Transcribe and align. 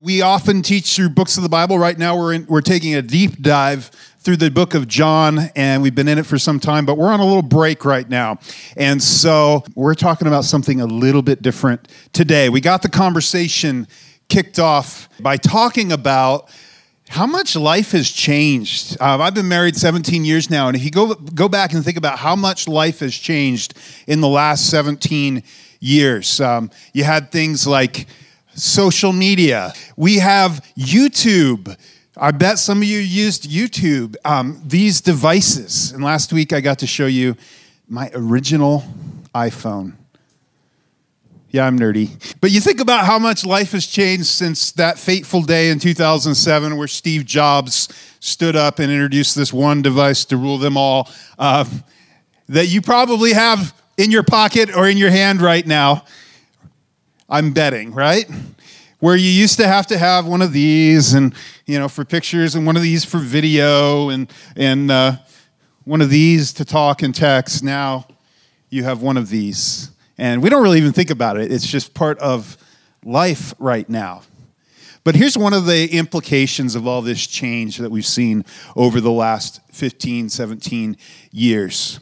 We 0.00 0.22
often 0.22 0.62
teach 0.62 0.94
through 0.94 1.08
books 1.08 1.38
of 1.38 1.42
the 1.42 1.48
Bible. 1.48 1.76
Right 1.76 1.98
now, 1.98 2.16
we're, 2.16 2.34
in, 2.34 2.46
we're 2.46 2.60
taking 2.60 2.94
a 2.94 3.02
deep 3.02 3.42
dive 3.42 3.86
through 4.20 4.36
the 4.36 4.48
book 4.48 4.74
of 4.74 4.86
John, 4.86 5.50
and 5.56 5.82
we've 5.82 5.94
been 5.96 6.06
in 6.06 6.18
it 6.18 6.26
for 6.26 6.38
some 6.38 6.60
time, 6.60 6.86
but 6.86 6.96
we're 6.96 7.10
on 7.10 7.18
a 7.18 7.24
little 7.24 7.42
break 7.42 7.84
right 7.84 8.08
now. 8.08 8.38
And 8.76 9.02
so 9.02 9.64
we're 9.74 9.96
talking 9.96 10.28
about 10.28 10.44
something 10.44 10.80
a 10.80 10.86
little 10.86 11.20
bit 11.20 11.42
different 11.42 11.88
today. 12.12 12.48
We 12.48 12.60
got 12.60 12.82
the 12.82 12.88
conversation 12.88 13.88
kicked 14.28 14.60
off 14.60 15.08
by 15.18 15.36
talking 15.36 15.90
about 15.90 16.48
how 17.08 17.26
much 17.26 17.56
life 17.56 17.90
has 17.90 18.08
changed. 18.08 18.96
Uh, 19.00 19.18
I've 19.18 19.34
been 19.34 19.48
married 19.48 19.74
17 19.74 20.24
years 20.24 20.48
now, 20.48 20.68
and 20.68 20.76
if 20.76 20.84
you 20.84 20.92
go, 20.92 21.12
go 21.14 21.48
back 21.48 21.72
and 21.72 21.84
think 21.84 21.96
about 21.96 22.20
how 22.20 22.36
much 22.36 22.68
life 22.68 23.00
has 23.00 23.16
changed 23.16 23.76
in 24.06 24.20
the 24.20 24.28
last 24.28 24.70
17 24.70 25.42
years, 25.80 26.40
um, 26.40 26.70
you 26.92 27.02
had 27.02 27.32
things 27.32 27.66
like 27.66 28.06
social 28.58 29.12
media. 29.12 29.72
We 29.96 30.16
have 30.16 30.64
YouTube. 30.76 31.76
I 32.16 32.32
bet 32.32 32.58
some 32.58 32.78
of 32.78 32.84
you 32.84 32.98
used 32.98 33.48
YouTube. 33.50 34.16
Um, 34.24 34.60
these 34.64 35.00
devices. 35.00 35.92
And 35.92 36.02
last 36.02 36.32
week 36.32 36.52
I 36.52 36.60
got 36.60 36.80
to 36.80 36.86
show 36.86 37.06
you 37.06 37.36
my 37.88 38.10
original 38.14 38.84
iPhone. 39.34 39.94
Yeah, 41.50 41.66
I'm 41.66 41.78
nerdy. 41.78 42.10
But 42.42 42.50
you 42.50 42.60
think 42.60 42.80
about 42.80 43.06
how 43.06 43.18
much 43.18 43.46
life 43.46 43.72
has 43.72 43.86
changed 43.86 44.26
since 44.26 44.72
that 44.72 44.98
fateful 44.98 45.40
day 45.40 45.70
in 45.70 45.78
2007 45.78 46.76
where 46.76 46.88
Steve 46.88 47.24
Jobs 47.24 47.88
stood 48.20 48.54
up 48.54 48.80
and 48.80 48.92
introduced 48.92 49.34
this 49.34 49.50
one 49.50 49.80
device 49.80 50.26
to 50.26 50.36
rule 50.36 50.58
them 50.58 50.76
all 50.76 51.08
uh, 51.38 51.64
that 52.50 52.66
you 52.66 52.82
probably 52.82 53.32
have 53.32 53.74
in 53.96 54.10
your 54.10 54.22
pocket 54.22 54.76
or 54.76 54.88
in 54.88 54.98
your 54.98 55.10
hand 55.10 55.40
right 55.40 55.66
now. 55.66 56.04
I'm 57.28 57.52
betting, 57.52 57.92
right? 57.92 58.26
Where 59.00 59.14
you 59.14 59.28
used 59.28 59.58
to 59.58 59.68
have 59.68 59.86
to 59.88 59.98
have 59.98 60.26
one 60.26 60.40
of 60.40 60.52
these 60.52 61.12
and, 61.12 61.34
you 61.66 61.78
know, 61.78 61.88
for 61.88 62.04
pictures 62.04 62.54
and 62.54 62.64
one 62.64 62.76
of 62.76 62.82
these 62.82 63.04
for 63.04 63.18
video 63.18 64.08
and, 64.08 64.32
and 64.56 64.90
uh, 64.90 65.16
one 65.84 66.00
of 66.00 66.08
these 66.08 66.54
to 66.54 66.64
talk 66.64 67.02
and 67.02 67.14
text. 67.14 67.62
Now 67.62 68.06
you 68.70 68.84
have 68.84 69.02
one 69.02 69.18
of 69.18 69.28
these. 69.28 69.90
And 70.16 70.42
we 70.42 70.48
don't 70.48 70.62
really 70.62 70.78
even 70.78 70.92
think 70.92 71.10
about 71.10 71.36
it. 71.38 71.52
It's 71.52 71.66
just 71.66 71.92
part 71.92 72.18
of 72.18 72.56
life 73.04 73.52
right 73.58 73.88
now. 73.88 74.22
But 75.04 75.14
here's 75.14 75.38
one 75.38 75.52
of 75.52 75.66
the 75.66 75.86
implications 75.92 76.74
of 76.74 76.86
all 76.86 77.02
this 77.02 77.26
change 77.26 77.76
that 77.78 77.90
we've 77.90 78.06
seen 78.06 78.44
over 78.74 79.00
the 79.00 79.12
last 79.12 79.60
15, 79.72 80.28
17 80.28 80.96
years. 81.30 82.00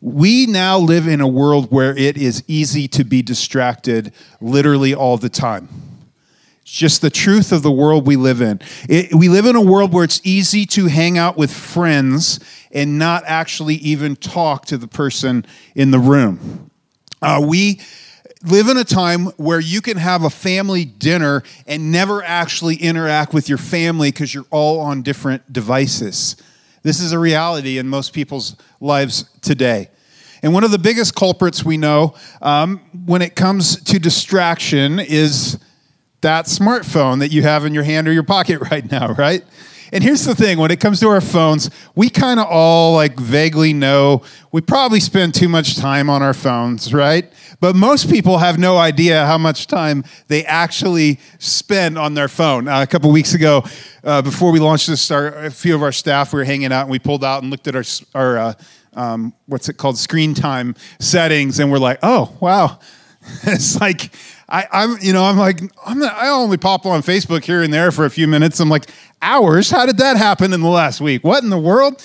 We 0.00 0.46
now 0.46 0.78
live 0.78 1.08
in 1.08 1.20
a 1.20 1.28
world 1.28 1.70
where 1.72 1.96
it 1.96 2.16
is 2.16 2.44
easy 2.46 2.86
to 2.88 3.04
be 3.04 3.22
distracted 3.22 4.12
literally 4.40 4.94
all 4.94 5.16
the 5.16 5.28
time. 5.28 5.68
It's 6.62 6.72
just 6.72 7.00
the 7.00 7.10
truth 7.10 7.50
of 7.50 7.62
the 7.62 7.72
world 7.72 8.06
we 8.06 8.16
live 8.16 8.40
in. 8.40 8.60
It, 8.88 9.14
we 9.14 9.28
live 9.28 9.46
in 9.46 9.56
a 9.56 9.60
world 9.60 9.92
where 9.92 10.04
it's 10.04 10.20
easy 10.22 10.66
to 10.66 10.86
hang 10.86 11.18
out 11.18 11.36
with 11.36 11.50
friends 11.50 12.40
and 12.70 12.98
not 12.98 13.24
actually 13.26 13.76
even 13.76 14.16
talk 14.16 14.66
to 14.66 14.76
the 14.76 14.86
person 14.86 15.46
in 15.74 15.90
the 15.90 15.98
room. 15.98 16.70
Uh, 17.20 17.42
we 17.44 17.80
live 18.44 18.68
in 18.68 18.76
a 18.76 18.84
time 18.84 19.26
where 19.36 19.58
you 19.58 19.80
can 19.80 19.96
have 19.96 20.22
a 20.24 20.30
family 20.30 20.84
dinner 20.84 21.42
and 21.66 21.90
never 21.90 22.22
actually 22.22 22.76
interact 22.76 23.34
with 23.34 23.48
your 23.48 23.58
family 23.58 24.10
because 24.10 24.32
you're 24.32 24.44
all 24.50 24.80
on 24.80 25.02
different 25.02 25.52
devices. 25.52 26.36
This 26.82 27.00
is 27.00 27.12
a 27.12 27.18
reality 27.18 27.78
in 27.78 27.88
most 27.88 28.12
people's 28.12 28.56
lives 28.80 29.28
today. 29.40 29.88
And 30.42 30.52
one 30.52 30.64
of 30.64 30.70
the 30.70 30.78
biggest 30.78 31.14
culprits 31.14 31.64
we 31.64 31.76
know 31.76 32.14
um, 32.40 32.78
when 33.06 33.22
it 33.22 33.34
comes 33.34 33.82
to 33.84 33.98
distraction 33.98 35.00
is 35.00 35.58
that 36.20 36.46
smartphone 36.46 37.20
that 37.20 37.32
you 37.32 37.42
have 37.42 37.64
in 37.64 37.74
your 37.74 37.82
hand 37.82 38.08
or 38.08 38.12
your 38.12 38.22
pocket 38.22 38.60
right 38.70 38.88
now, 38.90 39.12
right? 39.14 39.44
And 39.92 40.04
here's 40.04 40.24
the 40.24 40.34
thing 40.34 40.58
when 40.58 40.70
it 40.70 40.80
comes 40.80 41.00
to 41.00 41.08
our 41.08 41.20
phones, 41.20 41.70
we 41.94 42.10
kind 42.10 42.38
of 42.38 42.46
all 42.46 42.94
like 42.94 43.18
vaguely 43.18 43.72
know 43.72 44.22
we 44.52 44.60
probably 44.60 45.00
spend 45.00 45.34
too 45.34 45.48
much 45.48 45.76
time 45.76 46.08
on 46.08 46.22
our 46.22 46.34
phones, 46.34 46.92
right? 46.94 47.30
But 47.60 47.76
most 47.76 48.10
people 48.10 48.38
have 48.38 48.58
no 48.58 48.78
idea 48.78 49.26
how 49.26 49.38
much 49.38 49.66
time 49.66 50.04
they 50.28 50.44
actually 50.44 51.18
spend 51.38 51.98
on 51.98 52.14
their 52.14 52.28
phone. 52.28 52.68
Uh, 52.68 52.82
a 52.82 52.86
couple 52.86 53.10
weeks 53.10 53.34
ago, 53.34 53.64
uh, 54.04 54.22
before 54.22 54.52
we 54.52 54.60
launched 54.60 54.86
this, 54.86 55.10
our, 55.10 55.26
a 55.44 55.50
few 55.50 55.74
of 55.74 55.82
our 55.82 55.92
staff 55.92 56.32
we 56.32 56.38
were 56.38 56.44
hanging 56.44 56.72
out 56.72 56.82
and 56.82 56.90
we 56.90 56.98
pulled 56.98 57.24
out 57.24 57.42
and 57.42 57.50
looked 57.50 57.68
at 57.68 57.76
our, 57.76 57.84
our 58.14 58.38
uh, 58.38 58.54
um, 58.94 59.34
what's 59.46 59.68
it 59.68 59.76
called, 59.76 59.98
screen 59.98 60.34
time 60.34 60.74
settings, 60.98 61.58
and 61.58 61.70
we're 61.70 61.78
like, 61.78 61.98
oh, 62.02 62.36
wow. 62.40 62.78
it's 63.44 63.80
like, 63.80 64.10
I, 64.48 64.66
am 64.72 64.96
you 65.00 65.12
know, 65.12 65.24
I'm 65.24 65.36
like, 65.36 65.60
I'm 65.84 65.98
not, 65.98 66.14
I 66.14 66.28
only 66.28 66.56
pop 66.56 66.86
on 66.86 67.02
Facebook 67.02 67.44
here 67.44 67.62
and 67.62 67.72
there 67.72 67.90
for 67.90 68.06
a 68.06 68.10
few 68.10 68.26
minutes. 68.26 68.60
I'm 68.60 68.70
like, 68.70 68.86
hours? 69.20 69.70
How 69.70 69.84
did 69.84 69.98
that 69.98 70.16
happen 70.16 70.52
in 70.52 70.60
the 70.60 70.68
last 70.68 71.00
week? 71.00 71.22
What 71.22 71.42
in 71.42 71.50
the 71.50 71.58
world? 71.58 72.02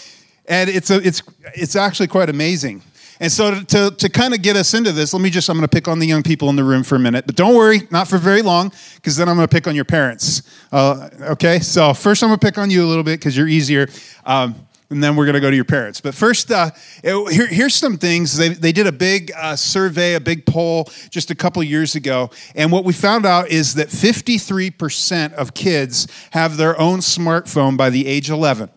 And 0.48 0.70
it's 0.70 0.90
a, 0.90 0.98
it's, 0.98 1.24
it's 1.56 1.76
actually 1.76 2.08
quite 2.08 2.30
amazing. 2.30 2.82
And 3.22 3.32
so 3.32 3.52
to, 3.52 3.66
to, 3.66 3.96
to 3.96 4.10
kind 4.10 4.34
of 4.34 4.42
get 4.42 4.58
us 4.58 4.74
into 4.74 4.92
this, 4.92 5.14
let 5.14 5.22
me 5.22 5.30
just, 5.30 5.50
I'm 5.50 5.56
going 5.56 5.68
to 5.68 5.74
pick 5.74 5.88
on 5.88 6.00
the 6.00 6.06
young 6.06 6.24
people 6.24 6.50
in 6.50 6.58
the 6.58 6.64
room 6.64 6.84
for 6.84 6.96
a 6.96 7.00
minute, 7.00 7.26
but 7.26 7.36
don't 7.36 7.56
worry, 7.56 7.88
not 7.92 8.10
for 8.10 8.18
very 8.18 8.42
long, 8.42 8.74
because 8.96 9.16
then 9.16 9.30
I'm 9.30 9.38
going 9.38 9.48
to 9.48 9.54
pick 9.54 9.68
on 9.68 9.76
your 9.76 9.86
parents. 9.86 10.42
Uh, 10.74 11.10
okay. 11.22 11.60
So 11.60 11.94
first 11.94 12.24
I'm 12.24 12.30
going 12.30 12.40
to 12.40 12.46
pick 12.46 12.58
on 12.58 12.70
you 12.70 12.84
a 12.84 12.88
little 12.88 13.04
bit 13.04 13.20
because 13.20 13.38
you're 13.38 13.48
easier. 13.48 13.88
Um, 14.26 14.56
and 14.94 15.04
then 15.04 15.16
we're 15.16 15.26
going 15.26 15.34
to 15.34 15.42
go 15.42 15.50
to 15.50 15.56
your 15.56 15.66
parents. 15.66 16.00
But 16.00 16.16
first, 16.16 16.52
uh, 16.52 16.72
here, 17.04 17.48
here's 17.48 17.76
some 17.76 17.98
things. 17.98 18.38
They, 18.38 18.50
they 18.50 18.72
did 18.72 18.88
a 18.88 18.92
big 18.92 19.32
uh, 19.36 19.56
survey, 19.56 20.14
a 20.14 20.20
big 20.20 20.46
poll 20.46 20.90
just 21.10 21.32
a 21.32 21.36
couple 21.36 21.62
years 21.64 21.96
ago. 21.96 22.30
And 22.56 22.72
what 22.72 22.86
we 22.86 22.94
found 22.94 23.26
out 23.26 23.50
is 23.50 23.74
that 23.76 23.90
53% 23.90 25.34
of 25.34 25.54
kids 25.54 26.08
have 26.32 26.58
their 26.58 26.80
own 26.80 27.00
smartphone 27.00 27.76
by 27.76 27.90
the 27.90 28.08
age 28.08 28.30
11. 28.30 28.70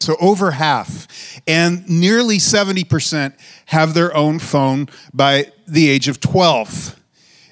So 0.00 0.16
over 0.20 0.50
half. 0.50 1.06
And 1.46 1.88
nearly 1.88 2.38
70% 2.38 3.34
have 3.66 3.94
their 3.94 4.14
own 4.14 4.40
phone 4.40 4.88
by 5.14 5.52
the 5.66 5.88
age 5.88 6.08
of 6.08 6.20
12. 6.20 7.00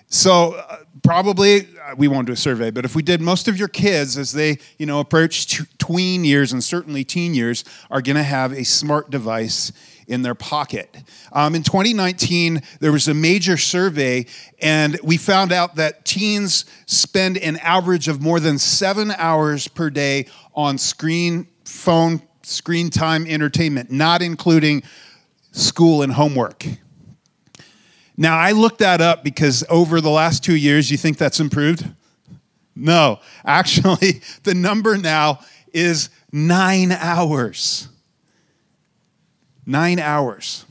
So 0.08 0.54
uh, 0.54 0.78
probably 1.02 1.60
uh, 1.60 1.94
we 1.96 2.08
won't 2.08 2.26
do 2.26 2.32
a 2.32 2.36
survey, 2.36 2.70
but 2.70 2.84
if 2.84 2.94
we 2.94 3.02
did, 3.02 3.20
most 3.20 3.48
of 3.48 3.58
your 3.58 3.68
kids, 3.68 4.16
as 4.16 4.32
they 4.32 4.58
you 4.78 4.86
know 4.86 5.00
approach 5.00 5.60
tween 5.78 6.24
years 6.24 6.52
and 6.52 6.62
certainly 6.62 7.04
teen 7.04 7.34
years, 7.34 7.64
are 7.90 8.02
going 8.02 8.16
to 8.16 8.22
have 8.22 8.52
a 8.52 8.64
smart 8.64 9.10
device 9.10 9.72
in 10.10 10.22
their 10.22 10.34
pocket. 10.34 11.04
Um, 11.32 11.54
in 11.54 11.62
2019, 11.62 12.62
there 12.80 12.90
was 12.90 13.06
a 13.06 13.14
major 13.14 13.56
survey, 13.56 14.26
and 14.60 14.98
we 15.04 15.16
found 15.16 15.52
out 15.52 15.76
that 15.76 16.04
teens 16.04 16.64
spend 16.86 17.38
an 17.38 17.56
average 17.58 18.08
of 18.08 18.20
more 18.20 18.40
than 18.40 18.58
seven 18.58 19.12
hours 19.12 19.68
per 19.68 19.88
day 19.88 20.26
on 20.54 20.78
screen, 20.78 21.46
phone, 21.64 22.20
screen 22.42 22.90
time 22.90 23.24
entertainment, 23.26 23.92
not 23.92 24.20
including 24.20 24.82
school 25.52 26.02
and 26.02 26.12
homework. 26.12 26.66
Now, 28.20 28.36
I 28.36 28.52
looked 28.52 28.80
that 28.80 29.00
up 29.00 29.24
because 29.24 29.64
over 29.70 30.02
the 30.02 30.10
last 30.10 30.44
two 30.44 30.54
years, 30.54 30.90
you 30.90 30.98
think 30.98 31.16
that's 31.16 31.40
improved? 31.40 31.88
No. 32.76 33.18
Actually, 33.46 34.20
the 34.42 34.52
number 34.52 34.98
now 34.98 35.40
is 35.72 36.10
nine 36.30 36.92
hours. 36.92 37.88
Nine 39.64 39.98
hours. 39.98 40.66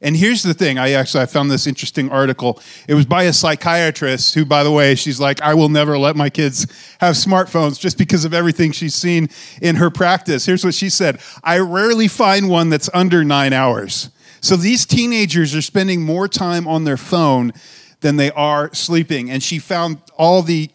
And 0.00 0.16
here's 0.16 0.42
the 0.42 0.52
thing. 0.52 0.78
I 0.78 0.90
actually 0.94 1.22
I 1.22 1.26
found 1.26 1.48
this 1.48 1.68
interesting 1.68 2.10
article. 2.10 2.60
It 2.88 2.94
was 2.94 3.06
by 3.06 3.22
a 3.22 3.32
psychiatrist 3.32 4.34
who, 4.34 4.44
by 4.44 4.64
the 4.64 4.72
way, 4.72 4.96
she's 4.96 5.20
like, 5.20 5.40
I 5.42 5.54
will 5.54 5.68
never 5.68 5.96
let 5.96 6.16
my 6.16 6.28
kids 6.28 6.66
have 6.98 7.14
smartphones 7.14 7.78
just 7.78 7.96
because 7.96 8.24
of 8.24 8.34
everything 8.34 8.72
she's 8.72 8.96
seen 8.96 9.28
in 9.60 9.76
her 9.76 9.90
practice. 9.90 10.44
Here's 10.44 10.64
what 10.64 10.74
she 10.74 10.90
said 10.90 11.20
I 11.44 11.60
rarely 11.60 12.08
find 12.08 12.48
one 12.48 12.68
that's 12.68 12.90
under 12.92 13.22
nine 13.22 13.52
hours. 13.52 14.10
So 14.42 14.56
these 14.56 14.84
teenagers 14.84 15.54
are 15.54 15.62
spending 15.62 16.02
more 16.02 16.26
time 16.26 16.66
on 16.66 16.82
their 16.82 16.96
phone 16.96 17.52
than 18.00 18.16
they 18.16 18.32
are 18.32 18.74
sleeping. 18.74 19.30
And 19.30 19.40
she 19.40 19.60
found 19.60 19.98
all 20.18 20.42
the 20.42 20.68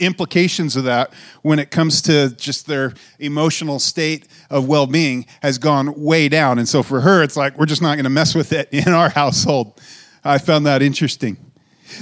implications 0.00 0.74
of 0.74 0.84
that 0.84 1.12
when 1.42 1.60
it 1.60 1.70
comes 1.70 2.02
to 2.02 2.30
just 2.30 2.66
their 2.66 2.94
emotional 3.20 3.78
state 3.78 4.26
of 4.50 4.66
well 4.66 4.88
being 4.88 5.24
has 5.40 5.58
gone 5.58 6.02
way 6.02 6.28
down. 6.28 6.58
And 6.58 6.68
so 6.68 6.82
for 6.82 7.00
her, 7.02 7.22
it's 7.22 7.36
like, 7.36 7.56
we're 7.56 7.66
just 7.66 7.80
not 7.80 7.94
going 7.94 8.04
to 8.04 8.10
mess 8.10 8.34
with 8.34 8.52
it 8.52 8.68
in 8.72 8.88
our 8.88 9.08
household. 9.08 9.80
I 10.24 10.38
found 10.38 10.66
that 10.66 10.82
interesting. 10.82 11.36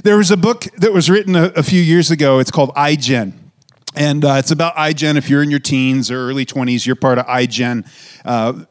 There 0.03 0.17
was 0.17 0.31
a 0.31 0.39
book 0.39 0.63
that 0.79 0.93
was 0.93 1.11
written 1.11 1.37
a, 1.37 1.47
a 1.49 1.63
few 1.63 1.83
years 1.83 2.11
ago. 2.11 2.39
It's 2.39 2.51
called 2.51 2.71
iGen. 2.77 3.35
And 3.95 4.25
uh, 4.25 4.37
it's 4.39 4.53
about 4.53 4.75
iGen. 4.77 5.17
If 5.17 5.29
you're 5.29 5.43
in 5.43 5.51
your 5.51 5.61
teens 5.61 6.11
or 6.11 6.31
early 6.31 6.47
20s, 6.47 6.87
you're 6.87 6.97
part 6.97 7.19
of 7.19 7.27
iGen 7.27 7.87
uh, 8.25 8.65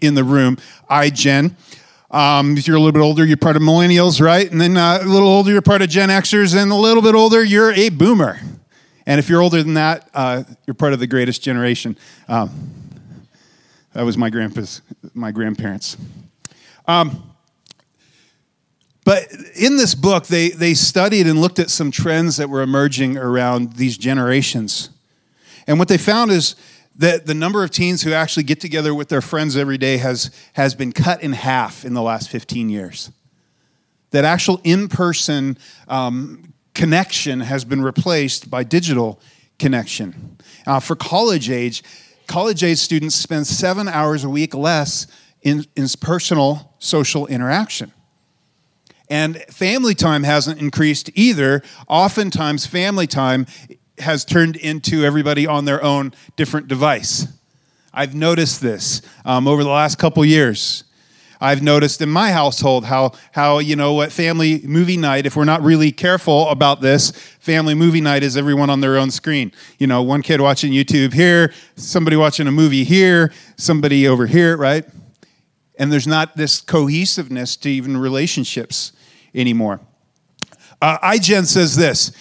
in 0.00 0.14
the 0.14 0.24
room. 0.24 0.56
iGen 0.88 1.56
um, 2.10 2.56
if 2.56 2.66
you're 2.66 2.76
a 2.76 2.80
little 2.80 2.92
bit 2.92 3.02
older, 3.02 3.24
you're 3.24 3.36
part 3.36 3.56
of 3.56 3.62
millennials, 3.62 4.20
right? 4.20 4.50
And 4.50 4.60
then 4.60 4.76
uh, 4.76 4.98
a 5.02 5.04
little 5.04 5.28
older, 5.28 5.52
you're 5.52 5.62
part 5.62 5.82
of 5.82 5.88
Gen 5.88 6.08
Xers, 6.08 6.60
and 6.60 6.72
a 6.72 6.74
little 6.74 7.02
bit 7.02 7.14
older, 7.14 7.42
you're 7.44 7.72
a 7.72 7.88
boomer. 7.88 8.40
And 9.06 9.18
if 9.18 9.28
you're 9.28 9.40
older 9.40 9.62
than 9.62 9.74
that, 9.74 10.08
uh, 10.14 10.44
you're 10.66 10.74
part 10.74 10.92
of 10.92 10.98
the 10.98 11.06
greatest 11.06 11.42
generation. 11.42 11.96
Um, 12.28 12.50
that 13.92 14.02
was 14.02 14.16
my 14.16 14.30
grandpa's, 14.30 14.82
my 15.14 15.32
grandparents. 15.32 15.96
Um, 16.86 17.22
But 19.04 19.32
in 19.56 19.76
this 19.76 19.94
book, 19.94 20.26
they, 20.26 20.50
they 20.50 20.74
studied 20.74 21.26
and 21.26 21.40
looked 21.40 21.58
at 21.58 21.70
some 21.70 21.90
trends 21.90 22.36
that 22.36 22.48
were 22.48 22.62
emerging 22.62 23.16
around 23.16 23.72
these 23.72 23.96
generations. 23.96 24.90
And 25.66 25.78
what 25.78 25.88
they 25.88 25.98
found 25.98 26.30
is 26.30 26.54
that 27.00 27.24
the 27.24 27.32
number 27.32 27.64
of 27.64 27.70
teens 27.70 28.02
who 28.02 28.12
actually 28.12 28.42
get 28.42 28.60
together 28.60 28.94
with 28.94 29.08
their 29.08 29.22
friends 29.22 29.56
every 29.56 29.78
day 29.78 29.96
has, 29.96 30.30
has 30.52 30.74
been 30.74 30.92
cut 30.92 31.22
in 31.22 31.32
half 31.32 31.82
in 31.82 31.94
the 31.94 32.02
last 32.02 32.28
15 32.28 32.68
years. 32.68 33.10
That 34.10 34.26
actual 34.26 34.60
in 34.64 34.86
person 34.86 35.56
um, 35.88 36.52
connection 36.74 37.40
has 37.40 37.64
been 37.64 37.80
replaced 37.80 38.50
by 38.50 38.64
digital 38.64 39.18
connection. 39.58 40.36
Uh, 40.66 40.78
for 40.78 40.94
college 40.94 41.48
age, 41.48 41.82
college 42.26 42.62
age 42.62 42.78
students 42.78 43.14
spend 43.14 43.46
seven 43.46 43.88
hours 43.88 44.22
a 44.22 44.28
week 44.28 44.52
less 44.52 45.06
in, 45.40 45.64
in 45.76 45.86
personal 46.02 46.74
social 46.80 47.26
interaction. 47.28 47.92
And 49.08 49.38
family 49.44 49.94
time 49.94 50.24
hasn't 50.24 50.60
increased 50.60 51.10
either. 51.14 51.62
Oftentimes, 51.88 52.66
family 52.66 53.06
time 53.06 53.46
has 54.00 54.24
turned 54.24 54.56
into 54.56 55.04
everybody 55.04 55.46
on 55.46 55.64
their 55.64 55.82
own 55.82 56.12
different 56.36 56.68
device. 56.68 57.26
I've 57.92 58.14
noticed 58.14 58.60
this 58.60 59.02
um, 59.24 59.48
over 59.48 59.64
the 59.64 59.70
last 59.70 59.98
couple 59.98 60.24
years. 60.24 60.84
I've 61.40 61.62
noticed 61.62 62.02
in 62.02 62.10
my 62.10 62.32
household 62.32 62.84
how 62.84 63.12
how 63.32 63.60
you 63.60 63.74
know 63.74 63.94
what 63.94 64.12
family 64.12 64.60
movie 64.62 64.98
night 64.98 65.24
if 65.24 65.36
we're 65.36 65.44
not 65.44 65.62
really 65.62 65.90
careful 65.90 66.48
about 66.50 66.82
this 66.82 67.10
family 67.40 67.74
movie 67.74 68.02
night 68.02 68.22
is 68.22 68.36
everyone 68.36 68.68
on 68.68 68.80
their 68.80 68.98
own 68.98 69.10
screen 69.10 69.50
you 69.78 69.86
know 69.86 70.02
one 70.02 70.20
kid 70.20 70.42
watching 70.42 70.70
YouTube 70.70 71.14
here 71.14 71.52
somebody 71.76 72.16
watching 72.16 72.46
a 72.46 72.52
movie 72.52 72.84
here 72.84 73.32
somebody 73.56 74.06
over 74.06 74.26
here 74.26 74.56
right 74.56 74.84
and 75.78 75.90
there's 75.90 76.06
not 76.06 76.36
this 76.36 76.60
cohesiveness 76.60 77.56
to 77.56 77.70
even 77.70 77.96
relationships 77.96 78.92
anymore 79.34 79.80
uh, 80.82 80.98
iGen 80.98 81.46
says 81.46 81.74
this 81.74 82.12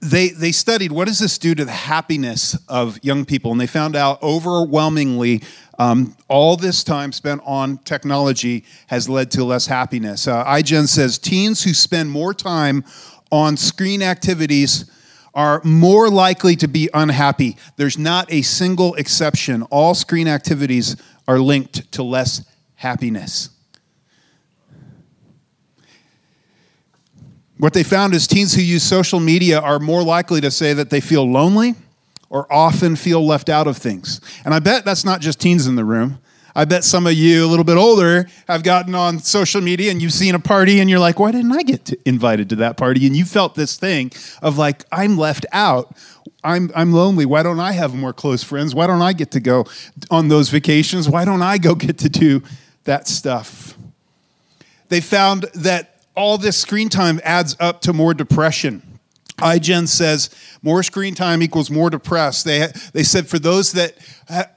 they, 0.00 0.28
they 0.28 0.52
studied 0.52 0.92
what 0.92 1.08
does 1.08 1.18
this 1.18 1.38
do 1.38 1.54
to 1.54 1.64
the 1.64 1.72
happiness 1.72 2.56
of 2.68 3.02
young 3.02 3.24
people 3.24 3.50
and 3.50 3.60
they 3.60 3.66
found 3.66 3.96
out 3.96 4.22
overwhelmingly 4.22 5.42
um, 5.78 6.16
all 6.28 6.56
this 6.56 6.84
time 6.84 7.12
spent 7.12 7.40
on 7.44 7.78
technology 7.78 8.64
has 8.88 9.08
led 9.08 9.30
to 9.32 9.44
less 9.44 9.66
happiness. 9.66 10.28
Uh, 10.28 10.44
igen 10.46 10.86
says 10.86 11.18
teens 11.18 11.64
who 11.64 11.72
spend 11.72 12.10
more 12.10 12.34
time 12.34 12.84
on 13.30 13.56
screen 13.56 14.02
activities 14.02 14.90
are 15.34 15.60
more 15.62 16.08
likely 16.08 16.56
to 16.56 16.66
be 16.66 16.88
unhappy. 16.94 17.56
There's 17.76 17.98
not 17.98 18.32
a 18.32 18.42
single 18.42 18.94
exception. 18.94 19.62
All 19.64 19.94
screen 19.94 20.26
activities 20.26 20.96
are 21.28 21.38
linked 21.38 21.92
to 21.92 22.02
less 22.02 22.44
happiness 22.76 23.50
What 27.58 27.72
they 27.72 27.82
found 27.82 28.14
is 28.14 28.26
teens 28.26 28.54
who 28.54 28.62
use 28.62 28.84
social 28.84 29.18
media 29.18 29.60
are 29.60 29.78
more 29.78 30.02
likely 30.02 30.40
to 30.40 30.50
say 30.50 30.72
that 30.74 30.90
they 30.90 31.00
feel 31.00 31.28
lonely 31.28 31.74
or 32.30 32.50
often 32.52 32.94
feel 32.94 33.24
left 33.26 33.48
out 33.48 33.66
of 33.66 33.76
things. 33.76 34.20
And 34.44 34.54
I 34.54 34.60
bet 34.60 34.84
that's 34.84 35.04
not 35.04 35.20
just 35.20 35.40
teens 35.40 35.66
in 35.66 35.74
the 35.74 35.84
room. 35.84 36.18
I 36.54 36.64
bet 36.64 36.82
some 36.82 37.06
of 37.06 37.12
you, 37.12 37.44
a 37.44 37.48
little 37.48 37.64
bit 37.64 37.76
older, 37.76 38.26
have 38.48 38.62
gotten 38.62 38.94
on 38.94 39.18
social 39.20 39.60
media 39.60 39.90
and 39.90 40.02
you've 40.02 40.12
seen 40.12 40.34
a 40.34 40.40
party 40.40 40.80
and 40.80 40.88
you're 40.90 40.98
like, 40.98 41.18
why 41.18 41.30
didn't 41.30 41.52
I 41.52 41.62
get 41.62 41.84
to 41.86 41.98
invited 42.04 42.48
to 42.50 42.56
that 42.56 42.76
party? 42.76 43.06
And 43.06 43.14
you 43.14 43.24
felt 43.24 43.54
this 43.54 43.76
thing 43.76 44.10
of 44.42 44.58
like, 44.58 44.84
I'm 44.90 45.16
left 45.16 45.46
out. 45.52 45.96
I'm, 46.42 46.70
I'm 46.74 46.92
lonely. 46.92 47.26
Why 47.26 47.42
don't 47.42 47.60
I 47.60 47.72
have 47.72 47.94
more 47.94 48.12
close 48.12 48.42
friends? 48.42 48.74
Why 48.74 48.86
don't 48.86 49.02
I 49.02 49.12
get 49.12 49.30
to 49.32 49.40
go 49.40 49.66
on 50.10 50.28
those 50.28 50.48
vacations? 50.48 51.08
Why 51.08 51.24
don't 51.24 51.42
I 51.42 51.58
go 51.58 51.74
get 51.74 51.98
to 51.98 52.08
do 52.08 52.42
that 52.84 53.08
stuff? 53.08 53.76
They 54.88 55.00
found 55.00 55.42
that 55.54 55.97
all 56.18 56.36
this 56.36 56.56
screen 56.56 56.88
time 56.88 57.20
adds 57.22 57.56
up 57.60 57.80
to 57.82 57.92
more 57.92 58.12
depression. 58.12 58.82
iGen 59.38 59.86
says 59.86 60.30
more 60.62 60.82
screen 60.82 61.14
time 61.14 61.42
equals 61.42 61.70
more 61.70 61.90
depressed. 61.90 62.44
They, 62.44 62.66
they 62.92 63.04
said 63.04 63.28
for 63.28 63.38
those 63.38 63.70
that 63.72 63.96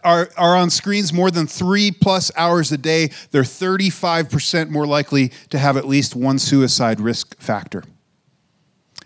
are, 0.03 0.29
are 0.35 0.57
on 0.57 0.71
screens 0.71 1.13
more 1.13 1.29
than 1.29 1.45
three 1.45 1.91
plus 1.91 2.31
hours 2.35 2.71
a 2.71 2.79
day, 2.79 3.11
they're 3.29 3.43
35% 3.43 4.71
more 4.71 4.87
likely 4.87 5.31
to 5.51 5.59
have 5.59 5.77
at 5.77 5.87
least 5.87 6.15
one 6.15 6.39
suicide 6.39 6.99
risk 6.99 7.39
factor. 7.39 7.83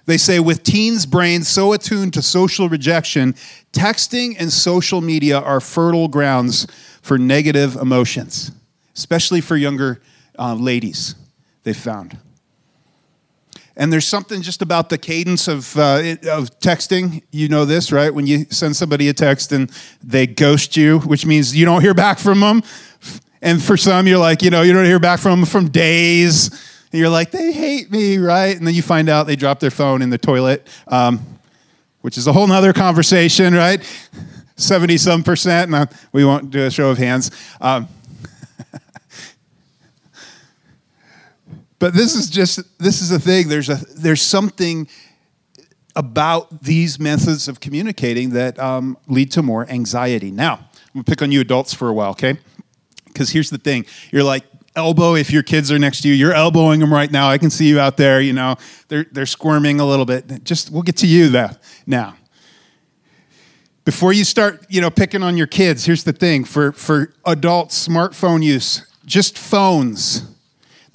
They 0.06 0.18
say 0.18 0.40
with 0.40 0.64
teens' 0.64 1.06
brains 1.06 1.50
so 1.50 1.74
attuned 1.74 2.14
to 2.14 2.22
social 2.22 2.70
rejection, 2.70 3.34
texting 3.74 4.38
and 4.40 4.54
social 4.54 5.02
media 5.02 5.40
are 5.40 5.60
fertile 5.60 6.08
grounds 6.08 6.68
for 7.02 7.18
negative 7.18 7.76
emotions, 7.76 8.52
especially 8.96 9.42
for 9.42 9.58
younger 9.58 10.02
uh, 10.40 10.54
ladies, 10.54 11.16
they 11.64 11.74
found. 11.74 12.18
And 13.78 13.92
there's 13.92 14.08
something 14.08 14.42
just 14.42 14.62
about 14.62 14.90
the 14.90 14.98
cadence 14.98 15.48
of, 15.48 15.78
uh, 15.78 16.16
of 16.30 16.60
texting. 16.60 17.24
You 17.32 17.50
know 17.50 17.66
this, 17.66 17.92
right? 17.92 18.14
When 18.14 18.26
you 18.26 18.46
send 18.50 18.76
somebody 18.76 19.10
a 19.10 19.14
text 19.14 19.52
and 19.52 19.70
they 20.02 20.28
ghost 20.28 20.78
you, 20.78 21.00
which 21.00 21.26
means 21.26 21.56
you 21.56 21.66
don't 21.66 21.82
hear 21.82 21.94
back 21.94 22.18
from 22.20 22.40
them. 22.40 22.64
And 23.42 23.62
for 23.62 23.76
some, 23.76 24.08
you're 24.08 24.18
like, 24.18 24.42
you 24.42 24.50
know, 24.50 24.62
you 24.62 24.72
don't 24.72 24.86
hear 24.86 25.00
back 25.00 25.20
from 25.20 25.42
them 25.42 25.46
from 25.46 25.70
days. 25.70 26.48
And 26.92 27.00
you're 27.00 27.10
like, 27.10 27.32
they 27.32 27.52
hate 27.52 27.92
me, 27.92 28.18
right? 28.18 28.56
And 28.56 28.66
then 28.66 28.74
you 28.74 28.82
find 28.82 29.10
out 29.10 29.28
they 29.28 29.36
dropped 29.36 29.60
their 29.60 29.72
phone 29.72 30.02
in 30.02 30.10
the 30.10 30.18
toilet, 30.18 30.66
um, 30.88 31.20
which 32.00 32.18
is 32.18 32.28
a 32.28 32.34
whole 32.34 32.48
nother 32.48 32.72
conversation, 32.72 33.54
right? 33.54 33.84
70 34.56 34.98
some 34.98 35.22
percent. 35.22 35.74
And 35.74 35.90
we 36.14 36.24
won't 36.24 36.50
do 36.50 36.66
a 36.66 36.72
show 36.72 36.90
of 36.90 36.98
hands. 36.98 37.30
Um, 37.60 37.90
But 41.80 41.94
this 41.94 42.16
is 42.16 42.30
just 42.30 42.60
this 42.80 43.02
is 43.02 43.10
the 43.10 43.20
thing. 43.20 43.50
There's 43.50 43.70
a 43.70 43.76
there's 43.96 44.22
something 44.22 44.88
about 45.96 46.64
these 46.64 47.00
methods 47.00 47.48
of 47.48 47.60
communicating 47.60 48.32
that 48.32 48.60
um, 48.60 48.98
lead 49.08 49.32
to 49.32 49.42
more 49.42 49.70
anxiety. 49.70 50.32
Now, 50.32 50.54
I'm 50.54 50.94
gonna 50.94 51.04
pick 51.04 51.22
on 51.22 51.32
you 51.32 51.42
adults 51.42 51.74
for 51.74 51.88
a 51.90 51.94
while, 51.94 52.12
okay? 52.12 52.38
Because 53.06 53.30
here's 53.30 53.50
the 53.50 53.58
thing: 53.58 53.86
you're 54.12 54.24
like 54.24 54.46
elbow 54.76 55.16
if 55.16 55.32
your 55.32 55.44
kids 55.44 55.72
are 55.72 55.80
next 55.80 56.02
to 56.02 56.08
you. 56.08 56.14
You're 56.14 56.34
elbowing 56.34 56.80
them 56.80 56.94
right 56.94 57.12
now. 57.12 57.30
I 57.30 57.38
can 57.38 57.50
see 57.50 57.68
you 57.68 57.80
out 57.80 57.98
there. 57.98 58.22
You 58.22 58.34
know 58.34 58.56
they're 58.88 59.06
they're 59.12 59.26
squirming 59.26 59.80
a 59.80 59.86
little 59.86 60.06
bit. 60.06 60.44
Just 60.46 60.72
we'll 60.72 60.84
get 60.84 60.98
to 60.98 61.08
you 61.08 61.30
that 61.30 61.62
now. 61.86 62.16
Before 63.84 64.14
you 64.14 64.24
start, 64.24 64.66
you 64.68 64.82
know, 64.82 64.90
picking 64.90 65.22
on 65.22 65.38
your 65.38 65.46
kids, 65.46 65.86
here's 65.86 66.06
the 66.06 66.14
thing: 66.14 66.46
for 66.46 66.72
for 66.72 67.14
adult 67.26 67.70
smartphone 67.70 68.44
use, 68.44 68.86
just 69.06 69.38
phones 69.38 70.35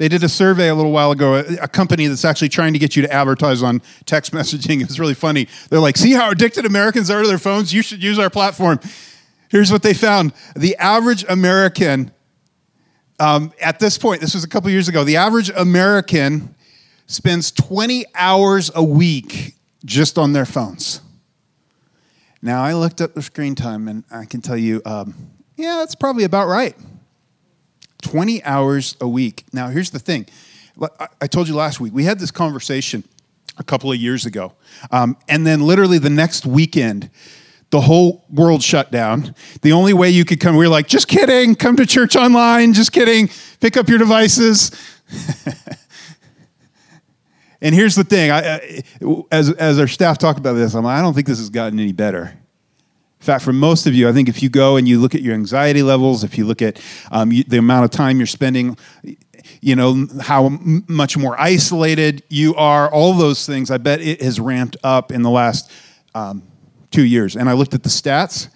they 0.00 0.08
did 0.08 0.24
a 0.24 0.30
survey 0.30 0.68
a 0.68 0.74
little 0.74 0.92
while 0.92 1.10
ago, 1.10 1.34
a, 1.34 1.44
a 1.64 1.68
company 1.68 2.06
that's 2.06 2.24
actually 2.24 2.48
trying 2.48 2.72
to 2.72 2.78
get 2.78 2.96
you 2.96 3.02
to 3.02 3.12
advertise 3.12 3.62
on 3.62 3.82
text 4.06 4.32
messaging. 4.32 4.80
It's 4.80 4.98
really 4.98 5.12
funny. 5.12 5.46
They're 5.68 5.78
like, 5.78 5.98
see 5.98 6.12
how 6.12 6.30
addicted 6.30 6.64
Americans 6.64 7.10
are 7.10 7.20
to 7.20 7.28
their 7.28 7.36
phones? 7.36 7.74
You 7.74 7.82
should 7.82 8.02
use 8.02 8.18
our 8.18 8.30
platform. 8.30 8.80
Here's 9.50 9.70
what 9.70 9.82
they 9.82 9.92
found 9.92 10.32
the 10.56 10.74
average 10.78 11.26
American, 11.28 12.12
um, 13.18 13.52
at 13.60 13.78
this 13.78 13.98
point, 13.98 14.22
this 14.22 14.32
was 14.32 14.42
a 14.42 14.48
couple 14.48 14.70
years 14.70 14.88
ago, 14.88 15.04
the 15.04 15.16
average 15.16 15.50
American 15.50 16.54
spends 17.06 17.50
20 17.50 18.06
hours 18.14 18.70
a 18.74 18.82
week 18.82 19.56
just 19.84 20.16
on 20.16 20.32
their 20.32 20.46
phones. 20.46 21.02
Now, 22.40 22.62
I 22.62 22.72
looked 22.72 23.02
up 23.02 23.12
the 23.12 23.20
screen 23.20 23.54
time 23.54 23.86
and 23.86 24.04
I 24.10 24.24
can 24.24 24.40
tell 24.40 24.56
you, 24.56 24.80
um, 24.86 25.14
yeah, 25.56 25.76
that's 25.76 25.94
probably 25.94 26.24
about 26.24 26.48
right. 26.48 26.74
20 28.00 28.42
hours 28.44 28.96
a 29.00 29.08
week. 29.08 29.44
Now, 29.52 29.68
here's 29.68 29.90
the 29.90 29.98
thing 29.98 30.26
I 31.20 31.26
told 31.26 31.48
you 31.48 31.54
last 31.54 31.80
week, 31.80 31.92
we 31.92 32.04
had 32.04 32.18
this 32.18 32.30
conversation 32.30 33.04
a 33.58 33.64
couple 33.64 33.92
of 33.92 33.98
years 33.98 34.24
ago. 34.24 34.54
Um, 34.90 35.16
and 35.28 35.46
then, 35.46 35.60
literally, 35.60 35.98
the 35.98 36.10
next 36.10 36.46
weekend, 36.46 37.10
the 37.70 37.82
whole 37.82 38.24
world 38.30 38.62
shut 38.62 38.90
down. 38.90 39.34
The 39.62 39.72
only 39.72 39.92
way 39.92 40.10
you 40.10 40.24
could 40.24 40.40
come, 40.40 40.56
we 40.56 40.64
were 40.64 40.70
like, 40.70 40.88
just 40.88 41.06
kidding, 41.08 41.54
come 41.54 41.76
to 41.76 41.86
church 41.86 42.16
online, 42.16 42.72
just 42.72 42.92
kidding, 42.92 43.28
pick 43.60 43.76
up 43.76 43.88
your 43.88 43.98
devices. 43.98 44.70
and 47.60 47.74
here's 47.74 47.94
the 47.94 48.04
thing 48.04 48.30
I, 48.30 48.82
as, 49.30 49.50
as 49.52 49.78
our 49.78 49.88
staff 49.88 50.18
talk 50.18 50.38
about 50.38 50.54
this, 50.54 50.74
I'm 50.74 50.84
like, 50.84 50.98
I 50.98 51.02
don't 51.02 51.14
think 51.14 51.26
this 51.26 51.38
has 51.38 51.50
gotten 51.50 51.78
any 51.78 51.92
better. 51.92 52.39
In 53.20 53.24
fact, 53.24 53.44
for 53.44 53.52
most 53.52 53.86
of 53.86 53.94
you, 53.94 54.08
I 54.08 54.12
think 54.12 54.30
if 54.30 54.42
you 54.42 54.48
go 54.48 54.76
and 54.78 54.88
you 54.88 54.98
look 54.98 55.14
at 55.14 55.20
your 55.20 55.34
anxiety 55.34 55.82
levels, 55.82 56.24
if 56.24 56.38
you 56.38 56.46
look 56.46 56.62
at 56.62 56.80
um, 57.10 57.30
you, 57.30 57.44
the 57.44 57.58
amount 57.58 57.84
of 57.84 57.90
time 57.90 58.16
you're 58.16 58.26
spending, 58.26 58.78
you 59.60 59.76
know, 59.76 60.06
how 60.22 60.46
m- 60.46 60.84
much 60.88 61.18
more 61.18 61.38
isolated 61.38 62.22
you 62.30 62.54
are, 62.54 62.90
all 62.90 63.12
those 63.12 63.44
things, 63.44 63.70
I 63.70 63.76
bet 63.76 64.00
it 64.00 64.22
has 64.22 64.40
ramped 64.40 64.78
up 64.82 65.12
in 65.12 65.20
the 65.20 65.28
last 65.28 65.70
um, 66.14 66.42
two 66.90 67.04
years. 67.04 67.36
And 67.36 67.46
I 67.50 67.52
looked 67.52 67.74
at 67.74 67.82
the 67.82 67.90
stats 67.90 68.48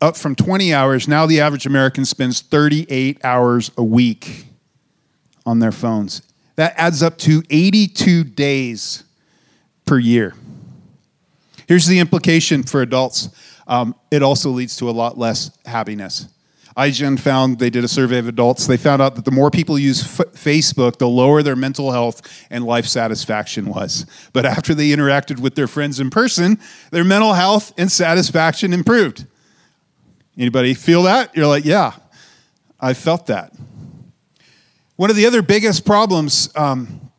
up 0.00 0.16
from 0.16 0.34
20 0.34 0.72
hours. 0.72 1.06
Now 1.06 1.26
the 1.26 1.42
average 1.42 1.66
American 1.66 2.06
spends 2.06 2.40
38 2.40 3.22
hours 3.22 3.70
a 3.76 3.84
week 3.84 4.46
on 5.44 5.58
their 5.58 5.72
phones. 5.72 6.22
That 6.56 6.72
adds 6.78 7.02
up 7.02 7.18
to 7.18 7.42
82 7.50 8.24
days 8.24 9.04
per 9.84 9.98
year. 9.98 10.34
Here's 11.66 11.86
the 11.86 11.98
implication 11.98 12.62
for 12.62 12.82
adults 12.82 13.28
um, 13.66 13.94
it 14.10 14.22
also 14.22 14.50
leads 14.50 14.76
to 14.76 14.88
a 14.88 14.92
lot 14.92 15.16
less 15.18 15.56
happiness. 15.64 16.28
iGen 16.76 17.18
found 17.18 17.58
they 17.58 17.70
did 17.70 17.84
a 17.84 17.88
survey 17.88 18.18
of 18.18 18.28
adults. 18.28 18.66
They 18.66 18.76
found 18.76 19.00
out 19.00 19.14
that 19.14 19.24
the 19.24 19.30
more 19.30 19.50
people 19.50 19.78
use 19.78 20.02
F- 20.02 20.32
Facebook, 20.32 20.98
the 20.98 21.08
lower 21.08 21.42
their 21.42 21.56
mental 21.56 21.92
health 21.92 22.22
and 22.50 22.64
life 22.64 22.86
satisfaction 22.86 23.66
was. 23.66 24.06
But 24.32 24.44
after 24.44 24.74
they 24.74 24.88
interacted 24.88 25.38
with 25.40 25.54
their 25.54 25.68
friends 25.68 26.00
in 26.00 26.10
person, 26.10 26.58
their 26.90 27.04
mental 27.04 27.32
health 27.32 27.72
and 27.78 27.90
satisfaction 27.90 28.72
improved. 28.72 29.26
Anybody 30.36 30.74
feel 30.74 31.04
that? 31.04 31.34
You're 31.36 31.46
like, 31.46 31.64
yeah, 31.64 31.92
I 32.80 32.92
felt 32.92 33.26
that. 33.26 33.52
One 34.96 35.10
of 35.10 35.16
the 35.16 35.26
other 35.26 35.42
biggest 35.42 35.84
problems 35.84 36.50
um, 36.56 37.10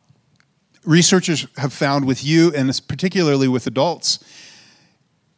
researchers 0.84 1.46
have 1.56 1.72
found 1.72 2.06
with 2.06 2.24
you, 2.24 2.52
and 2.54 2.70
particularly 2.88 3.48
with 3.48 3.66
adults, 3.66 4.18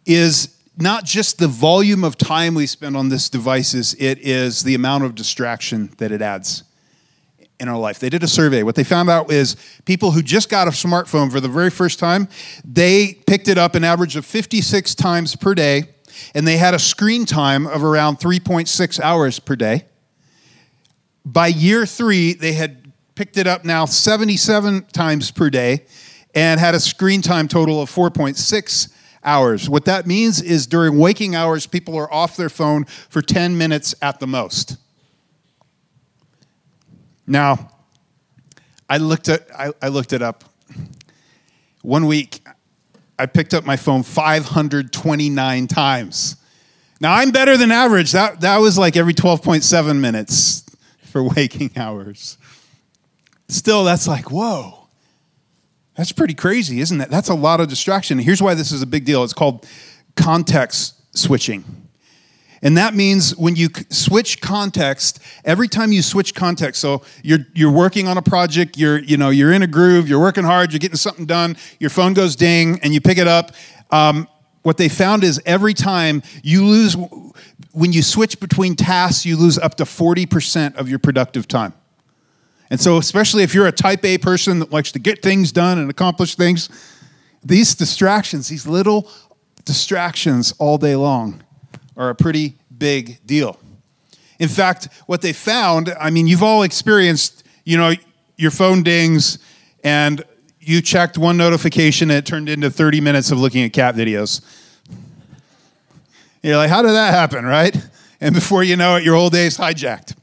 is 0.07 0.58
not 0.81 1.05
just 1.05 1.39
the 1.39 1.49
volume 1.49 2.05
of 2.05 2.17
time 2.17 2.55
we 2.55 2.67
spend 2.67 2.97
on 2.97 3.09
this 3.09 3.29
devices, 3.29 3.95
it 3.99 4.19
is 4.19 4.63
the 4.63 4.75
amount 4.75 5.05
of 5.05 5.15
distraction 5.15 5.91
that 5.99 6.13
it 6.13 6.23
adds 6.23 6.63
in 7.59 7.69
our 7.69 7.77
life. 7.77 7.99
They 7.99 8.09
did 8.09 8.23
a 8.23 8.29
survey. 8.29 8.63
What 8.63 8.77
they 8.77 8.85
found 8.85 9.11
out 9.11 9.33
is 9.33 9.57
people 9.85 10.13
who 10.13 10.23
just 10.23 10.49
got 10.49 10.69
a 10.69 10.71
smartphone 10.71 11.33
for 11.33 11.41
the 11.41 11.49
very 11.49 11.71
first 11.71 11.99
time, 11.99 12.29
they 12.65 13.15
picked 13.27 13.49
it 13.49 13.59
up 13.59 13.75
an 13.75 13.83
average 13.83 14.15
of 14.15 14.25
56 14.25 14.95
times 14.95 15.35
per 15.35 15.55
day, 15.55 15.85
and 16.35 16.47
they 16.47 16.57
had 16.57 16.75
a 16.75 16.79
screen 16.79 17.27
time 17.27 17.67
of 17.67 17.83
around 17.83 18.21
3.6 18.21 19.01
hours 19.01 19.41
per 19.41 19.57
day. 19.57 19.85
By 21.25 21.49
year 21.49 21.85
three, 21.85 22.35
they 22.35 22.53
had 22.53 22.93
picked 23.17 23.37
it 23.37 23.49
up 23.49 23.65
now 23.65 23.85
77 23.85 24.87
times 24.93 25.33
per 25.33 25.51
day 25.51 25.85
and 26.35 26.61
had 26.61 26.77
a 26.77 26.81
screen 26.81 27.21
time 27.21 27.49
total 27.49 27.83
of 27.83 27.91
4.6 27.91 28.93
hours. 29.29 29.69
What 29.69 29.85
that 29.85 30.07
means 30.07 30.41
is 30.41 30.67
during 30.67 30.99
waking 30.99 31.37
hours, 31.37 31.67
people 31.67 31.97
are 31.97 32.13
off 32.13 32.37
their 32.37 32.49
phone 32.49 32.85
for 32.85 33.21
10 33.21 33.59
minutes 33.59 33.95
at 34.01 34.21
the 34.21 34.27
most. 34.27 34.79
Now, 37.27 37.71
I 38.89 38.97
looked, 38.97 39.29
at, 39.29 39.47
I, 39.55 39.71
I 39.83 39.89
looked 39.89 40.15
it 40.15 40.23
up. 40.23 40.45
One 41.83 42.07
week, 42.07 42.41
I 43.19 43.27
picked 43.27 43.53
up 43.53 43.67
my 43.67 43.77
phone 43.77 44.03
529 44.03 45.67
times. 45.67 46.37
Now, 46.99 47.15
I'm 47.15 47.31
better 47.31 47.59
than 47.59 47.71
average. 47.71 48.13
That, 48.13 48.41
that 48.41 48.57
was 48.59 48.79
like 48.79 48.97
every 48.97 49.15
12.7 49.15 50.01
minutes 50.01 50.65
for 51.03 51.23
waking 51.37 51.73
hours. 51.77 52.39
Still, 53.49 53.85
that's 53.85 54.09
like, 54.09 54.31
whoa. 54.31 54.78
That's 55.99 56.13
pretty 56.13 56.35
crazy, 56.35 56.79
isn't 56.79 57.01
it? 57.01 57.11
That's 57.11 57.29
a 57.29 57.35
lot 57.35 57.61
of 57.61 57.67
distraction. 57.67 58.21
Here's 58.21 58.41
why 58.41 58.55
this 58.55 58.71
is 58.71 58.83
a 58.83 58.87
big 58.87 59.05
deal 59.05 59.25
it's 59.25 59.33
called 59.33 59.67
context 60.15 60.95
switching. 61.17 61.65
And 62.63 62.77
that 62.77 62.95
means 62.95 63.37
when 63.37 63.57
you 63.57 63.69
switch 63.91 64.41
context, 64.41 65.19
every 65.45 65.67
time 65.67 65.91
you 65.91 66.03
switch 66.03 66.37
context, 66.37 66.81
so 66.81 67.03
you're, 67.25 67.41
you're 67.53 67.73
working 67.73 68.07
on 68.07 68.17
a 68.17 68.23
project, 68.23 68.77
you're, 68.77 69.01
you 69.01 69.17
know, 69.17 69.31
you're 69.31 69.53
in 69.53 69.63
a 69.63 69.67
groove, 69.67 70.09
you're 70.09 70.21
working 70.21 70.45
hard, 70.45 70.73
you're 70.73 70.79
getting 70.79 70.97
something 70.97 71.27
done, 71.27 71.57
your 71.81 71.91
phone 71.91 72.15
goes 72.15 72.37
ding, 72.37 72.79
and 72.85 72.95
you 72.95 73.01
pick 73.01 73.19
it 73.19 73.27
up. 73.27 73.51
Um, 73.91 74.29
what 74.63 74.77
they 74.77 74.89
found 74.89 75.25
is 75.25 75.43
every 75.47 75.75
time 75.75 76.23
you 76.45 76.65
lose, 76.65 76.97
when 77.73 77.93
you 77.93 78.03
switch 78.03 78.39
between 78.39 78.77
tasks, 78.77 79.27
you 79.27 79.37
lose 79.37 79.59
up 79.59 79.75
to 79.77 79.85
40% 79.85 80.77
of 80.77 80.89
your 80.89 81.01
productive 81.01 81.49
time. 81.49 81.75
And 82.71 82.81
so, 82.81 82.99
especially 82.99 83.43
if 83.43 83.55
you're 83.55 83.67
a 83.67 83.73
type 83.73 84.05
A 84.05 84.19
person 84.19 84.59
that 84.59 84.71
likes 84.73 84.93
to 84.93 84.99
get 84.99 85.23
things 85.23 85.53
done 85.53 85.79
and 85.79 85.91
accomplish 85.91 86.35
things, 86.35 86.69
these 87.43 87.75
distractions, 87.75 88.49
these 88.49 88.67
little 88.67 89.11
distractions 89.65 90.53
all 90.59 90.79
day 90.79 90.97
long, 90.97 91.43
are 91.97 92.11
a 92.11 92.15
pretty 92.15 92.55
big 92.77 93.25
deal. 93.27 93.59
In 94.39 94.49
fact, 94.49 94.89
what 95.07 95.23
they 95.23 95.33
found, 95.33 95.95
I 96.01 96.11
mean, 96.11 96.27
you've 96.27 96.43
all 96.43 96.63
experienced, 96.63 97.45
you 97.65 97.77
know, 97.77 97.93
your 98.37 98.51
phone 98.51 98.83
dings 98.83 99.39
and 99.83 100.23
you 100.61 100.81
checked 100.81 101.19
one 101.19 101.37
notification 101.37 102.11
and 102.11 102.19
it 102.19 102.27
turned 102.27 102.49
into 102.49 102.71
30 102.71 103.01
minutes 103.01 103.31
of 103.31 103.39
looking 103.39 103.65
at 103.65 103.73
cat 103.73 103.95
videos. 103.95 104.43
You're 106.43 106.57
like, 106.57 106.71
how 106.71 106.83
did 106.83 106.93
that 106.93 107.13
happen, 107.13 107.45
right? 107.45 107.77
And 108.21 108.35
before 108.35 108.63
you 108.63 108.77
know 108.77 108.97
it, 108.97 109.05
your 109.05 109.17
whole 109.17 109.31
day 109.31 109.47
is 109.47 109.59
hijacked. 109.59 110.15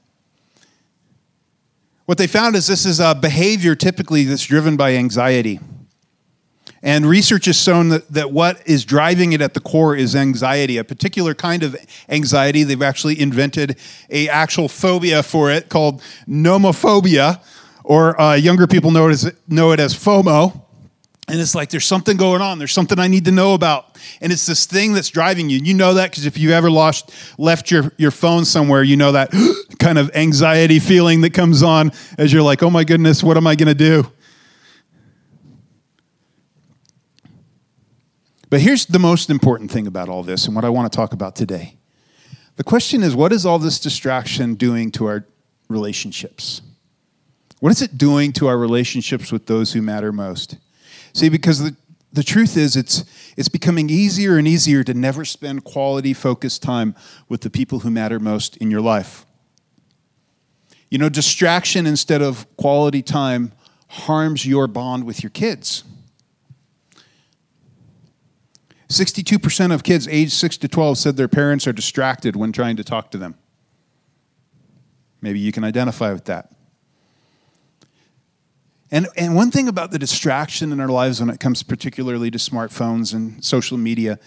What 2.05 2.19
they 2.19 2.27
found 2.27 2.55
is 2.55 2.67
this 2.67 2.85
is 2.85 3.00
a 3.00 3.15
behavior 3.15 3.74
typically 3.74 4.25
that's 4.25 4.45
driven 4.45 4.77
by 4.77 4.95
anxiety. 4.95 5.59
And 6.83 7.07
research 7.07 7.45
has 7.45 7.59
shown 7.59 7.89
that, 7.89 8.07
that 8.12 8.31
what 8.31 8.62
is 8.67 8.85
driving 8.85 9.33
it 9.33 9.41
at 9.41 9.55
the 9.55 9.59
core 9.59 9.95
is 9.95 10.15
anxiety, 10.15 10.77
a 10.77 10.83
particular 10.83 11.33
kind 11.33 11.63
of 11.63 11.75
anxiety. 12.07 12.62
They've 12.62 12.79
actually 12.79 13.19
invented 13.19 13.79
a 14.12 14.29
actual 14.29 14.69
phobia 14.69 15.24
for 15.24 15.50
it 15.50 15.69
called 15.69 16.03
nomophobia, 16.27 17.41
or 17.83 18.19
uh, 18.21 18.35
younger 18.35 18.67
people 18.67 18.91
know 18.91 19.07
it, 19.07 19.13
as, 19.13 19.33
know 19.47 19.71
it 19.71 19.79
as 19.79 19.95
FOMO. 19.95 20.64
And 21.27 21.39
it's 21.39 21.55
like 21.55 21.70
there's 21.70 21.86
something 21.86 22.17
going 22.17 22.41
on. 22.41 22.60
There's 22.60 22.72
something 22.72 23.00
I 23.00 23.08
need 23.08 23.25
to 23.25 23.32
know 23.32 23.55
about. 23.55 23.98
And 24.22 24.32
it's 24.32 24.46
this 24.46 24.67
thing 24.67 24.94
that's 24.94 25.10
driving 25.10 25.50
you. 25.50 25.58
You 25.58 25.74
know 25.74 25.96
that 25.96 26.12
because 26.12 26.27
if 26.27 26.38
you 26.38 26.51
ever 26.51 26.70
lost 26.70 27.12
left 27.39 27.72
your, 27.72 27.91
your 27.98 28.12
phone 28.12 28.46
somewhere, 28.46 28.84
you 28.84 28.96
know 28.96 29.12
that 29.13 29.32
kind 29.79 29.98
of 29.98 30.15
anxiety 30.15 30.79
feeling 30.79 31.22
that 31.22 31.34
comes 31.34 31.63
on 31.63 31.91
as 32.20 32.32
you're 32.32 32.44
like, 32.44 32.62
oh 32.62 32.70
my 32.70 32.84
goodness, 32.84 33.24
what 33.24 33.38
am 33.38 33.48
I 33.48 33.55
going 33.55 33.67
to 33.67 33.74
do? 33.74 34.12
But 38.51 38.62
here's 38.62 38.86
the 38.86 39.00
most 39.00 39.32
important 39.32 39.72
thing 39.72 39.88
about 39.88 40.08
all 40.08 40.22
this 40.22 40.46
and 40.46 40.55
what 40.55 40.63
I 40.63 40.70
want 40.70 40.91
to 40.91 40.96
talk 40.96 41.12
about 41.12 41.36
today. 41.36 41.77
The 42.55 42.63
question 42.63 43.01
is 43.01 43.15
what 43.15 43.34
is 43.34 43.46
all 43.46 43.58
this 43.58 43.79
distraction 43.79 44.53
doing 44.53 44.91
to 44.91 45.08
our 45.08 45.25
relationships? 45.67 46.62
What 47.60 47.72
is 47.72 47.82
it 47.82 47.98
doing 47.98 48.32
to 48.34 48.48
our 48.48 48.58
relationships 48.58 49.32
with 49.32 49.48
those 49.48 49.74
who 49.74 49.82
matter 49.82 50.12
most? 50.12 50.58
See, 51.15 51.29
because 51.29 51.60
the, 51.60 51.74
the 52.12 52.24
truth 52.24 52.57
is, 52.57 52.75
it's, 52.75 53.05
it's 53.38 53.48
becoming 53.48 53.89
easier 53.89 54.38
and 54.38 54.45
easier 54.45 54.84
to 54.84 54.93
never 54.93 55.24
spend 55.24 55.63
quality, 55.63 56.13
focused 56.13 56.62
time 56.62 56.93
with 57.29 57.39
the 57.39 57.50
people 57.50 57.79
who 57.79 57.89
matter 57.89 58.19
most 58.19 58.57
in 58.57 58.69
your 58.69 58.81
life. 58.81 59.25
You 60.91 60.98
know, 60.98 61.07
distraction 61.07 61.88
instead 61.88 62.22
of 62.22 62.45
quality 62.57 63.01
time 63.01 63.53
harms 63.88 64.45
your 64.45 64.67
bond 64.67 65.05
with 65.05 65.24
your 65.24 65.29
kids. 65.29 65.86
62% 68.89 69.74
of 69.74 69.84
kids 69.84 70.10
aged 70.10 70.34
6 70.34 70.57
to 70.57 70.67
12 70.67 70.98
said 70.98 71.15
their 71.15 71.29
parents 71.29 71.65
are 71.65 71.72
distracted 71.72 72.36
when 72.36 72.51
trying 72.51 72.75
to 72.75 72.84
talk 72.84 73.10
to 73.12 73.17
them. 73.17 73.36
Maybe 75.22 75.39
you 75.39 75.53
can 75.53 75.63
identify 75.63 76.12
with 76.12 76.25
that. 76.25 76.54
And, 78.95 79.09
and 79.17 79.35
one 79.35 79.51
thing 79.51 79.67
about 79.67 79.91
the 79.91 79.99
distraction 79.99 80.71
in 80.71 80.79
our 80.79 80.87
lives 80.87 81.19
when 81.19 81.29
it 81.29 81.41
comes 81.41 81.63
particularly 81.63 82.31
to 82.31 82.37
smartphones 82.37 83.13
and 83.13 83.43
social 83.43 83.77
media 83.77 84.17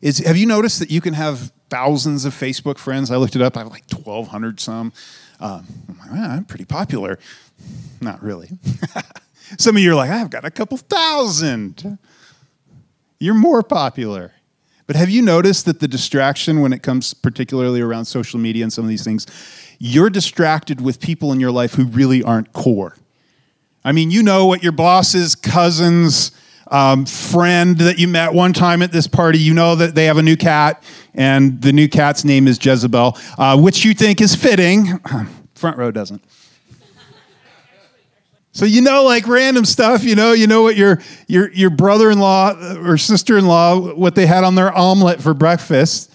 is 0.00 0.20
have 0.20 0.38
you 0.38 0.46
noticed 0.46 0.78
that 0.78 0.90
you 0.90 1.02
can 1.02 1.12
have 1.12 1.52
thousands 1.68 2.24
of 2.24 2.32
Facebook 2.32 2.78
friends? 2.78 3.10
I 3.10 3.16
looked 3.16 3.36
it 3.36 3.42
up, 3.42 3.58
I 3.58 3.60
have 3.60 3.68
like 3.68 3.84
1,200 3.92 4.58
some. 4.58 4.94
Um, 5.38 5.66
I'm 5.90 5.98
like, 5.98 6.30
I'm 6.30 6.44
pretty 6.46 6.64
popular. 6.64 7.18
Not 8.00 8.22
really. 8.22 8.48
some 9.58 9.76
of 9.76 9.82
you 9.82 9.92
are 9.92 9.94
like, 9.94 10.08
I've 10.08 10.30
got 10.30 10.46
a 10.46 10.50
couple 10.50 10.78
thousand. 10.78 11.98
You're 13.18 13.34
more 13.34 13.62
popular. 13.62 14.32
But 14.86 14.96
have 14.96 15.10
you 15.10 15.20
noticed 15.20 15.66
that 15.66 15.80
the 15.80 15.88
distraction 15.88 16.62
when 16.62 16.72
it 16.72 16.82
comes 16.82 17.12
particularly 17.12 17.82
around 17.82 18.06
social 18.06 18.40
media 18.40 18.62
and 18.62 18.72
some 18.72 18.84
of 18.84 18.88
these 18.88 19.04
things, 19.04 19.26
you're 19.78 20.08
distracted 20.08 20.80
with 20.80 21.00
people 21.00 21.32
in 21.32 21.40
your 21.40 21.50
life 21.50 21.74
who 21.74 21.84
really 21.84 22.22
aren't 22.22 22.54
core. 22.54 22.96
I 23.86 23.92
mean, 23.92 24.10
you 24.10 24.24
know 24.24 24.46
what 24.46 24.64
your 24.64 24.72
boss's 24.72 25.36
cousin's 25.36 26.32
um, 26.72 27.06
friend 27.06 27.78
that 27.78 28.00
you 28.00 28.08
met 28.08 28.34
one 28.34 28.52
time 28.52 28.82
at 28.82 28.90
this 28.90 29.06
party, 29.06 29.38
you 29.38 29.54
know 29.54 29.76
that 29.76 29.94
they 29.94 30.06
have 30.06 30.18
a 30.18 30.22
new 30.22 30.36
cat, 30.36 30.82
and 31.14 31.62
the 31.62 31.72
new 31.72 31.88
cat's 31.88 32.24
name 32.24 32.48
is 32.48 32.58
Jezebel, 32.60 33.16
uh, 33.38 33.56
which 33.56 33.84
you 33.84 33.94
think 33.94 34.20
is 34.20 34.34
fitting. 34.34 34.98
Front 35.54 35.78
row 35.78 35.92
doesn't. 35.92 36.20
So 38.50 38.64
you 38.64 38.80
know, 38.80 39.04
like 39.04 39.28
random 39.28 39.64
stuff. 39.64 40.02
You 40.02 40.16
know, 40.16 40.32
you 40.32 40.48
know 40.48 40.62
what 40.62 40.74
your 40.74 41.00
your 41.28 41.52
your 41.52 41.70
brother-in-law 41.70 42.78
or 42.84 42.98
sister-in-law 42.98 43.94
what 43.94 44.16
they 44.16 44.26
had 44.26 44.42
on 44.42 44.56
their 44.56 44.72
omelet 44.72 45.22
for 45.22 45.32
breakfast. 45.32 46.12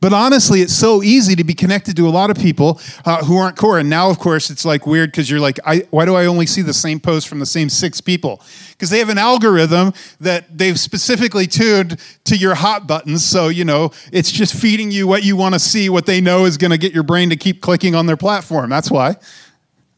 But 0.00 0.14
honestly, 0.14 0.62
it's 0.62 0.74
so 0.74 1.02
easy 1.02 1.36
to 1.36 1.44
be 1.44 1.52
connected 1.52 1.94
to 1.96 2.08
a 2.08 2.10
lot 2.10 2.30
of 2.30 2.38
people 2.38 2.80
uh, 3.04 3.22
who 3.22 3.36
aren't 3.36 3.56
core. 3.56 3.78
And 3.78 3.90
now, 3.90 4.08
of 4.08 4.18
course, 4.18 4.48
it's 4.48 4.64
like 4.64 4.86
weird 4.86 5.10
because 5.10 5.28
you're 5.28 5.40
like, 5.40 5.58
why 5.90 6.06
do 6.06 6.14
I 6.14 6.24
only 6.24 6.46
see 6.46 6.62
the 6.62 6.72
same 6.72 7.00
post 7.00 7.28
from 7.28 7.38
the 7.38 7.46
same 7.46 7.68
six 7.68 8.00
people? 8.00 8.40
Because 8.70 8.88
they 8.88 8.98
have 8.98 9.10
an 9.10 9.18
algorithm 9.18 9.92
that 10.18 10.56
they've 10.56 10.80
specifically 10.80 11.46
tuned 11.46 12.00
to 12.24 12.36
your 12.36 12.54
hot 12.54 12.86
buttons. 12.86 13.26
So, 13.26 13.48
you 13.48 13.66
know, 13.66 13.90
it's 14.10 14.32
just 14.32 14.54
feeding 14.54 14.90
you 14.90 15.06
what 15.06 15.22
you 15.22 15.36
want 15.36 15.54
to 15.54 15.60
see, 15.60 15.90
what 15.90 16.06
they 16.06 16.22
know 16.22 16.46
is 16.46 16.56
going 16.56 16.70
to 16.70 16.78
get 16.78 16.94
your 16.94 17.02
brain 17.02 17.28
to 17.28 17.36
keep 17.36 17.60
clicking 17.60 17.94
on 17.94 18.06
their 18.06 18.16
platform. 18.16 18.70
That's 18.70 18.90
why. 18.90 19.16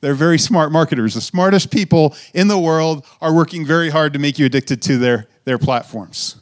They're 0.00 0.14
very 0.14 0.38
smart 0.38 0.72
marketers. 0.72 1.14
The 1.14 1.20
smartest 1.20 1.70
people 1.70 2.16
in 2.34 2.48
the 2.48 2.58
world 2.58 3.06
are 3.20 3.32
working 3.32 3.64
very 3.64 3.88
hard 3.88 4.14
to 4.14 4.18
make 4.18 4.36
you 4.36 4.46
addicted 4.46 4.82
to 4.82 4.98
their, 4.98 5.28
their 5.44 5.58
platforms 5.58 6.41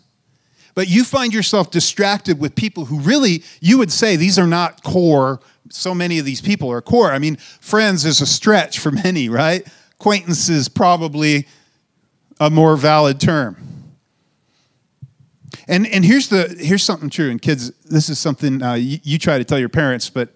but 0.80 0.88
you 0.88 1.04
find 1.04 1.34
yourself 1.34 1.70
distracted 1.70 2.40
with 2.40 2.54
people 2.54 2.86
who 2.86 3.00
really, 3.00 3.44
you 3.60 3.76
would 3.76 3.92
say, 3.92 4.16
these 4.16 4.38
are 4.38 4.46
not 4.46 4.82
core 4.82 5.38
so 5.68 5.94
many 5.94 6.18
of 6.18 6.24
these 6.24 6.40
people 6.40 6.72
are 6.72 6.80
core. 6.80 7.12
I 7.12 7.18
mean, 7.18 7.36
friends 7.36 8.06
is 8.06 8.22
a 8.22 8.26
stretch 8.26 8.78
for 8.78 8.90
many, 8.90 9.28
right? 9.28 9.68
Acquaintance 9.92 10.48
is 10.48 10.70
probably 10.70 11.46
a 12.40 12.48
more 12.48 12.76
valid 12.76 13.20
term. 13.20 13.58
And, 15.68 15.86
and 15.86 16.02
here's, 16.02 16.30
the, 16.30 16.56
here's 16.58 16.82
something 16.82 17.10
true, 17.10 17.28
and 17.28 17.42
kids, 17.42 17.72
this 17.84 18.08
is 18.08 18.18
something 18.18 18.62
uh, 18.62 18.72
you, 18.72 19.00
you 19.02 19.18
try 19.18 19.36
to 19.36 19.44
tell 19.44 19.58
your 19.58 19.68
parents, 19.68 20.08
but 20.08 20.30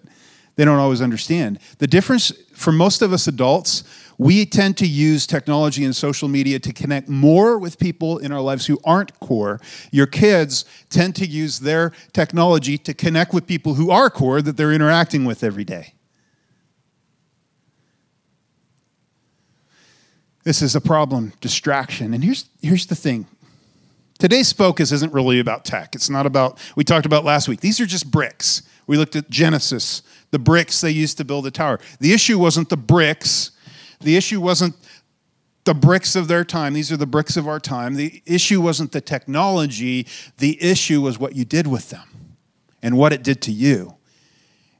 they 0.55 0.65
don't 0.65 0.79
always 0.79 1.01
understand. 1.01 1.59
The 1.79 1.87
difference 1.87 2.31
for 2.53 2.71
most 2.71 3.01
of 3.01 3.11
us 3.11 3.27
adults, 3.27 3.83
we 4.17 4.45
tend 4.45 4.77
to 4.77 4.87
use 4.87 5.27
technology 5.27 5.83
and 5.83 5.95
social 5.95 6.27
media 6.29 6.59
to 6.59 6.71
connect 6.71 7.09
more 7.09 7.57
with 7.57 7.77
people 7.77 8.17
in 8.17 8.31
our 8.31 8.39
lives 8.41 8.65
who 8.65 8.79
aren't 8.85 9.19
core. 9.19 9.59
Your 9.91 10.07
kids 10.07 10.63
tend 10.89 11.15
to 11.17 11.25
use 11.25 11.59
their 11.59 11.91
technology 12.13 12.77
to 12.79 12.93
connect 12.93 13.33
with 13.33 13.45
people 13.45 13.73
who 13.73 13.91
are 13.91 14.09
core 14.09 14.41
that 14.41 14.55
they're 14.55 14.71
interacting 14.71 15.25
with 15.25 15.43
every 15.43 15.65
day. 15.65 15.93
This 20.45 20.61
is 20.61 20.75
a 20.75 20.81
problem, 20.81 21.33
distraction. 21.41 22.13
And 22.13 22.23
here's, 22.23 22.45
here's 22.61 22.85
the 22.85 22.95
thing 22.95 23.25
today's 24.19 24.53
focus 24.53 24.91
isn't 24.93 25.11
really 25.11 25.39
about 25.39 25.65
tech. 25.65 25.95
It's 25.95 26.09
not 26.09 26.25
about, 26.25 26.59
we 26.77 26.85
talked 26.85 27.05
about 27.05 27.25
last 27.25 27.49
week. 27.49 27.59
These 27.59 27.81
are 27.81 27.85
just 27.85 28.09
bricks. 28.09 28.61
We 28.87 28.97
looked 28.97 29.15
at 29.15 29.29
Genesis, 29.29 30.03
the 30.35 30.39
bricks 30.39 30.81
they 30.81 30.91
used 30.91 31.15
to 31.17 31.23
build 31.23 31.45
the 31.45 31.49
tower. 31.49 31.79
The 32.01 32.11
issue 32.11 32.37
wasn't 32.37 32.67
the 32.67 32.75
bricks, 32.75 33.51
the 34.01 34.17
issue 34.17 34.41
wasn't 34.41 34.75
the 35.63 35.73
bricks 35.73 36.13
of 36.17 36.27
their 36.27 36.43
time. 36.43 36.73
These 36.73 36.91
are 36.91 36.97
the 36.97 37.05
bricks 37.05 37.37
of 37.37 37.47
our 37.47 37.57
time. 37.57 37.95
The 37.95 38.21
issue 38.25 38.59
wasn't 38.59 38.91
the 38.91 38.99
technology, 38.99 40.07
the 40.39 40.61
issue 40.61 40.99
was 40.99 41.17
what 41.17 41.37
you 41.37 41.45
did 41.45 41.67
with 41.67 41.89
them 41.89 42.35
and 42.83 42.97
what 42.97 43.13
it 43.13 43.23
did 43.23 43.41
to 43.43 43.53
you. 43.53 43.95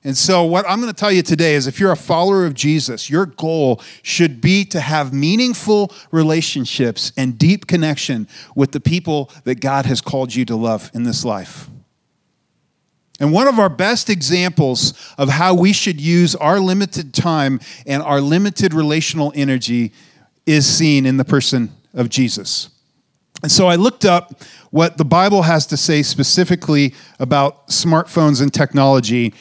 And 0.03 0.17
so, 0.17 0.43
what 0.43 0.65
I'm 0.67 0.81
going 0.81 0.91
to 0.91 0.99
tell 0.99 1.09
you 1.09 1.21
today 1.21 1.55
is 1.55 1.67
if 1.67 1.79
you're 1.79 1.93
a 1.93 1.95
follower 1.95 2.45
of 2.45 2.53
Jesus, 2.53 3.09
your 3.09 3.25
goal 3.25 3.81
should 4.03 4.41
be 4.41 4.65
to 4.65 4.81
have 4.81 5.13
meaningful 5.13 5.93
relationships 6.11 7.13
and 7.15 7.39
deep 7.39 7.65
connection 7.65 8.27
with 8.55 8.73
the 8.73 8.81
people 8.81 9.31
that 9.45 9.61
God 9.61 9.85
has 9.85 10.01
called 10.01 10.35
you 10.35 10.43
to 10.43 10.57
love 10.57 10.91
in 10.93 11.03
this 11.03 11.23
life. 11.23 11.69
And 13.19 13.31
one 13.31 13.47
of 13.47 13.59
our 13.59 13.69
best 13.69 14.09
examples 14.09 14.93
of 15.17 15.29
how 15.29 15.53
we 15.53 15.71
should 15.71 16.01
use 16.01 16.35
our 16.35 16.59
limited 16.59 17.13
time 17.13 17.61
and 17.85 18.03
our 18.03 18.19
limited 18.19 18.73
relational 18.73 19.31
energy 19.35 19.93
is 20.45 20.67
seen 20.67 21.05
in 21.05 21.17
the 21.17 21.25
person 21.25 21.71
of 21.93 22.09
Jesus. 22.09 22.69
And 23.41 23.51
so 23.51 23.67
I 23.67 23.75
looked 23.75 24.05
up 24.05 24.43
what 24.71 24.97
the 24.97 25.05
Bible 25.05 25.43
has 25.43 25.65
to 25.67 25.77
say 25.77 26.03
specifically 26.03 26.93
about 27.19 27.67
smartphones 27.67 28.41
and 28.41 28.53
technology 28.53 29.33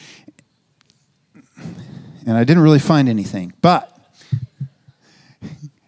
and 2.25 2.35
I 2.35 2.43
didn't 2.43 2.63
really 2.63 2.79
find 2.79 3.07
anything. 3.07 3.53
But 3.61 3.91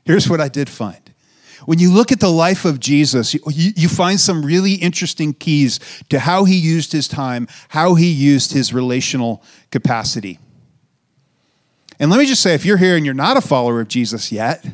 here's 0.05 0.29
what 0.29 0.39
I 0.39 0.49
did 0.49 0.69
find. 0.69 1.06
When 1.67 1.79
you 1.79 1.91
look 1.91 2.13
at 2.13 2.21
the 2.21 2.31
life 2.31 2.63
of 2.63 2.79
Jesus, 2.79 3.33
you, 3.33 3.41
you, 3.51 3.89
find 3.89 4.21
some 4.21 4.45
really 4.45 4.75
interesting 4.75 5.33
keys 5.33 5.81
to 6.07 6.17
how 6.17 6.45
he 6.45 6.55
used 6.55 6.93
his 6.93 7.09
time, 7.09 7.45
how 7.67 7.95
he 7.95 8.09
used 8.09 8.53
his 8.53 8.73
relational 8.73 9.43
capacity. 9.69 10.39
And 11.99 12.09
let 12.09 12.19
me 12.19 12.25
just 12.25 12.41
say 12.41 12.53
if 12.53 12.63
you're 12.63 12.77
here 12.77 12.95
and 12.95 13.03
you're 13.03 13.13
not 13.13 13.35
a 13.35 13.41
follower 13.41 13.81
of 13.81 13.89
Jesus 13.89 14.31
yet, 14.31 14.65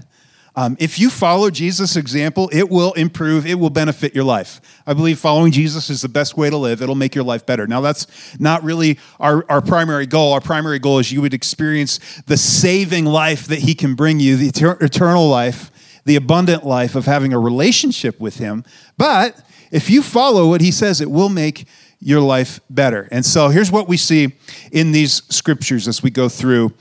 um, 0.55 0.77
if 0.79 0.99
you 0.99 1.09
follow 1.09 1.49
Jesus' 1.49 1.95
example, 1.95 2.47
it 2.53 2.69
will 2.69 2.93
improve, 2.93 3.47
it 3.47 3.55
will 3.55 3.71
benefit 3.71 4.13
your 4.13 4.23
life. 4.23 4.61
I 4.85 4.93
believe 4.93 5.17
following 5.17 5.51
Jesus 5.51 5.89
is 5.89 6.03
the 6.03 6.09
best 6.09 6.37
way 6.37 6.51
to 6.51 6.57
live. 6.57 6.83
It'll 6.83 6.93
make 6.93 7.15
your 7.15 7.23
life 7.23 7.43
better. 7.43 7.65
Now, 7.65 7.81
that's 7.81 8.05
not 8.39 8.63
really 8.63 8.99
our, 9.19 9.43
our 9.49 9.61
primary 9.61 10.05
goal. 10.05 10.31
Our 10.33 10.41
primary 10.41 10.77
goal 10.77 10.99
is 10.99 11.11
you 11.11 11.21
would 11.21 11.33
experience 11.33 12.21
the 12.27 12.37
saving 12.37 13.05
life 13.05 13.47
that 13.47 13.59
He 13.59 13.73
can 13.73 13.95
bring 13.95 14.19
you, 14.19 14.37
the 14.37 14.49
eternal 14.79 15.27
life, 15.27 15.71
the 16.05 16.15
abundant 16.15 16.65
life 16.65 16.95
of 16.95 17.05
having 17.05 17.33
a 17.33 17.39
relationship 17.39 18.19
with 18.19 18.37
Him. 18.37 18.63
But 18.97 19.41
if 19.71 19.89
you 19.89 20.01
follow 20.01 20.49
what 20.49 20.61
He 20.61 20.71
says, 20.71 21.01
it 21.01 21.09
will 21.09 21.29
make 21.29 21.65
your 21.99 22.21
life 22.21 22.59
better. 22.69 23.07
And 23.11 23.25
so 23.25 23.49
here's 23.49 23.71
what 23.71 23.87
we 23.87 23.97
see 23.97 24.33
in 24.71 24.91
these 24.91 25.23
scriptures 25.33 25.87
as 25.87 26.03
we 26.03 26.09
go 26.09 26.27
through 26.27 26.73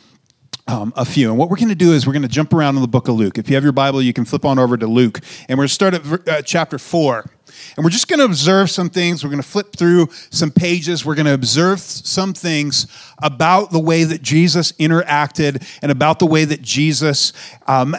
um, 0.67 0.93
a 0.97 1.05
few. 1.05 1.31
And 1.31 1.39
what 1.39 1.49
we're 1.49 1.57
going 1.57 1.69
to 1.69 1.75
do 1.75 1.93
is 1.93 2.07
we're 2.07 2.13
going 2.13 2.23
to 2.23 2.29
jump 2.29 2.53
around 2.53 2.77
in 2.77 2.83
the 2.83 2.89
book 2.89 3.09
of 3.09 3.15
Luke. 3.17 3.39
If 3.39 3.49
you 3.49 3.55
have 3.55 3.65
your 3.65 3.73
Bible, 3.73 4.03
you 4.03 4.13
can 4.13 4.25
flip 4.25 4.45
on 4.45 4.59
over 4.59 4.77
to 4.77 4.87
Luke. 4.87 5.21
And 5.49 5.59
we're 5.59 5.63
going 5.63 5.69
to 5.69 5.75
start 5.75 5.95
at 5.95 6.29
uh, 6.29 6.43
chapter 6.43 6.79
4. 6.79 7.31
And 7.77 7.85
we're 7.85 7.91
just 7.91 8.09
going 8.09 8.19
to 8.19 8.25
observe 8.25 8.71
some 8.71 8.91
things. 8.91 9.25
We're 9.25 9.31
going 9.31 9.43
to 9.43 9.49
flip 9.49 9.77
through 9.77 10.09
some 10.31 10.51
pages. 10.51 11.05
We're 11.05 11.15
going 11.15 11.27
to 11.27 11.35
observe 11.35 11.81
some 11.81 12.35
things 12.35 12.87
about 13.23 13.71
the 13.71 13.81
way 13.81 14.05
that 14.05 14.23
Jesus 14.23 14.73
interacted 14.73 15.65
and 15.83 15.91
about 15.91 16.19
the 16.19 16.27
way 16.27 16.45
that 16.45 16.63
Jesus 16.63 17.33
um, 17.67 17.97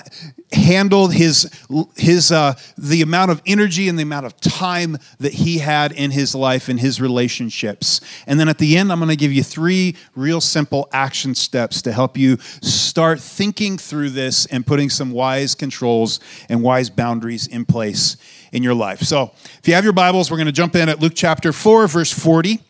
handled 0.54 1.14
his 1.14 1.50
his 1.96 2.32
uh, 2.32 2.54
the 2.78 3.02
amount 3.02 3.32
of 3.32 3.42
energy 3.46 3.90
and 3.90 3.98
the 3.98 4.04
amount 4.04 4.26
of 4.26 4.40
time 4.40 4.98
that 5.20 5.34
he 5.34 5.58
had 5.58 5.92
in 5.92 6.12
his 6.12 6.36
life 6.36 6.70
and 6.70 6.80
his 6.80 7.02
relationships. 7.02 8.02
And 8.28 8.40
then 8.40 8.50
at 8.50 8.58
the 8.58 8.78
end, 8.78 8.92
I'm 8.92 9.00
going 9.00 9.10
to 9.10 9.16
give 9.16 9.34
you 9.34 9.44
three 9.44 9.96
real 10.16 10.42
simple 10.42 10.88
action 10.92 11.36
steps 11.36 11.82
to 11.84 11.92
help 11.92 12.18
you 12.18 12.38
start 12.62 13.20
thinking 13.20 13.78
through 13.78 14.12
this 14.12 14.46
and 14.48 14.66
putting 14.66 14.90
some 14.90 15.12
wise 15.12 15.56
controls 15.56 16.20
and 16.50 16.62
wise 16.62 16.90
boundaries 16.90 17.48
in 17.48 17.66
place 17.66 18.18
in 18.54 18.64
your 18.64 18.74
life. 18.74 19.02
So, 19.02 19.32
if 19.60 19.68
you 19.68 19.74
have 19.74 19.84
your 19.84 19.92
Bibles, 19.92 20.32
we're 20.32 20.38
going 20.38 20.46
to 20.46 20.54
jump 20.54 20.76
in 20.78 20.88
at 20.88 21.02
Luke 21.02 21.14
chapter 21.14 21.52
four, 21.52 21.86
verse 21.88 22.14
forty. 22.14 22.62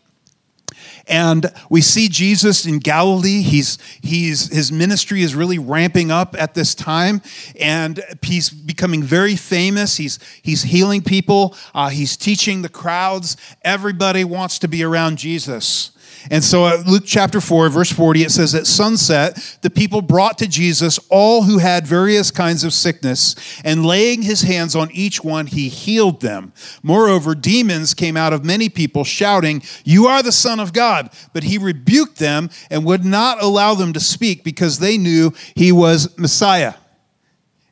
And 1.06 1.52
we 1.68 1.82
see 1.82 2.08
Jesus 2.08 2.64
in 2.64 2.78
Galilee. 2.78 3.42
He's, 3.42 3.76
he's, 4.00 4.50
his 4.50 4.72
ministry 4.72 5.20
is 5.20 5.34
really 5.34 5.58
ramping 5.58 6.10
up 6.10 6.34
at 6.38 6.54
this 6.54 6.74
time, 6.74 7.20
and 7.60 8.00
he's 8.22 8.48
becoming 8.48 9.02
very 9.02 9.36
famous. 9.36 9.98
He's, 9.98 10.18
he's 10.40 10.62
healing 10.62 11.02
people, 11.02 11.54
uh, 11.74 11.90
he's 11.90 12.16
teaching 12.16 12.62
the 12.62 12.70
crowds. 12.70 13.36
Everybody 13.60 14.24
wants 14.24 14.58
to 14.60 14.68
be 14.68 14.82
around 14.82 15.18
Jesus. 15.18 15.90
And 16.30 16.42
so, 16.42 16.66
at 16.66 16.86
Luke 16.86 17.04
chapter 17.04 17.40
4, 17.40 17.68
verse 17.68 17.92
40, 17.92 18.22
it 18.22 18.30
says, 18.30 18.54
At 18.54 18.66
sunset, 18.66 19.58
the 19.60 19.68
people 19.68 20.00
brought 20.00 20.38
to 20.38 20.46
Jesus 20.46 20.98
all 21.10 21.42
who 21.42 21.58
had 21.58 21.86
various 21.86 22.30
kinds 22.30 22.64
of 22.64 22.72
sickness, 22.72 23.34
and 23.62 23.84
laying 23.84 24.22
his 24.22 24.42
hands 24.42 24.74
on 24.74 24.90
each 24.92 25.22
one, 25.22 25.46
he 25.46 25.68
healed 25.68 26.22
them. 26.22 26.54
Moreover, 26.82 27.34
demons 27.34 27.92
came 27.92 28.16
out 28.16 28.32
of 28.32 28.44
many 28.44 28.70
people, 28.70 29.04
shouting, 29.04 29.62
You 29.84 30.06
are 30.06 30.22
the 30.22 30.32
Son 30.32 30.60
of 30.60 30.72
God. 30.72 31.10
But 31.34 31.44
he 31.44 31.58
rebuked 31.58 32.18
them 32.18 32.48
and 32.70 32.84
would 32.86 33.04
not 33.04 33.42
allow 33.42 33.74
them 33.74 33.92
to 33.92 34.00
speak 34.00 34.44
because 34.44 34.78
they 34.78 34.96
knew 34.96 35.32
he 35.54 35.72
was 35.72 36.16
Messiah. 36.16 36.74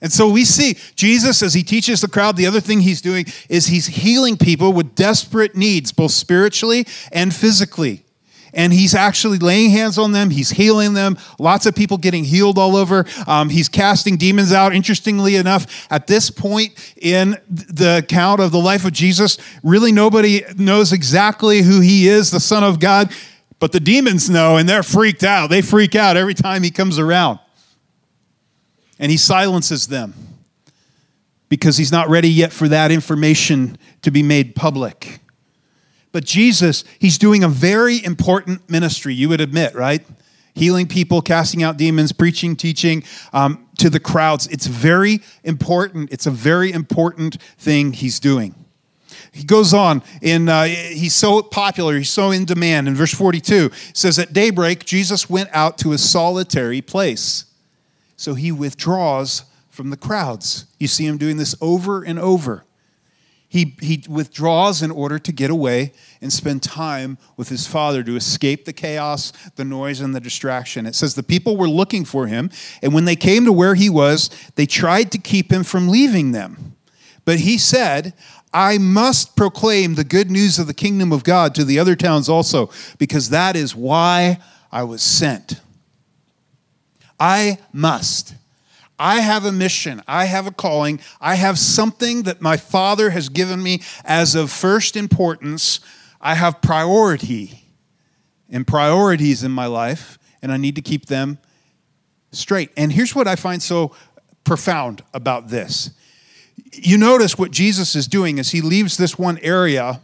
And 0.02 0.12
so 0.12 0.28
we 0.28 0.44
see 0.44 0.76
Jesus 0.96 1.42
as 1.42 1.54
he 1.54 1.62
teaches 1.62 2.00
the 2.00 2.08
crowd, 2.08 2.36
the 2.36 2.46
other 2.46 2.60
thing 2.60 2.80
he's 2.80 3.00
doing 3.00 3.24
is 3.48 3.68
he's 3.68 3.86
healing 3.86 4.36
people 4.36 4.72
with 4.72 4.94
desperate 4.94 5.54
needs, 5.54 5.92
both 5.92 6.10
spiritually 6.10 6.86
and 7.12 7.32
physically 7.32 8.04
and 8.54 8.72
he's 8.72 8.94
actually 8.94 9.38
laying 9.38 9.70
hands 9.70 9.98
on 9.98 10.12
them. 10.12 10.30
He's 10.30 10.50
healing 10.50 10.94
them. 10.94 11.16
Lots 11.38 11.66
of 11.66 11.74
people 11.74 11.96
getting 11.96 12.24
healed 12.24 12.58
all 12.58 12.76
over. 12.76 13.06
Um, 13.26 13.48
he's 13.48 13.68
casting 13.68 14.16
demons 14.16 14.52
out. 14.52 14.74
Interestingly 14.74 15.36
enough, 15.36 15.86
at 15.90 16.06
this 16.06 16.30
point 16.30 16.72
in 16.96 17.38
the 17.48 17.98
account 17.98 18.40
of 18.40 18.52
the 18.52 18.58
life 18.58 18.84
of 18.84 18.92
Jesus, 18.92 19.38
really 19.62 19.92
nobody 19.92 20.42
knows 20.56 20.92
exactly 20.92 21.62
who 21.62 21.80
he 21.80 22.08
is, 22.08 22.30
the 22.30 22.40
Son 22.40 22.62
of 22.62 22.78
God, 22.78 23.12
but 23.58 23.72
the 23.72 23.80
demons 23.80 24.28
know 24.28 24.56
and 24.56 24.68
they're 24.68 24.82
freaked 24.82 25.24
out. 25.24 25.48
They 25.48 25.62
freak 25.62 25.94
out 25.94 26.16
every 26.16 26.34
time 26.34 26.62
he 26.62 26.70
comes 26.70 26.98
around. 26.98 27.38
And 28.98 29.10
he 29.10 29.16
silences 29.16 29.88
them 29.88 30.14
because 31.48 31.76
he's 31.76 31.90
not 31.90 32.08
ready 32.08 32.28
yet 32.28 32.52
for 32.52 32.68
that 32.68 32.90
information 32.90 33.76
to 34.02 34.10
be 34.10 34.22
made 34.22 34.54
public. 34.54 35.21
But 36.12 36.24
Jesus, 36.24 36.84
he's 36.98 37.18
doing 37.18 37.42
a 37.42 37.48
very 37.48 38.04
important 38.04 38.68
ministry, 38.70 39.14
you 39.14 39.30
would 39.30 39.40
admit, 39.40 39.74
right? 39.74 40.06
Healing 40.54 40.86
people, 40.86 41.22
casting 41.22 41.62
out 41.62 41.78
demons, 41.78 42.12
preaching, 42.12 42.54
teaching 42.54 43.02
um, 43.32 43.66
to 43.78 43.88
the 43.88 43.98
crowds. 43.98 44.46
It's 44.48 44.66
very 44.66 45.20
important. 45.42 46.12
It's 46.12 46.26
a 46.26 46.30
very 46.30 46.70
important 46.70 47.40
thing 47.56 47.94
he's 47.94 48.20
doing. 48.20 48.54
He 49.32 49.44
goes 49.44 49.72
on, 49.72 50.02
and 50.20 50.50
uh, 50.50 50.64
he's 50.64 51.14
so 51.14 51.40
popular, 51.42 51.96
he's 51.96 52.10
so 52.10 52.30
in 52.30 52.44
demand. 52.44 52.86
In 52.86 52.94
verse 52.94 53.14
42, 53.14 53.70
says, 53.94 54.18
At 54.18 54.34
daybreak, 54.34 54.84
Jesus 54.84 55.30
went 55.30 55.48
out 55.54 55.78
to 55.78 55.92
a 55.92 55.98
solitary 55.98 56.82
place. 56.82 57.46
So 58.16 58.34
he 58.34 58.52
withdraws 58.52 59.44
from 59.70 59.88
the 59.88 59.96
crowds. 59.96 60.66
You 60.78 60.86
see 60.86 61.06
him 61.06 61.16
doing 61.16 61.38
this 61.38 61.54
over 61.62 62.02
and 62.02 62.18
over 62.18 62.64
he, 63.52 63.76
he 63.82 64.02
withdraws 64.08 64.80
in 64.80 64.90
order 64.90 65.18
to 65.18 65.30
get 65.30 65.50
away 65.50 65.92
and 66.22 66.32
spend 66.32 66.62
time 66.62 67.18
with 67.36 67.50
his 67.50 67.66
father 67.66 68.02
to 68.02 68.16
escape 68.16 68.64
the 68.64 68.72
chaos, 68.72 69.30
the 69.56 69.64
noise, 69.64 70.00
and 70.00 70.14
the 70.14 70.20
distraction. 70.20 70.86
It 70.86 70.94
says 70.94 71.14
the 71.14 71.22
people 71.22 71.58
were 71.58 71.68
looking 71.68 72.06
for 72.06 72.28
him, 72.28 72.48
and 72.80 72.94
when 72.94 73.04
they 73.04 73.14
came 73.14 73.44
to 73.44 73.52
where 73.52 73.74
he 73.74 73.90
was, 73.90 74.30
they 74.54 74.64
tried 74.64 75.12
to 75.12 75.18
keep 75.18 75.52
him 75.52 75.64
from 75.64 75.90
leaving 75.90 76.32
them. 76.32 76.76
But 77.26 77.40
he 77.40 77.58
said, 77.58 78.14
I 78.54 78.78
must 78.78 79.36
proclaim 79.36 79.96
the 79.96 80.04
good 80.04 80.30
news 80.30 80.58
of 80.58 80.66
the 80.66 80.72
kingdom 80.72 81.12
of 81.12 81.22
God 81.22 81.54
to 81.56 81.64
the 81.66 81.78
other 81.78 81.94
towns 81.94 82.30
also, 82.30 82.70
because 82.96 83.28
that 83.28 83.54
is 83.54 83.76
why 83.76 84.38
I 84.72 84.84
was 84.84 85.02
sent. 85.02 85.60
I 87.20 87.58
must. 87.70 88.34
I 89.04 89.18
have 89.18 89.44
a 89.44 89.50
mission. 89.50 90.00
I 90.06 90.26
have 90.26 90.46
a 90.46 90.52
calling. 90.52 91.00
I 91.20 91.34
have 91.34 91.58
something 91.58 92.22
that 92.22 92.40
my 92.40 92.56
Father 92.56 93.10
has 93.10 93.28
given 93.28 93.60
me 93.60 93.82
as 94.04 94.36
of 94.36 94.48
first 94.48 94.96
importance. 94.96 95.80
I 96.20 96.36
have 96.36 96.62
priority 96.62 97.64
and 98.48 98.64
priorities 98.64 99.42
in 99.42 99.50
my 99.50 99.66
life, 99.66 100.20
and 100.40 100.52
I 100.52 100.56
need 100.56 100.76
to 100.76 100.82
keep 100.82 101.06
them 101.06 101.38
straight. 102.30 102.70
And 102.76 102.92
here's 102.92 103.12
what 103.12 103.26
I 103.26 103.34
find 103.34 103.60
so 103.60 103.92
profound 104.44 105.02
about 105.12 105.48
this. 105.48 105.90
You 106.72 106.96
notice 106.96 107.36
what 107.36 107.50
Jesus 107.50 107.96
is 107.96 108.06
doing 108.06 108.38
as 108.38 108.50
he 108.52 108.60
leaves 108.60 108.98
this 108.98 109.18
one 109.18 109.38
area. 109.38 110.00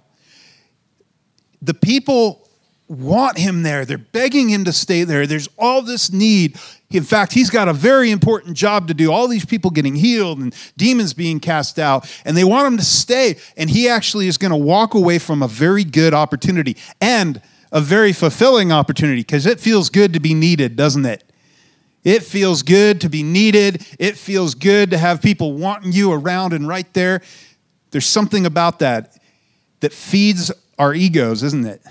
The 1.63 1.75
people 1.75 2.48
want 2.89 3.39
him 3.39 3.63
there. 3.63 3.85
They're 3.85 3.99
begging 3.99 4.49
him 4.49 4.65
to 4.65 4.73
stay 4.73 5.05
there. 5.05 5.27
There's 5.27 5.49
all 5.59 5.83
this 5.83 6.11
need. 6.11 6.59
In 6.91 7.03
fact, 7.03 7.33
he's 7.33 7.51
got 7.51 7.69
a 7.69 7.75
very 7.75 8.11
important 8.11 8.57
job 8.57 8.89
to 8.89 8.95
do. 8.95 9.13
All 9.13 9.29
these 9.29 9.45
people 9.45 9.71
getting 9.71 9.95
healed 9.95 10.39
and 10.39 10.55
demons 10.77 11.13
being 11.13 11.39
cast 11.39 11.79
out, 11.79 12.11
and 12.25 12.37
they 12.37 12.45
want 12.45 12.67
him 12.67 12.77
to 12.79 12.85
stay. 12.85 13.37
And 13.57 13.69
he 13.69 13.89
actually 13.89 14.27
is 14.27 14.39
going 14.39 14.53
to 14.53 14.57
walk 14.57 14.95
away 14.95 15.19
from 15.19 15.43
a 15.43 15.49
very 15.49 15.85
good 15.85 16.15
opportunity 16.15 16.77
and 17.01 17.43
a 17.71 17.81
very 17.81 18.15
fulfilling 18.15 18.73
opportunity 18.73 19.21
because 19.21 19.45
it 19.45 19.61
feels 19.61 19.91
good 19.91 20.15
to 20.15 20.21
be 20.21 20.33
needed, 20.33 20.75
doesn't 20.75 21.05
it? 21.05 21.25
It 22.05 22.23
feels 22.23 22.63
good 22.63 23.03
to 23.03 23.11
be 23.11 23.23
needed. 23.23 23.87
It 23.99 24.17
feels 24.17 24.55
good 24.55 24.91
to 24.93 24.99
have 24.99 25.21
people 25.21 25.53
wanting 25.53 25.93
you 25.93 26.11
around 26.13 26.55
and 26.55 26.67
right 26.67 26.91
there. 26.95 27.21
There's 27.91 28.07
something 28.07 28.47
about 28.47 28.79
that 28.79 29.19
that 29.81 29.93
feeds 29.93 30.51
our 30.79 30.95
egos, 30.95 31.43
isn't 31.43 31.67
it? 31.67 31.83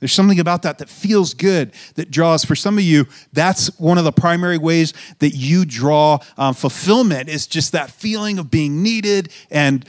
There's 0.00 0.12
something 0.12 0.38
about 0.38 0.62
that 0.62 0.78
that 0.78 0.88
feels 0.88 1.34
good, 1.34 1.72
that 1.94 2.10
draws. 2.10 2.44
For 2.44 2.54
some 2.54 2.78
of 2.78 2.84
you, 2.84 3.06
that's 3.32 3.76
one 3.80 3.98
of 3.98 4.04
the 4.04 4.12
primary 4.12 4.58
ways 4.58 4.94
that 5.18 5.30
you 5.30 5.64
draw 5.64 6.18
um, 6.36 6.54
fulfillment, 6.54 7.28
is 7.28 7.46
just 7.46 7.72
that 7.72 7.90
feeling 7.90 8.38
of 8.38 8.50
being 8.50 8.82
needed 8.82 9.32
and 9.50 9.84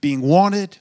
being 0.00 0.20
wanted. 0.20 0.78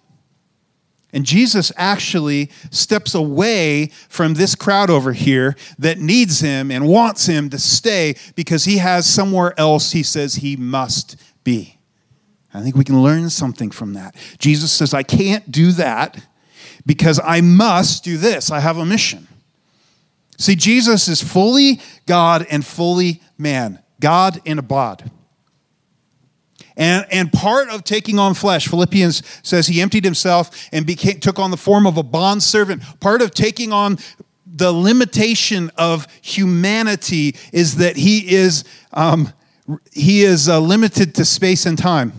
And 1.12 1.26
Jesus 1.26 1.72
actually 1.76 2.52
steps 2.70 3.16
away 3.16 3.88
from 4.08 4.36
this 4.36 4.54
crowd 4.54 4.92
over 4.92 5.14
here 5.14 5.56
that 5.80 5.98
needs 5.98 6.40
him 6.40 6.70
and 6.70 6.88
wants 6.88 7.26
him 7.26 7.50
to 7.50 7.58
stay 7.58 8.16
because 8.36 8.66
he 8.66 8.78
has 8.78 9.08
somewhere 9.08 9.60
else 9.60 9.92
he 9.92 10.04
says 10.04 10.36
he 10.36 10.56
must 10.56 11.16
be. 11.44 11.80
I 12.54 12.62
think 12.62 12.76
we 12.76 12.84
can 12.84 13.02
learn 13.02 13.32
something 13.32 13.72
from 13.72 13.94
that. 13.94 14.16
Jesus 14.38 14.72
says, 14.72 14.94
I 14.94 15.02
can't 15.02 15.52
do 15.52 15.72
that 15.74 16.24
because 16.86 17.20
I 17.24 17.42
must 17.42 18.04
do 18.04 18.18
this. 18.18 18.52
I 18.52 18.60
have 18.60 18.78
a 18.78 18.86
mission. 18.86 19.28
See, 20.38 20.56
Jesus 20.56 21.08
is 21.08 21.22
fully 21.22 21.82
God 22.06 22.48
and 22.50 22.66
fully 22.66 23.22
man, 23.38 23.80
God 24.00 24.42
in 24.46 24.58
a 24.58 24.62
bod. 24.62 25.12
And, 26.78 27.06
and 27.12 27.34
part 27.34 27.68
of 27.70 27.84
taking 27.84 28.20
on 28.20 28.34
flesh, 28.34 28.70
Philippians 28.70 29.22
says 29.44 29.68
he 29.68 29.82
emptied 29.82 30.06
himself 30.06 30.70
and 30.72 30.86
became, 30.86 31.20
took 31.20 31.38
on 31.38 31.52
the 31.52 31.58
form 31.58 31.86
of 31.86 31.98
a 31.98 32.04
bond 32.04 32.42
servant. 32.42 32.82
Part 33.02 33.22
of 33.22 33.32
taking 33.32 33.74
on 33.74 33.98
the 34.46 34.72
limitation 34.72 35.72
of 35.78 36.08
humanity 36.22 37.36
is 37.52 37.76
that 37.76 37.98
he 37.98 38.34
is, 38.34 38.64
um, 38.94 39.34
he 39.92 40.24
is 40.24 40.48
uh, 40.48 40.62
limited 40.62 41.16
to 41.16 41.26
space 41.26 41.66
and 41.66 41.78
time. 41.78 42.14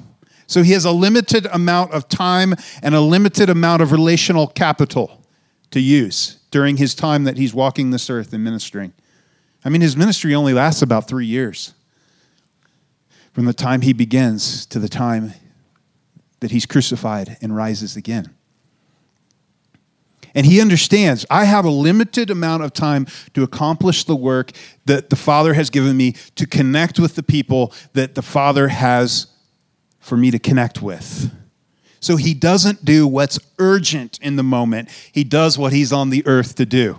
So 0.51 0.65
he 0.65 0.73
has 0.73 0.85
a 0.85 0.91
limited 0.91 1.47
amount 1.47 1.93
of 1.93 2.09
time 2.09 2.57
and 2.83 2.93
a 2.93 3.01
limited 3.01 3.49
amount 3.49 3.83
of 3.83 3.93
relational 3.93 4.49
capital 4.49 5.23
to 5.71 5.79
use 5.79 6.41
during 6.51 6.77
his 6.77 6.93
time 6.93 7.23
that 7.23 7.37
he's 7.37 7.55
walking 7.55 7.91
this 7.91 8.11
earth 8.11 8.33
and 8.33 8.43
ministering. 8.43 8.93
I 9.65 9.69
mean, 9.69 9.81
his 9.81 9.97
ministry 9.97 10.35
only 10.35 10.53
lasts 10.53 10.83
about 10.83 11.07
three 11.07 11.25
years 11.25 11.73
from 13.33 13.45
the 13.45 13.53
time 13.53 13.83
he 13.83 13.93
begins 13.93 14.67
to 14.67 14.81
the 14.81 14.89
time 14.89 15.35
that 16.41 16.51
he's 16.51 16.67
crucified 16.67 17.37
and 17.41 17.55
rises 17.55 17.95
again. 17.95 18.35
And 20.35 20.45
he 20.47 20.61
understands 20.61 21.25
I 21.31 21.45
have 21.45 21.65
a 21.65 21.71
limited 21.71 22.29
amount 22.29 22.65
of 22.65 22.73
time 22.73 23.07
to 23.35 23.45
accomplish 23.45 24.03
the 24.03 24.17
work 24.17 24.51
that 24.87 25.11
the 25.11 25.17
Father 25.17 25.55
has 25.55 25.71
given 25.71 25.97
me 25.97 26.17
to 26.35 26.45
connect 26.45 26.99
with 26.99 27.15
the 27.15 27.23
people 27.23 27.73
that 27.93 28.17
the 28.17 28.23
Father 28.23 28.67
has 28.67 29.29
for 30.01 30.17
me 30.17 30.31
to 30.31 30.39
connect 30.39 30.83
with. 30.83 31.33
So 32.01 32.17
he 32.17 32.35
doesn't 32.35 32.85
do 32.85 33.07
what's 33.07 33.39
urgent 33.59 34.19
in 34.23 34.37
the 34.37 34.43
moment, 34.43 34.89
he 35.13 35.23
does 35.23 35.59
what 35.59 35.73
he's 35.73 35.93
on 35.93 36.11
the 36.11 36.27
earth 36.27 36.57
to 36.57 36.67
do. 36.67 36.99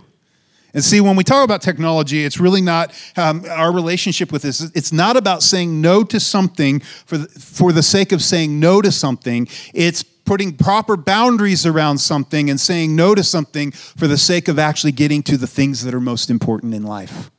And 0.74 0.84
see, 0.84 1.02
when 1.02 1.18
we 1.18 1.26
talk 1.26 1.44
about 1.44 1.62
technology, 1.62 2.24
it's 2.24 2.40
really 2.40 2.62
not 2.62 2.94
um, 3.18 3.44
our 3.50 3.74
relationship 3.74 4.32
with 4.32 4.44
this. 4.44 4.62
It's 4.74 4.94
not 4.94 5.18
about 5.18 5.44
saying 5.44 5.82
no 5.82 6.04
to 6.06 6.20
something 6.20 6.80
for 6.80 7.18
the, 7.18 7.28
for 7.28 7.74
the 7.74 7.84
sake 7.84 8.14
of 8.14 8.22
saying 8.22 8.58
no 8.58 8.82
to 8.82 8.90
something. 8.90 9.50
It's 9.74 10.04
putting 10.04 10.56
proper 10.56 10.96
boundaries 10.96 11.66
around 11.66 11.98
something 11.98 12.50
and 12.50 12.58
saying 12.58 12.96
no 12.96 13.14
to 13.16 13.24
something 13.24 13.72
for 13.72 14.08
the 14.08 14.18
sake 14.18 14.48
of 14.48 14.58
actually 14.60 14.94
getting 14.94 15.22
to 15.24 15.36
the 15.36 15.48
things 15.48 15.84
that 15.84 15.94
are 15.94 16.00
most 16.00 16.30
important 16.30 16.74
in 16.74 16.84
life. 16.84 17.30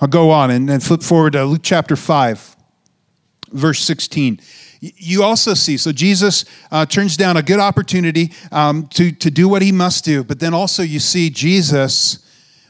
I'll 0.00 0.08
go 0.08 0.30
on 0.30 0.50
and, 0.50 0.68
and 0.68 0.82
flip 0.82 1.00
forward 1.00 1.34
to 1.34 1.44
Luke 1.44 1.60
chapter 1.62 1.94
5, 1.94 2.56
verse 3.52 3.80
16 3.80 4.40
you 4.82 5.22
also 5.22 5.54
see, 5.54 5.76
so 5.76 5.92
Jesus 5.92 6.44
uh, 6.72 6.84
turns 6.84 7.16
down 7.16 7.36
a 7.36 7.42
good 7.42 7.60
opportunity 7.60 8.32
um, 8.50 8.88
to, 8.88 9.12
to 9.12 9.30
do 9.30 9.48
what 9.48 9.62
he 9.62 9.70
must 9.70 10.04
do, 10.04 10.24
but 10.24 10.40
then 10.40 10.54
also 10.54 10.82
you 10.82 10.98
see 10.98 11.30
Jesus 11.30 12.18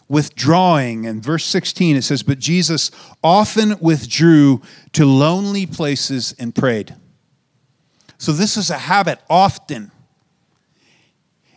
withdrawing. 0.08 1.04
In 1.04 1.22
verse 1.22 1.46
16, 1.46 1.96
it 1.96 2.02
says, 2.02 2.22
But 2.22 2.38
Jesus 2.38 2.90
often 3.24 3.78
withdrew 3.80 4.60
to 4.92 5.06
lonely 5.06 5.64
places 5.64 6.34
and 6.38 6.54
prayed. 6.54 6.94
So 8.18 8.32
this 8.32 8.58
is 8.58 8.68
a 8.68 8.78
habit 8.78 9.18
often. 9.30 9.90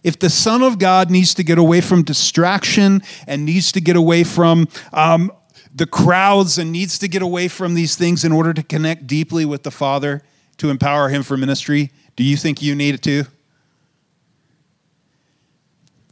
If 0.05 0.19
the 0.19 0.29
Son 0.29 0.63
of 0.63 0.79
God 0.79 1.11
needs 1.11 1.33
to 1.33 1.43
get 1.43 1.57
away 1.57 1.81
from 1.81 2.03
distraction 2.03 3.01
and 3.27 3.43
needs 3.43 3.73
to 3.73 3.81
get 3.81 3.97
away 3.97 4.23
from 4.23 4.69
um, 4.93 5.33
the 5.75 5.85
crowds 5.85 6.57
and 6.57 6.71
needs 6.71 6.97
to 6.97 7.07
get 7.07 7.21
away 7.21 7.49
from 7.49 7.73
these 7.73 7.97
things 7.97 8.23
in 8.23 8.31
order 8.31 8.53
to 8.53 8.63
connect 8.63 9.05
deeply 9.05 9.43
with 9.43 9.63
the 9.63 9.71
Father, 9.71 10.23
to 10.57 10.69
empower 10.69 11.09
him 11.09 11.21
for 11.21 11.35
ministry? 11.35 11.91
Do 12.15 12.23
you 12.23 12.37
think 12.37 12.61
you 12.61 12.73
need 12.73 12.95
it 12.95 13.01
too? 13.01 13.25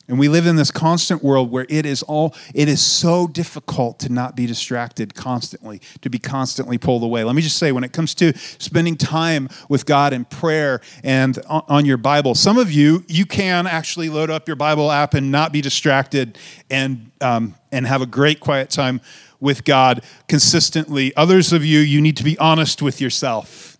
And 0.09 0.19
we 0.19 0.27
live 0.27 0.45
in 0.45 0.57
this 0.57 0.69
constant 0.69 1.23
world 1.23 1.49
where 1.49 1.65
it 1.69 1.85
is 1.85 2.03
all 2.03 2.35
it 2.53 2.67
is 2.67 2.81
so 2.81 3.25
difficult 3.25 3.99
to 3.99 4.09
not 4.09 4.35
be 4.35 4.45
distracted 4.45 5.15
constantly, 5.15 5.79
to 6.01 6.09
be 6.09 6.19
constantly 6.19 6.77
pulled 6.77 7.03
away. 7.03 7.23
Let 7.23 7.35
me 7.35 7.41
just 7.41 7.57
say 7.57 7.71
when 7.71 7.85
it 7.85 7.93
comes 7.93 8.13
to 8.15 8.37
spending 8.37 8.97
time 8.97 9.47
with 9.69 9.85
God 9.85 10.11
in 10.11 10.25
prayer 10.25 10.81
and 11.05 11.39
on 11.47 11.85
your 11.85 11.95
Bible, 11.97 12.35
some 12.35 12.57
of 12.57 12.69
you 12.69 13.05
you 13.07 13.25
can 13.25 13.65
actually 13.65 14.09
load 14.09 14.29
up 14.29 14.45
your 14.45 14.57
Bible 14.57 14.91
app 14.91 15.13
and 15.13 15.31
not 15.31 15.53
be 15.53 15.61
distracted 15.61 16.37
and 16.69 17.09
um, 17.21 17.55
and 17.71 17.87
have 17.87 18.01
a 18.01 18.05
great 18.05 18.41
quiet 18.41 18.69
time 18.69 18.99
with 19.39 19.63
God 19.63 20.03
consistently. 20.27 21.15
Others 21.15 21.53
of 21.53 21.63
you 21.63 21.79
you 21.79 22.01
need 22.01 22.17
to 22.17 22.23
be 22.25 22.37
honest 22.39 22.81
with 22.81 22.99
yourself 22.99 23.72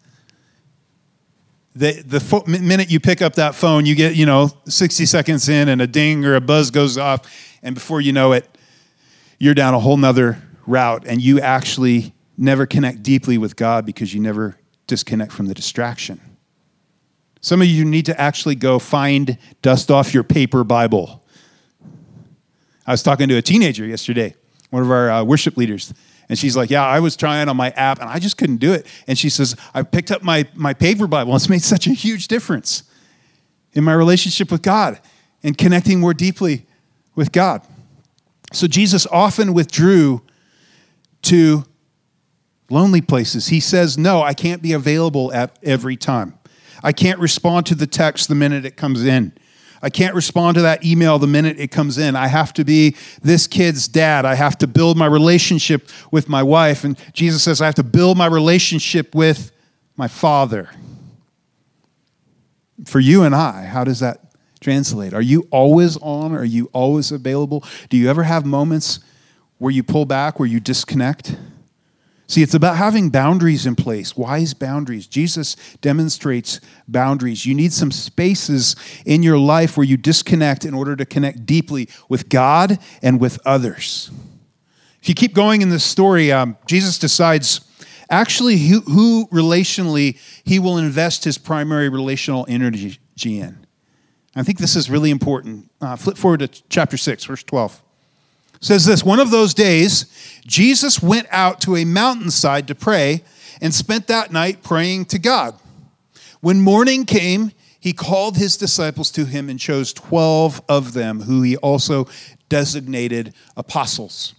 the, 1.76 2.04
the 2.06 2.20
fo- 2.20 2.44
minute 2.46 2.92
you 2.92 3.00
pick 3.00 3.22
up 3.22 3.36
that 3.36 3.56
phone, 3.56 3.86
you 3.86 3.96
get, 3.96 4.16
you 4.16 4.26
know, 4.26 4.50
60 4.66 5.06
seconds 5.06 5.50
in 5.50 5.70
and 5.70 5.82
a 5.82 5.88
ding 5.88 6.24
or 6.26 6.36
a 6.36 6.42
buzz 6.42 6.72
goes 6.72 6.98
off. 6.98 7.22
And 7.64 7.74
before 7.76 8.02
you 8.02 8.12
know 8.12 8.34
it, 8.34 8.48
you're 9.40 9.54
down 9.54 9.74
a 9.74 9.80
whole 9.80 9.98
nother 9.98 10.42
route 10.66 11.04
and 11.08 11.22
you 11.22 11.40
actually 11.40 12.14
never 12.38 12.66
connect 12.66 13.04
deeply 13.04 13.38
with 13.38 13.56
God 13.56 13.86
because 13.86 14.14
you 14.14 14.20
never 14.20 14.58
disconnect 14.88 15.32
from 15.32 15.48
the 15.48 15.54
distraction. 15.54 16.20
Some 17.42 17.62
of 17.62 17.68
you 17.68 17.84
need 17.84 18.06
to 18.06 18.20
actually 18.20 18.56
go 18.56 18.80
find, 18.80 19.38
dust 19.62 19.92
off 19.92 20.14
your 20.14 20.24
paper 20.24 20.64
Bible. 20.64 21.24
I 22.86 22.92
was 22.92 23.04
talking 23.04 23.28
to 23.30 23.36
a 23.36 23.42
teenager 23.42 23.86
yesterday, 23.86 24.36
one 24.70 24.84
of 24.84 24.92
our 24.92 25.10
uh, 25.10 25.24
worship 25.24 25.58
leaders. 25.58 25.94
And 26.30 26.38
she's 26.38 26.56
like, 26.56 26.70
Yeah, 26.70 26.86
I 26.86 27.00
was 27.00 27.16
trying 27.16 27.50
on 27.50 27.58
my 27.58 27.70
app 27.72 28.00
and 28.00 28.10
I 28.10 28.20
just 28.20 28.38
couldn't 28.38 28.58
do 28.58 28.74
it. 28.74 28.88
And 29.08 29.18
she 29.18 29.30
says, 29.30 29.56
I 29.74 29.84
picked 29.84 30.12
up 30.12 30.24
my, 30.24 30.48
my 30.56 30.74
paper 30.74 31.08
Bible. 31.08 31.36
It's 31.36 31.50
made 31.50 31.62
such 31.62 31.88
a 31.88 31.94
huge 31.94 32.28
difference 32.28 32.84
in 33.74 33.84
my 33.84 33.94
relationship 33.94 34.52
with 34.52 34.62
God 34.62 35.00
and 35.44 35.58
connecting 35.58 36.00
more 36.00 36.14
deeply 36.14 36.66
with 37.16 37.32
God. 37.32 37.66
So 38.52 38.68
Jesus 38.68 39.06
often 39.08 39.54
withdrew 39.54 40.22
to 41.24 41.66
lonely 42.70 43.02
places. 43.02 43.48
He 43.48 43.60
says, 43.60 43.98
No, 43.98 44.22
I 44.22 44.34
can't 44.34 44.62
be 44.62 44.74
available 44.74 45.34
at 45.34 45.58
every 45.64 45.98
time. 45.98 46.38
I 46.84 46.92
can't 46.92 47.20
respond 47.20 47.66
to 47.68 47.76
the 47.76 47.88
text 47.88 48.28
the 48.28 48.36
minute 48.36 48.66
it 48.66 48.76
comes 48.76 49.06
in. 49.06 49.34
I 49.84 49.90
can't 49.90 50.16
respond 50.16 50.56
to 50.56 50.62
that 50.62 50.84
email 50.84 51.20
the 51.20 51.28
minute 51.28 51.60
it 51.60 51.70
comes 51.70 51.98
in. 52.00 52.16
I 52.16 52.28
have 52.28 52.54
to 52.54 52.64
be 52.64 52.96
this 53.22 53.46
kid's 53.46 53.88
dad. 53.88 54.26
I 54.26 54.34
have 54.34 54.58
to 54.60 54.68
build 54.68 54.98
my 54.98 55.06
relationship 55.06 55.90
with 56.10 56.28
my 56.28 56.42
wife. 56.42 56.84
And 56.84 56.98
Jesus 57.14 57.44
says, 57.44 57.62
I 57.62 57.66
have 57.66 57.76
to 57.76 57.84
build 57.84 58.18
my 58.18 58.26
relationship 58.26 59.14
with 59.14 59.52
my 59.96 60.08
father. 60.08 60.70
For 62.86 63.00
you 63.00 63.24
and 63.24 63.36
I, 63.36 63.66
how 63.66 63.84
does 63.84 64.00
that 64.00 64.24
translate. 64.64 65.14
Are 65.14 65.22
you 65.22 65.48
always 65.52 65.98
on? 65.98 66.34
Are 66.34 66.46
you 66.46 66.70
always 66.74 67.12
available? 67.12 67.64
Do 67.90 67.98
you 67.98 68.10
ever 68.10 68.24
have 68.24 68.46
moments 68.46 69.02
where 69.60 69.72
you 69.72 69.84
pull 69.84 70.06
back, 70.06 70.40
where 70.40 70.48
you 70.48 70.60
disconnect? 70.60 71.36
See, 72.34 72.42
it's 72.42 72.56
about 72.56 72.78
having 72.78 73.12
boundaries 73.12 73.68
in 73.68 73.76
place, 73.76 74.18
wise 74.18 74.56
boundaries. 74.56 75.06
Jesus 75.06 75.56
demonstrates 75.82 76.60
boundaries. 76.88 77.46
You 77.46 77.54
need 77.54 77.72
some 77.72 77.92
spaces 77.92 78.76
in 79.06 79.22
your 79.22 79.38
life 79.38 79.78
where 79.78 79.86
you 79.86 79.98
disconnect 79.98 80.66
in 80.66 80.74
order 80.74 80.96
to 80.96 81.06
connect 81.06 81.46
deeply 81.46 81.90
with 82.10 82.30
God 82.30 82.80
and 83.04 83.22
with 83.22 83.38
others. 83.46 84.10
If 85.00 85.10
you 85.10 85.14
keep 85.14 85.36
going 85.36 85.62
in 85.62 85.70
this 85.70 85.84
story, 85.84 86.32
um, 86.32 86.58
Jesus 86.66 86.98
decides 86.98 87.62
actually 88.10 88.58
who, 88.58 88.80
who 88.82 89.28
relationally 89.28 90.18
he 90.44 90.58
will 90.58 90.80
invest 90.80 91.26
his 91.26 91.38
primary 91.38 91.88
relational 91.88 92.48
energy 92.50 92.98
in. 93.22 93.68
I 94.36 94.42
think 94.42 94.58
this 94.58 94.76
is 94.76 94.90
really 94.90 95.12
important. 95.12 95.70
Uh, 95.80 95.96
flip 95.96 96.18
forward 96.18 96.40
to 96.40 96.48
chapter 96.48 96.98
6, 96.98 97.26
verse 97.26 97.44
12. 97.44 97.84
Says 98.64 98.86
this 98.86 99.04
One 99.04 99.20
of 99.20 99.30
those 99.30 99.54
days, 99.54 100.06
Jesus 100.48 101.04
went 101.04 101.28
out 101.32 101.60
to 101.62 101.76
a 101.76 101.84
mountainside 101.84 102.66
to 102.70 102.76
pray 102.76 103.22
and 103.62 103.74
spent 103.74 104.08
that 104.08 104.32
night 104.32 104.64
praying 104.64 105.06
to 105.06 105.20
God. 105.20 105.60
When 106.40 106.62
morning 106.62 107.06
came, 107.06 107.52
he 107.78 107.92
called 107.92 108.38
his 108.38 108.56
disciples 108.56 109.12
to 109.12 109.26
him 109.26 109.50
and 109.50 109.60
chose 109.60 109.92
12 109.92 110.62
of 110.70 110.94
them, 110.94 111.24
who 111.24 111.42
he 111.42 111.58
also 111.58 112.08
designated 112.48 113.34
apostles. 113.58 114.34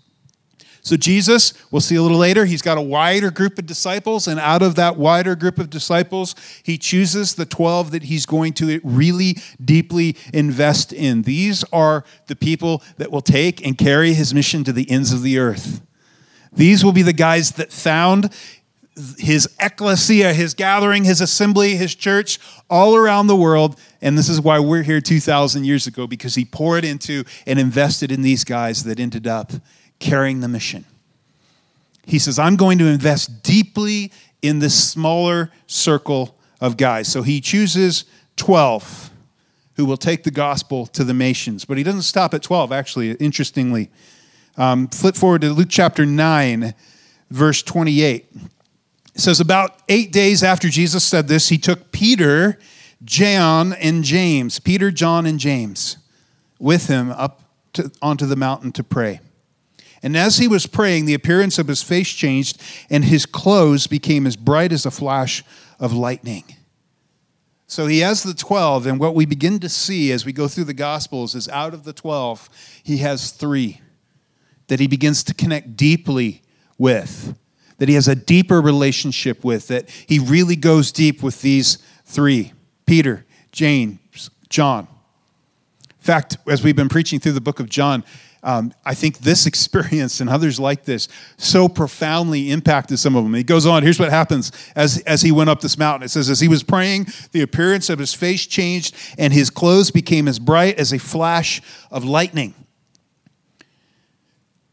So, 0.85 0.99
Jesus, 0.99 1.55
we'll 1.71 1.81
see 1.81 1.95
a 1.97 2.03
little 2.03 2.19
later, 2.19 2.45
he's 2.45 2.61
got 2.61 2.77
a 2.77 2.83
wider 2.83 3.31
group 3.31 3.59
of 3.59 3.65
disciples, 3.65 4.29
and 4.29 4.39
out 4.39 4.61
of 4.61 4.75
that 4.75 4.99
wider 4.99 5.35
group 5.35 5.59
of 5.59 5.71
disciples, 5.71 6.35
he 6.63 6.77
chooses 6.77 7.37
the 7.37 7.47
12 7.47 7.91
that 7.93 8.03
he's 8.03 8.27
going 8.27 8.53
to 8.53 8.83
really 8.85 9.39
deeply 9.65 10.15
invest 10.35 10.93
in. 10.93 11.23
These 11.23 11.65
are 11.73 12.05
the 12.27 12.37
people 12.37 12.83
that 12.99 13.11
will 13.11 13.23
take 13.23 13.67
and 13.67 13.79
carry 13.79 14.13
his 14.13 14.35
mission 14.35 14.63
to 14.65 14.75
the 14.75 14.91
ends 14.91 15.11
of 15.11 15.23
the 15.23 15.39
earth. 15.39 15.81
These 16.53 16.85
will 16.85 16.93
be 16.93 17.03
the 17.03 17.15
guys 17.15 17.53
that 17.53 17.73
found 17.73 18.31
his 19.19 19.49
ecclesia, 19.59 20.35
his 20.35 20.53
gathering, 20.53 21.05
his 21.05 21.23
assembly, 21.23 21.77
his 21.77 21.95
church 21.95 22.39
all 22.69 22.95
around 22.95 23.27
the 23.27 23.37
world. 23.37 23.81
And 24.03 24.19
this 24.19 24.29
is 24.29 24.39
why 24.39 24.59
we're 24.59 24.83
here 24.83 25.01
2,000 25.01 25.65
years 25.65 25.87
ago, 25.87 26.07
because 26.07 26.35
he 26.35 26.45
poured 26.45 26.85
into 26.85 27.25
and 27.47 27.59
invested 27.59 28.13
in 28.13 28.21
these 28.21 28.45
guys 28.45 28.85
that 28.85 29.01
ended 29.01 29.27
up 29.27 29.51
carrying 30.05 30.41
the 30.41 30.49
mission. 30.49 30.85
He 32.07 32.19
says, 32.19 32.39
I'm 32.39 32.57
going 32.57 32.77
to 32.79 32.87
invest 32.87 33.43
deeply 33.43 34.13
in 34.43 34.59
this 34.59 34.91
smaller 34.91 35.51
circle 35.67 36.37
of 36.61 36.77
guys. 36.77 37.09
So 37.09 37.23
he 37.23 37.41
chooses 37.41 38.05
12 38.37 39.11
who 39.77 39.87
will 39.87 39.97
take 39.97 40.23
the 40.23 40.31
gospel 40.31 40.87
to 40.89 41.03
the 41.05 41.15
nations. 41.15 41.65
But 41.65 41.79
he 41.79 41.83
doesn't 41.83 42.03
stop 42.03 42.35
at 42.35 42.43
12, 42.43 42.71
actually, 42.71 43.13
interestingly. 43.13 43.91
Um, 44.59 44.89
flip 44.89 45.17
forward 45.17 45.41
to 45.41 45.53
Luke 45.53 45.69
chapter 45.71 46.05
9, 46.05 46.75
verse 47.31 47.63
28. 47.63 48.27
It 49.15 49.21
says, 49.21 49.41
About 49.41 49.81
eight 49.89 50.13
days 50.13 50.45
after 50.45 50.69
Jesus 50.69 51.03
said 51.03 51.29
this, 51.29 51.49
he 51.49 51.57
took 51.57 51.91
Peter, 51.91 52.59
John, 53.03 53.73
and 53.73 54.05
James, 54.05 54.61
Peter, 54.61 54.91
John, 54.91 55.25
and 55.25 55.41
James, 55.41 55.97
with 56.59 56.89
him 56.89 57.11
up 57.11 57.43
to, 57.73 57.91
onto 58.03 58.27
the 58.27 58.37
mountain 58.37 58.71
to 58.73 58.85
pray. 58.85 59.21
And 60.05 60.19
as 60.19 60.37
he 60.37 60.47
was 60.47 60.67
praying, 60.67 61.07
the 61.07 61.15
appearance 61.15 61.59
of 61.59 61.67
his 61.67 61.83
face 61.83 62.13
changed, 62.13 62.61
and 62.91 63.07
his 63.07 63.25
clothes 63.25 63.87
became 63.87 64.27
as 64.27 64.37
bright 64.37 64.71
as 64.71 64.85
a 64.85 64.91
flash 64.91 65.43
of 65.81 65.95
lightning. 65.95 66.45
So 67.67 67.87
he 67.87 68.01
has 68.01 68.23
the 68.23 68.35
12, 68.35 68.87
and 68.87 69.01
what 69.01 69.15
we 69.15 69.25
begin 69.25 69.59
to 69.61 69.69
see 69.71 70.13
as 70.13 70.27
we 70.27 70.33
go 70.35 70.47
through 70.47 70.65
the 70.65 70.75
Gospels 70.75 71.35
is 71.35 71.49
out 71.49 71.73
of 71.73 71.85
the 71.85 71.95
12, 71.95 72.51
he 72.85 72.99
has 72.99 73.31
three 73.31 73.81
that 74.67 74.79
he 74.79 74.87
begins 74.87 75.25
to 75.25 75.33
connect 75.33 75.75
deeply 75.75 76.43
with, 76.77 77.35
that 77.79 77.89
he 77.89 77.95
has 77.95 78.07
a 78.07 78.15
deeper 78.15 78.61
relationship 78.61 79.43
with, 79.43 79.69
that 79.69 79.89
he 79.89 80.19
really 80.19 80.57
goes 80.57 80.93
deep 80.93 81.23
with 81.23 81.41
these 81.41 81.79
three 82.05 82.53
Peter, 82.85 83.25
James, 83.53 84.29
John. 84.51 84.87
In 85.89 86.05
fact, 86.05 86.37
as 86.47 86.63
we've 86.63 86.77
been 86.77 86.91
preaching 86.91 87.21
through 87.21 87.33
the 87.33 87.41
book 87.41 87.59
of 87.59 87.71
John, 87.71 88.05
um, 88.45 88.73
I 88.85 88.95
think 88.95 89.19
this 89.19 89.47
experience 89.55 90.21
and 90.21 90.31
others 90.31 90.61
like 90.61 90.85
this 90.85 91.09
so 91.37 91.69
profoundly 91.69 92.51
impacted 92.51 92.99
some 92.99 93.17
of 93.17 93.25
them. 93.25 93.35
He 93.35 93.43
goes 93.43 93.67
on, 93.67 93.83
here's 93.83 93.99
what 93.99 94.11
happens 94.11 94.53
as, 94.77 94.99
as 95.01 95.23
he 95.23 95.33
went 95.33 95.51
up 95.51 95.61
this 95.61 95.77
mountain. 95.77 96.05
It 96.05 96.11
says, 96.11 96.31
As 96.31 96.41
he 96.41 96.49
was 96.49 96.63
praying, 96.63 97.09
the 97.33 97.43
appearance 97.43 97.91
of 97.91 97.99
his 97.99 98.15
face 98.15 98.47
changed, 98.47 98.95
and 99.19 99.33
his 99.33 99.51
clothes 99.51 99.91
became 99.91 100.29
as 100.29 100.39
bright 100.39 100.79
as 100.79 100.93
a 100.93 100.99
flash 100.99 101.61
of 101.91 102.05
lightning 102.05 102.55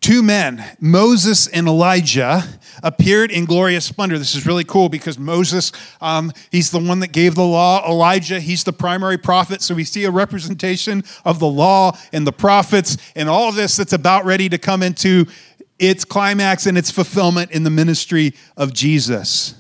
two 0.02 0.24
men, 0.24 0.66
Moses 0.80 1.48
and 1.48 1.68
Elijah, 1.68 2.44
appeared 2.84 3.32
in 3.32 3.46
glorious 3.46 3.86
splendor. 3.86 4.18
This 4.18 4.36
is 4.36 4.46
really 4.46 4.64
cool 4.64 4.90
because 4.90 5.18
Moses, 5.18 5.72
um, 6.02 6.32
he's 6.52 6.72
the 6.72 6.80
one 6.80 7.00
that 7.00 7.12
gave 7.12 7.36
the 7.36 7.46
law. 7.46 7.88
Elijah, 7.88 8.40
he's 8.40 8.64
the 8.64 8.74
primary 8.74 9.18
prophet. 9.18 9.62
So 9.62 9.76
we 9.76 9.84
see 9.84 10.04
a 10.06 10.12
representation 10.12 11.04
of 11.26 11.40
the 11.40 11.48
law 11.48 11.98
and 12.12 12.26
the 12.26 12.32
prophets 12.32 12.98
and 13.16 13.30
all 13.30 13.50
of 13.50 13.56
this 13.56 13.76
that's 13.76 13.94
about 13.94 14.26
ready 14.26 14.50
to 14.50 14.58
come 14.58 14.84
into 14.84 15.26
its 15.80 16.06
climax 16.06 16.66
and 16.68 16.78
its 16.78 16.92
fulfillment 16.92 17.52
in 17.52 17.64
the 17.64 17.70
ministry 17.70 18.34
of 18.56 18.74
Jesus. 18.74 19.56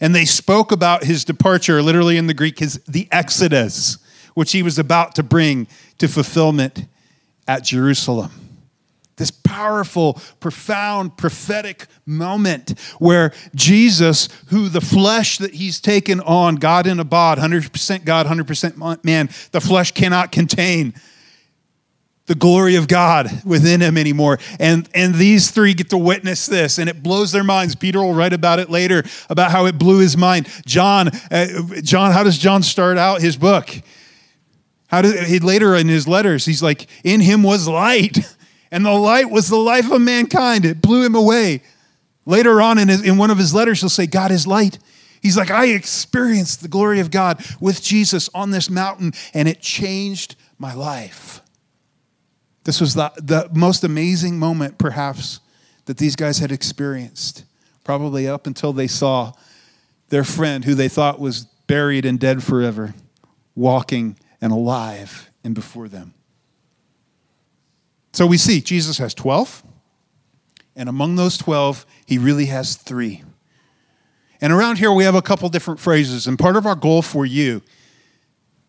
And 0.00 0.14
they 0.14 0.24
spoke 0.24 0.72
about 0.72 1.04
his 1.04 1.24
departure, 1.24 1.82
literally 1.82 2.16
in 2.16 2.28
the 2.28 2.34
Greek, 2.34 2.60
his 2.60 2.80
the 2.86 3.08
Exodus, 3.10 3.98
which 4.34 4.52
he 4.52 4.62
was 4.62 4.78
about 4.78 5.16
to 5.16 5.22
bring 5.22 5.66
to 5.98 6.08
fulfillment 6.08 6.86
at 7.46 7.64
Jerusalem. 7.64 8.47
This 9.18 9.30
powerful, 9.30 10.20
profound, 10.40 11.16
prophetic 11.16 11.86
moment 12.06 12.78
where 12.98 13.32
Jesus, 13.54 14.28
who 14.46 14.68
the 14.68 14.80
flesh 14.80 15.38
that 15.38 15.54
he's 15.54 15.80
taken 15.80 16.20
on, 16.20 16.56
God 16.56 16.86
in 16.86 16.98
a 16.98 17.04
bod, 17.04 17.38
100% 17.38 18.04
God, 18.04 18.26
100% 18.26 19.04
man, 19.04 19.28
the 19.52 19.60
flesh 19.60 19.92
cannot 19.92 20.32
contain 20.32 20.94
the 22.28 22.34
glory 22.34 22.76
of 22.76 22.86
God 22.86 23.42
within 23.44 23.80
him 23.80 23.96
anymore. 23.96 24.38
And, 24.60 24.88
and 24.94 25.14
these 25.14 25.50
three 25.50 25.74
get 25.74 25.90
to 25.90 25.98
witness 25.98 26.46
this, 26.46 26.78
and 26.78 26.88
it 26.88 27.02
blows 27.02 27.32
their 27.32 27.42
minds. 27.42 27.74
Peter 27.74 28.00
will 28.00 28.14
write 28.14 28.34
about 28.34 28.60
it 28.60 28.70
later, 28.70 29.02
about 29.28 29.50
how 29.50 29.66
it 29.66 29.78
blew 29.78 29.98
his 29.98 30.16
mind. 30.16 30.46
John, 30.64 31.08
uh, 31.30 31.46
John, 31.82 32.12
how 32.12 32.22
does 32.22 32.38
John 32.38 32.62
start 32.62 32.98
out 32.98 33.20
his 33.20 33.36
book? 33.36 33.70
How 34.88 35.02
did 35.02 35.26
he 35.26 35.38
later 35.38 35.74
in 35.74 35.88
his 35.88 36.06
letters, 36.06 36.44
he's 36.44 36.62
like, 36.62 36.86
in 37.02 37.20
him 37.20 37.42
was 37.42 37.66
light. 37.66 38.18
And 38.70 38.84
the 38.84 38.92
light 38.92 39.30
was 39.30 39.48
the 39.48 39.56
life 39.56 39.90
of 39.90 40.00
mankind. 40.00 40.64
It 40.64 40.82
blew 40.82 41.04
him 41.04 41.14
away. 41.14 41.62
Later 42.26 42.60
on 42.60 42.78
in, 42.78 42.88
his, 42.88 43.02
in 43.02 43.16
one 43.16 43.30
of 43.30 43.38
his 43.38 43.54
letters, 43.54 43.80
he'll 43.80 43.88
say, 43.88 44.06
God 44.06 44.30
is 44.30 44.46
light. 44.46 44.78
He's 45.22 45.36
like, 45.36 45.50
I 45.50 45.68
experienced 45.68 46.62
the 46.62 46.68
glory 46.68 47.00
of 47.00 47.10
God 47.10 47.44
with 47.60 47.82
Jesus 47.82 48.28
on 48.34 48.50
this 48.50 48.68
mountain, 48.68 49.12
and 49.32 49.48
it 49.48 49.60
changed 49.60 50.36
my 50.58 50.74
life. 50.74 51.40
This 52.64 52.80
was 52.80 52.94
the, 52.94 53.10
the 53.16 53.50
most 53.54 53.82
amazing 53.82 54.38
moment, 54.38 54.76
perhaps, 54.76 55.40
that 55.86 55.96
these 55.96 56.16
guys 56.16 56.38
had 56.38 56.52
experienced, 56.52 57.44
probably 57.82 58.28
up 58.28 58.46
until 58.46 58.74
they 58.74 58.86
saw 58.86 59.32
their 60.10 60.24
friend, 60.24 60.64
who 60.64 60.74
they 60.74 60.88
thought 60.88 61.18
was 61.18 61.46
buried 61.66 62.04
and 62.04 62.20
dead 62.20 62.42
forever, 62.42 62.94
walking 63.54 64.18
and 64.40 64.52
alive 64.52 65.30
and 65.42 65.54
before 65.54 65.88
them. 65.88 66.12
So 68.18 68.26
we 68.26 68.36
see 68.36 68.60
Jesus 68.60 68.98
has 68.98 69.14
12, 69.14 69.62
and 70.74 70.88
among 70.88 71.14
those 71.14 71.38
12, 71.38 71.86
he 72.04 72.18
really 72.18 72.46
has 72.46 72.74
three. 72.74 73.22
And 74.40 74.52
around 74.52 74.78
here, 74.78 74.90
we 74.90 75.04
have 75.04 75.14
a 75.14 75.22
couple 75.22 75.48
different 75.50 75.78
phrases. 75.78 76.26
And 76.26 76.36
part 76.36 76.56
of 76.56 76.66
our 76.66 76.74
goal 76.74 77.00
for 77.00 77.24
you, 77.24 77.62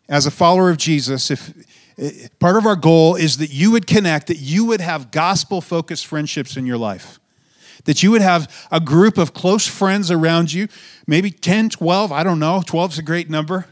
as 0.08 0.28
a 0.28 0.30
follower 0.30 0.70
of 0.70 0.78
Jesus, 0.78 1.32
if 1.32 1.52
eh, 1.98 2.28
part 2.38 2.58
of 2.58 2.68
our 2.68 2.76
goal 2.76 3.16
is 3.16 3.38
that 3.38 3.50
you 3.50 3.72
would 3.72 3.88
connect, 3.88 4.28
that 4.28 4.38
you 4.38 4.66
would 4.66 4.82
have 4.82 5.10
gospel 5.10 5.62
focused 5.62 6.06
friendships 6.06 6.56
in 6.56 6.68
your 6.68 6.78
life. 6.78 7.20
That 7.86 8.04
you 8.04 8.12
would 8.12 8.22
have 8.22 8.68
a 8.72 8.80
group 8.80 9.18
of 9.18 9.34
close 9.34 9.66
friends 9.66 10.12
around 10.12 10.54
you, 10.54 10.68
maybe 11.08 11.32
10, 11.32 11.72
12, 11.72 12.12
I 12.12 12.22
don't 12.22 12.38
know, 12.38 12.62
12 12.64 12.92
is 12.92 13.00
a 13.00 13.02
great 13.02 13.32
number 13.32 13.66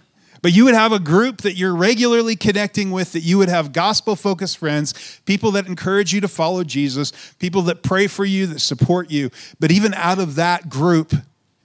but 0.47 0.53
you 0.53 0.63
would 0.63 0.75
have 0.75 0.93
a 0.93 0.99
group 0.99 1.41
that 1.41 1.57
you're 1.57 1.75
regularly 1.75 2.37
connecting 2.37 2.91
with, 2.91 3.11
that 3.11 3.19
you 3.19 3.37
would 3.37 3.49
have 3.49 3.73
gospel 3.73 4.15
focused 4.15 4.59
friends, 4.59 5.19
people 5.25 5.51
that 5.51 5.67
encourage 5.67 6.13
you 6.13 6.21
to 6.21 6.29
follow 6.29 6.63
Jesus, 6.63 7.11
people 7.37 7.63
that 7.63 7.83
pray 7.83 8.07
for 8.07 8.23
you, 8.23 8.47
that 8.47 8.59
support 8.61 9.11
you. 9.11 9.29
But 9.59 9.71
even 9.71 9.93
out 9.93 10.19
of 10.19 10.35
that 10.35 10.69
group, 10.69 11.13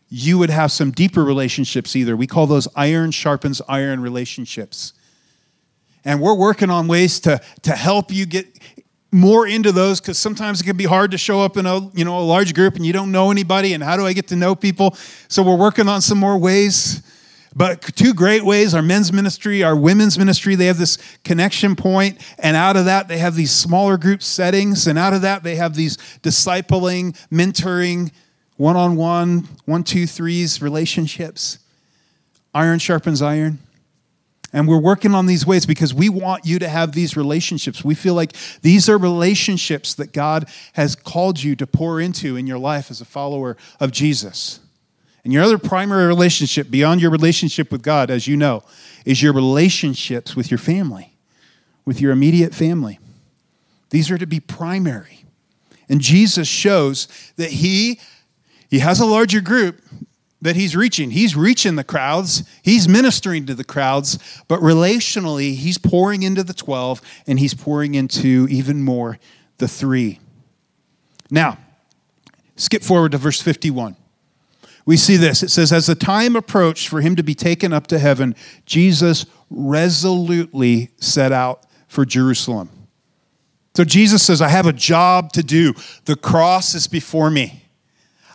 you 0.09 0.37
would 0.37 0.51
have 0.51 0.73
some 0.73 0.91
deeper 0.91 1.23
relationships 1.23 1.95
either. 1.95 2.17
We 2.17 2.27
call 2.27 2.49
those 2.49 2.67
iron 2.75 3.13
sharpens 3.13 3.63
iron 3.69 4.01
relationships. 4.01 4.95
And 6.05 6.21
we're 6.21 6.35
working 6.35 6.69
on 6.69 6.89
ways 6.89 7.21
to, 7.21 7.41
to 7.63 7.77
help 7.77 8.11
you 8.11 8.27
get 8.27 8.49
more 9.13 9.47
into 9.47 9.71
those 9.71 10.01
because 10.01 10.19
sometimes 10.19 10.61
it 10.61 10.65
can 10.65 10.77
be 10.77 10.87
hard 10.87 11.13
to 11.13 11.19
show 11.19 11.41
up 11.41 11.57
in 11.57 11.67
a 11.67 11.89
you 11.95 12.05
know 12.05 12.19
a 12.19 12.27
large 12.27 12.53
group 12.53 12.75
and 12.75 12.85
you 12.85 12.93
don't 12.93 13.13
know 13.13 13.31
anybody 13.31 13.75
and 13.75 13.85
how 13.85 13.97
do 13.97 14.05
I 14.05 14.13
get 14.13 14.27
to 14.29 14.37
know 14.37 14.57
people? 14.57 14.97
So 15.29 15.45
we're 15.45 15.55
working 15.55 15.87
on 15.87 16.01
some 16.01 16.19
more 16.19 16.37
ways 16.37 17.01
But 17.55 17.83
two 17.97 18.15
great 18.15 18.45
ways 18.45 18.75
our 18.75 18.83
men's 18.83 19.13
ministry, 19.13 19.63
our 19.63 19.77
women's 19.77 20.19
ministry, 20.19 20.55
they 20.55 20.67
have 20.67 20.79
this 20.79 20.99
connection 21.23 21.77
point, 21.77 22.21
and 22.39 22.57
out 22.57 22.77
of 22.77 22.87
that, 22.87 23.09
they 23.09 23.19
have 23.19 23.35
these 23.35 23.51
smaller 23.51 23.97
group 23.97 24.23
settings, 24.23 24.87
and 24.87 24.99
out 24.99 25.13
of 25.13 25.23
that, 25.23 25.43
they 25.43 25.57
have 25.57 25.75
these 25.75 25.97
discipling, 26.23 27.17
mentoring, 27.31 28.11
one 28.57 28.77
on 28.77 28.97
one, 28.97 29.49
one, 29.65 29.85
two, 29.85 30.07
threes 30.07 30.63
relationships. 30.63 31.59
Iron 32.55 32.79
sharpens 32.79 33.23
iron. 33.23 33.59
And 34.53 34.69
we're 34.69 34.79
working 34.79 35.15
on 35.15 35.27
these 35.27 35.47
ways 35.47 35.65
because 35.65 35.95
we 35.95 36.11
want 36.11 36.45
you 36.45 36.59
to 36.59 36.69
have 36.69 36.93
these 36.93 37.17
relationships. 37.17 37.83
We 37.83 37.95
feel 37.95 38.13
like 38.13 38.35
these 38.61 38.89
are 38.89 38.99
relationships 38.99 39.95
that 39.95 40.13
God 40.13 40.47
has 40.75 40.95
called 40.95 41.43
you 41.43 41.57
to 41.57 41.67
pour 41.67 42.01
into 42.01 42.37
in 42.37 42.47
your 42.47 42.59
life 42.59 42.91
as 42.91 43.01
a 43.01 43.07
follower 43.07 43.57
of 43.81 43.93
Jesus. 43.93 44.61
And 45.25 45.33
your 45.33 45.43
other 45.43 45.59
primary 45.59 46.07
relationship 46.07 46.71
beyond 46.71 47.01
your 47.01 47.11
relationship 47.11 47.71
with 47.71 47.83
God, 47.83 48.11
as 48.11 48.27
you 48.27 48.37
know, 48.37 48.65
is 49.05 49.23
your 49.23 49.33
relationships 49.33 50.35
with 50.35 50.51
your 50.51 50.59
family, 50.59 51.15
with 51.85 52.01
your 52.01 52.13
immediate 52.13 52.55
family. 52.55 52.99
These 53.91 54.11
are 54.11 54.19
to 54.19 54.27
be 54.27 54.41
primary. 54.41 55.25
And 55.89 56.01
Jesus 56.01 56.49
shows 56.49 57.07
that 57.37 57.51
he, 57.51 58.01
he 58.69 58.81
has 58.81 58.99
a 58.99 59.07
larger 59.07 59.41
group 59.41 59.81
that 60.41 60.57
he's 60.57 60.75
reaching. 60.75 61.13
He's 61.13 61.37
reaching 61.37 61.77
the 61.77 61.85
crowds, 61.85 62.43
he's 62.63 62.89
ministering 62.89 63.47
to 63.47 63.55
the 63.55 63.65
crowds, 63.65 64.19
but 64.49 64.61
relationally, 64.61 65.55
he's 65.55 65.79
pouring 65.79 66.25
into 66.25 66.43
the 66.43 66.53
12 66.53 67.01
and 67.29 67.39
he's 67.39 67.55
pouring 67.55 67.95
into 67.95 68.49
even 68.51 68.83
more 68.83 69.19
the 69.59 69.69
three. 69.69 70.19
Now, 71.31 71.59
skip 72.57 72.83
forward 72.83 73.13
to 73.13 73.19
verse 73.19 73.41
51 73.41 73.97
we 74.85 74.97
see 74.97 75.17
this. 75.17 75.43
It 75.43 75.51
says, 75.51 75.73
As 75.73 75.87
the 75.87 75.95
time 75.95 76.37
approached 76.37 76.89
for 76.89 77.01
him 77.01 77.17
to 77.17 77.23
be 77.23 77.35
taken 77.35 77.73
up 77.73 77.87
to 77.89 77.99
heaven, 77.99 78.35
Jesus 78.67 79.27
resolutely 79.51 80.91
set 80.99 81.33
out 81.33 81.65
for 81.89 82.05
Jerusalem. 82.05 82.71
So 83.75 83.85
Jesus 83.85 84.23
says, 84.23 84.43
I 84.43 84.49
have 84.49 84.67
a 84.67 84.73
job 84.73 85.33
to 85.33 85.43
do. 85.43 85.75
The 86.05 86.17
cross 86.17 86.75
is 86.75 86.87
before 86.87 87.31
me. 87.31 87.63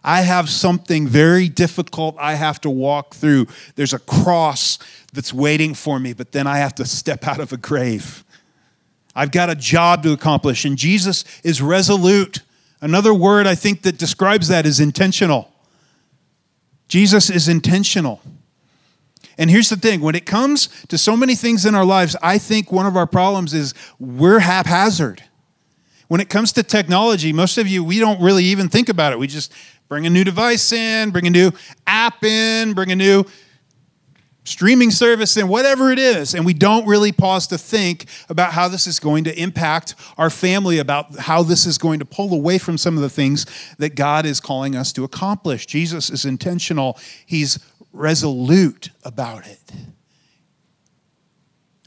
I 0.03 0.21
have 0.21 0.49
something 0.49 1.07
very 1.07 1.49
difficult 1.49 2.15
I 2.17 2.35
have 2.35 2.61
to 2.61 2.69
walk 2.69 3.13
through. 3.13 3.47
There's 3.75 3.93
a 3.93 3.99
cross 3.99 4.79
that's 5.13 5.33
waiting 5.33 5.73
for 5.73 5.99
me, 5.99 6.13
but 6.13 6.31
then 6.31 6.47
I 6.47 6.59
have 6.59 6.75
to 6.75 6.85
step 6.85 7.27
out 7.27 7.39
of 7.39 7.51
a 7.51 7.57
grave. 7.57 8.23
I've 9.15 9.31
got 9.31 9.49
a 9.49 9.55
job 9.55 10.03
to 10.03 10.13
accomplish, 10.13 10.63
and 10.63 10.77
Jesus 10.77 11.25
is 11.43 11.61
resolute. 11.61 12.41
Another 12.79 13.13
word 13.13 13.47
I 13.47 13.55
think 13.55 13.81
that 13.81 13.97
describes 13.97 14.47
that 14.47 14.65
is 14.65 14.79
intentional. 14.79 15.51
Jesus 16.87 17.29
is 17.29 17.47
intentional. 17.47 18.21
And 19.37 19.49
here's 19.49 19.69
the 19.69 19.75
thing 19.75 20.01
when 20.01 20.15
it 20.15 20.25
comes 20.25 20.69
to 20.87 20.97
so 20.97 21.15
many 21.15 21.35
things 21.35 21.65
in 21.65 21.75
our 21.75 21.85
lives, 21.85 22.15
I 22.21 22.37
think 22.37 22.71
one 22.71 22.85
of 22.85 22.97
our 22.97 23.07
problems 23.07 23.53
is 23.53 23.73
we're 23.99 24.39
haphazard. 24.39 25.23
When 26.07 26.21
it 26.21 26.29
comes 26.29 26.53
to 26.53 26.63
technology, 26.63 27.33
most 27.33 27.57
of 27.57 27.67
you, 27.67 27.83
we 27.83 27.99
don't 27.99 28.21
really 28.21 28.45
even 28.45 28.69
think 28.69 28.89
about 28.89 29.13
it. 29.13 29.19
We 29.19 29.27
just 29.27 29.53
bring 29.89 30.05
a 30.05 30.09
new 30.09 30.23
device 30.23 30.71
in, 30.71 31.11
bring 31.11 31.27
a 31.27 31.29
new 31.29 31.51
app 31.85 32.23
in, 32.23 32.73
bring 32.73 32.91
a 32.91 32.95
new 32.95 33.25
streaming 34.47 34.91
service 34.91 35.35
and 35.35 35.49
whatever 35.49 35.91
it 35.91 35.99
is. 35.99 36.33
And 36.33 36.45
we 36.45 36.53
don't 36.53 36.87
really 36.87 37.11
pause 37.11 37.47
to 37.47 37.57
think 37.57 38.05
about 38.29 38.53
how 38.53 38.67
this 38.67 38.87
is 38.87 38.99
going 38.99 39.25
to 39.25 39.39
impact 39.39 39.93
our 40.17 40.29
family, 40.29 40.79
about 40.79 41.17
how 41.17 41.43
this 41.43 41.65
is 41.65 41.77
going 41.77 41.99
to 41.99 42.05
pull 42.05 42.33
away 42.33 42.57
from 42.57 42.77
some 42.77 42.95
of 42.95 43.01
the 43.01 43.09
things 43.09 43.45
that 43.77 43.95
God 43.95 44.25
is 44.25 44.39
calling 44.39 44.75
us 44.75 44.93
to 44.93 45.03
accomplish. 45.03 45.65
Jesus 45.65 46.09
is 46.09 46.23
intentional, 46.25 46.97
He's 47.25 47.59
resolute 47.91 48.89
about 49.03 49.45
it. 49.45 49.71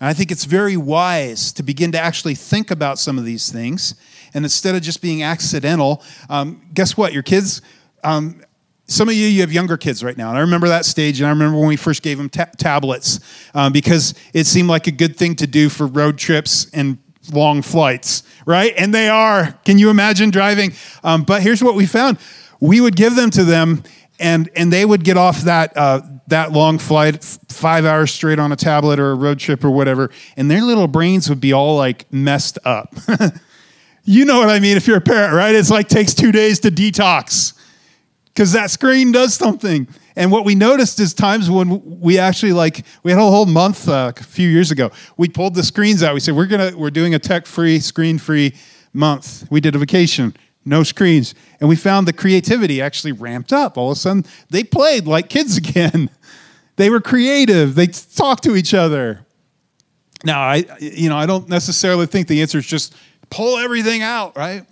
And 0.01 0.09
I 0.09 0.13
think 0.13 0.31
it's 0.31 0.45
very 0.45 0.77
wise 0.77 1.53
to 1.53 1.63
begin 1.63 1.93
to 1.93 1.99
actually 1.99 2.35
think 2.35 2.71
about 2.71 2.99
some 2.99 3.19
of 3.19 3.25
these 3.25 3.51
things. 3.51 3.95
And 4.35 4.45
instead 4.45 4.75
of 4.75 4.83
just 4.83 5.03
being 5.03 5.23
accidental, 5.23 6.03
um, 6.29 6.63
guess 6.73 6.97
what? 6.97 7.13
Your 7.13 7.23
kids, 7.23 7.63
um, 8.03 8.43
some 8.91 9.09
of 9.09 9.15
you, 9.15 9.27
you 9.29 9.41
have 9.43 9.53
younger 9.53 9.77
kids 9.77 10.03
right 10.03 10.17
now. 10.17 10.31
And 10.31 10.37
I 10.37 10.41
remember 10.41 10.67
that 10.67 10.85
stage, 10.85 11.21
and 11.21 11.29
I 11.29 11.31
remember 11.31 11.57
when 11.57 11.69
we 11.69 11.77
first 11.77 12.03
gave 12.03 12.19
them 12.19 12.29
ta- 12.29 12.51
tablets 12.59 13.21
um, 13.55 13.73
because 13.73 14.15
it 14.35 14.47
seemed 14.49 14.69
like 14.69 14.89
a 14.89 14.91
good 14.91 15.17
thing 15.17 15.37
to 15.37 15.47
do 15.47 15.69
for 15.69 15.87
road 15.87 16.19
trips 16.19 16.69
and 16.73 16.99
long 17.33 17.63
flights, 17.63 18.25
right? 18.47 18.75
And 18.77 18.93
they 18.93 19.09
are. 19.09 19.53
Can 19.65 19.79
you 19.79 19.91
imagine 19.91 20.31
driving? 20.31 20.73
Um, 21.05 21.23
but 21.23 21.41
here's 21.41 21.63
what 21.63 21.77
we 21.77 21.87
found 21.87 22.19
we 22.59 22.81
would 22.81 22.97
give 22.97 23.15
them 23.15 23.31
to 23.31 23.45
them, 23.45 23.85
and, 24.19 24.51
and 24.57 24.73
they 24.73 24.85
would 24.85 25.05
get 25.05 25.17
off 25.17 25.43
that, 25.43 25.75
uh, 25.77 26.01
that 26.27 26.51
long 26.51 26.79
flight, 26.79 27.25
five 27.49 27.85
hours 27.85 28.11
straight 28.11 28.41
on 28.41 28.51
a 28.51 28.57
tablet 28.57 28.99
or 28.99 29.13
a 29.13 29.15
road 29.15 29.39
trip 29.39 29.65
or 29.65 29.71
whatever, 29.71 30.11
and 30.37 30.51
their 30.51 30.63
little 30.63 30.89
brains 30.89 31.29
would 31.29 31.41
be 31.41 31.53
all 31.53 31.77
like 31.77 32.13
messed 32.13 32.59
up. 32.65 32.93
you 34.05 34.25
know 34.25 34.41
what 34.41 34.51
I 34.51 34.59
mean 34.59 34.77
if 34.77 34.89
you're 34.89 34.99
a 34.99 35.01
parent, 35.01 35.33
right? 35.33 35.55
It's 35.55 35.71
like 35.71 35.87
takes 35.87 36.13
two 36.13 36.33
days 36.33 36.59
to 36.61 36.73
detox 36.73 37.55
because 38.35 38.53
that 38.53 38.71
screen 38.71 39.13
does 39.13 39.35
something. 39.35 39.89
And 40.17 40.31
what 40.31 40.45
we 40.45 40.55
noticed 40.55 41.01
is 41.01 41.15
times 41.15 41.51
when 41.51 42.01
we 42.01 42.19
actually 42.19 42.53
like 42.53 42.85
we 43.03 43.11
had 43.11 43.19
a 43.19 43.23
whole 43.23 43.47
month 43.47 43.89
uh, 43.89 44.13
a 44.17 44.23
few 44.23 44.49
years 44.49 44.71
ago. 44.71 44.91
We 45.17 45.29
pulled 45.29 45.55
the 45.55 45.63
screens 45.63 46.03
out. 46.03 46.15
We 46.15 46.21
said 46.21 46.37
we're 46.37 46.47
gonna 46.47 46.73
we're 46.77 46.91
doing 46.91 47.15
a 47.15 47.19
tech 47.19 47.47
free, 47.47 47.81
screen 47.81 48.19
free 48.19 48.55
month. 48.93 49.47
We 49.51 49.61
did 49.61 49.75
a 49.75 49.79
vacation, 49.79 50.37
no 50.65 50.83
screens, 50.83 51.35
and 51.59 51.69
we 51.69 51.77
found 51.77 52.07
the 52.07 52.13
creativity 52.13 52.81
actually 52.81 53.13
ramped 53.13 53.53
up. 53.53 53.77
All 53.77 53.91
of 53.91 53.97
a 53.97 54.01
sudden, 54.01 54.25
they 54.51 54.65
played 54.65 55.07
like 55.07 55.29
kids 55.29 55.57
again. 55.59 56.11
they 56.77 56.91
were 56.91 57.01
creative. 57.01 57.75
They 57.75 57.87
talked 57.89 58.45
to 58.45 58.57
each 58.57 58.75
other. 58.75 59.27
Now, 60.25 60.41
I 60.41 60.65
you 60.81 61.09
know 61.09 61.17
I 61.17 61.27
don't 61.27 61.49
necessarily 61.49 62.07
think 62.07 62.29
the 62.29 62.43
answer 62.43 62.59
is 62.59 62.67
just 62.67 62.95
pull 63.31 63.59
everything 63.59 64.03
out, 64.03 64.37
right? 64.37 64.67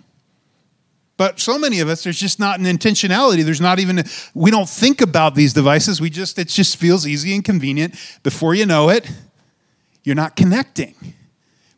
But 1.19 1.37
so 1.37 1.59
many 1.59 1.81
of 1.81 1.89
us, 1.89 2.05
there's 2.05 2.17
just 2.17 2.39
not 2.39 2.61
an 2.61 2.65
intentionality. 2.65 3.43
There's 3.43 3.59
not 3.59 3.77
even, 3.77 4.05
we 4.33 4.51
don't 4.51 4.69
think 4.69 5.01
about 5.01 5.35
these 5.35 5.51
devices. 5.51 5.99
We 5.99 6.09
just, 6.09 6.39
it 6.39 6.47
just 6.47 6.77
feels 6.77 7.05
easy 7.05 7.35
and 7.35 7.43
convenient. 7.43 7.95
Before 8.23 8.55
you 8.55 8.65
know 8.65 8.87
it, 8.87 9.11
you're 10.05 10.15
not 10.15 10.37
connecting. 10.37 10.95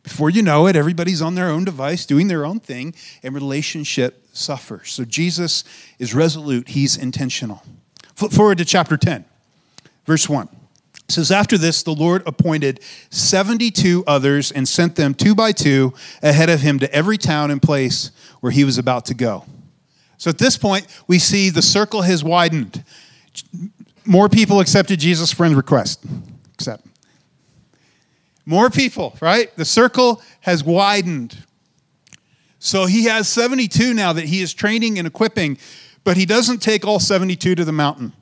Before 0.04 0.30
you 0.30 0.42
know 0.42 0.68
it, 0.68 0.76
everybody's 0.76 1.20
on 1.20 1.34
their 1.34 1.48
own 1.48 1.64
device 1.64 2.06
doing 2.06 2.28
their 2.28 2.46
own 2.46 2.60
thing, 2.60 2.94
and 3.24 3.34
relationship 3.34 4.28
suffers. 4.32 4.92
So 4.92 5.04
Jesus 5.04 5.64
is 5.98 6.14
resolute, 6.14 6.68
he's 6.68 6.96
intentional. 6.96 7.64
Flip 8.14 8.30
forward 8.30 8.58
to 8.58 8.64
chapter 8.64 8.96
10, 8.96 9.24
verse 10.06 10.28
1. 10.28 10.48
It 11.08 11.10
says, 11.10 11.32
After 11.32 11.58
this, 11.58 11.82
the 11.82 11.90
Lord 11.90 12.22
appointed 12.26 12.78
72 13.10 14.04
others 14.06 14.52
and 14.52 14.68
sent 14.68 14.94
them 14.94 15.14
two 15.14 15.34
by 15.34 15.50
two 15.50 15.94
ahead 16.22 16.48
of 16.48 16.60
him 16.60 16.78
to 16.78 16.94
every 16.94 17.18
town 17.18 17.50
and 17.50 17.60
place 17.60 18.12
where 18.42 18.50
he 18.50 18.64
was 18.64 18.76
about 18.76 19.06
to 19.06 19.14
go. 19.14 19.44
So 20.18 20.28
at 20.28 20.38
this 20.38 20.58
point, 20.58 20.88
we 21.06 21.20
see 21.20 21.48
the 21.48 21.62
circle 21.62 22.02
has 22.02 22.24
widened. 22.24 22.84
More 24.04 24.28
people 24.28 24.58
accepted 24.58 24.98
Jesus' 24.98 25.32
friend 25.32 25.56
request. 25.56 26.04
Accept. 26.54 26.84
More 28.44 28.68
people, 28.68 29.16
right? 29.20 29.54
The 29.56 29.64
circle 29.64 30.20
has 30.40 30.64
widened. 30.64 31.44
So 32.58 32.86
he 32.86 33.04
has 33.04 33.28
72 33.28 33.94
now 33.94 34.12
that 34.12 34.24
he 34.24 34.42
is 34.42 34.52
training 34.52 34.98
and 34.98 35.06
equipping, 35.06 35.56
but 36.02 36.16
he 36.16 36.26
doesn't 36.26 36.58
take 36.58 36.84
all 36.84 36.98
72 36.98 37.54
to 37.54 37.64
the 37.64 37.72
mountain 37.72 38.12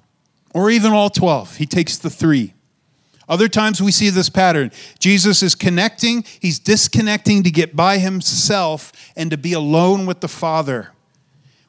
or 0.52 0.70
even 0.70 0.92
all 0.92 1.08
12. 1.08 1.56
He 1.56 1.64
takes 1.64 1.96
the 1.96 2.10
three. 2.10 2.52
Other 3.30 3.46
times 3.46 3.80
we 3.80 3.92
see 3.92 4.10
this 4.10 4.28
pattern. 4.28 4.72
Jesus 4.98 5.40
is 5.40 5.54
connecting, 5.54 6.24
he's 6.40 6.58
disconnecting 6.58 7.44
to 7.44 7.50
get 7.52 7.76
by 7.76 7.98
himself 7.98 8.92
and 9.14 9.30
to 9.30 9.38
be 9.38 9.52
alone 9.52 10.04
with 10.04 10.20
the 10.20 10.28
Father. 10.28 10.90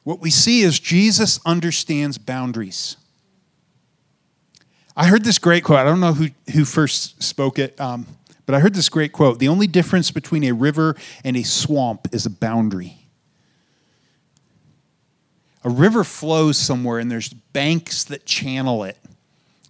What 0.02 0.18
we 0.18 0.28
see 0.28 0.62
is 0.62 0.80
Jesus 0.80 1.38
understands 1.46 2.18
boundaries. 2.18 2.96
I 4.96 5.06
heard 5.06 5.22
this 5.22 5.38
great 5.38 5.62
quote. 5.62 5.78
I 5.78 5.84
don't 5.84 6.00
know 6.00 6.14
who, 6.14 6.30
who 6.52 6.64
first 6.64 7.22
spoke 7.22 7.60
it, 7.60 7.80
um, 7.80 8.08
but 8.44 8.56
I 8.56 8.58
heard 8.58 8.74
this 8.74 8.88
great 8.88 9.12
quote. 9.12 9.38
The 9.38 9.46
only 9.46 9.68
difference 9.68 10.10
between 10.10 10.42
a 10.42 10.52
river 10.52 10.96
and 11.22 11.36
a 11.36 11.44
swamp 11.44 12.08
is 12.12 12.26
a 12.26 12.30
boundary. 12.30 13.06
A 15.62 15.70
river 15.70 16.02
flows 16.02 16.58
somewhere 16.58 16.98
and 16.98 17.08
there's 17.08 17.28
banks 17.28 18.02
that 18.04 18.26
channel 18.26 18.82
it. 18.82 18.98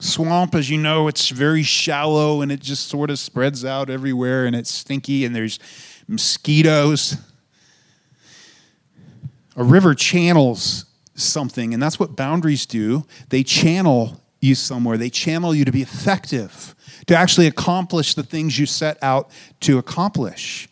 Swamp, 0.02 0.56
as 0.56 0.68
you 0.68 0.78
know, 0.78 1.06
it's 1.06 1.28
very 1.28 1.62
shallow 1.62 2.42
and 2.42 2.50
it 2.50 2.58
just 2.58 2.88
sort 2.88 3.08
of 3.08 3.20
spreads 3.20 3.64
out 3.64 3.88
everywhere 3.88 4.46
and 4.46 4.56
it's 4.56 4.68
stinky 4.68 5.24
and 5.24 5.32
there's 5.32 5.60
mosquitoes. 6.08 7.16
A 9.54 9.62
river 9.62 9.94
channels 9.94 10.86
something, 11.14 11.72
and 11.72 11.80
that's 11.80 12.00
what 12.00 12.16
boundaries 12.16 12.66
do. 12.66 13.06
They 13.28 13.44
channel 13.44 14.20
you 14.40 14.56
somewhere, 14.56 14.96
they 14.96 15.08
channel 15.08 15.54
you 15.54 15.64
to 15.64 15.70
be 15.70 15.82
effective, 15.82 16.74
to 17.06 17.14
actually 17.14 17.46
accomplish 17.46 18.16
the 18.16 18.24
things 18.24 18.58
you 18.58 18.66
set 18.66 19.00
out 19.04 19.30
to 19.60 19.78
accomplish. 19.78 20.68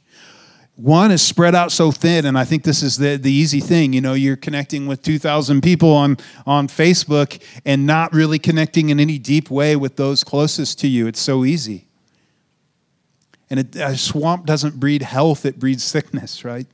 One 0.80 1.10
is 1.10 1.20
spread 1.20 1.54
out 1.54 1.70
so 1.70 1.90
thin 1.90 2.24
and 2.24 2.38
i 2.38 2.44
think 2.44 2.62
this 2.62 2.82
is 2.82 2.96
the, 2.96 3.16
the 3.16 3.30
easy 3.30 3.60
thing 3.60 3.92
you 3.92 4.00
know 4.00 4.14
you're 4.14 4.36
connecting 4.36 4.86
with 4.86 5.02
2000 5.02 5.60
people 5.62 5.92
on, 5.92 6.16
on 6.46 6.68
facebook 6.68 7.42
and 7.64 7.86
not 7.86 8.12
really 8.12 8.38
connecting 8.38 8.88
in 8.88 8.98
any 8.98 9.18
deep 9.18 9.50
way 9.50 9.76
with 9.76 9.96
those 9.96 10.24
closest 10.24 10.78
to 10.80 10.88
you. 10.88 11.06
It's 11.06 11.20
so 11.20 11.44
easy. 11.44 11.86
And 13.48 13.60
it, 13.60 13.76
a 13.76 13.96
swamp 13.96 14.46
doesn't 14.46 14.78
breed 14.78 15.02
health 15.02 15.44
it 15.44 15.58
breeds 15.58 15.84
sickness 15.84 16.44
right? 16.44 16.66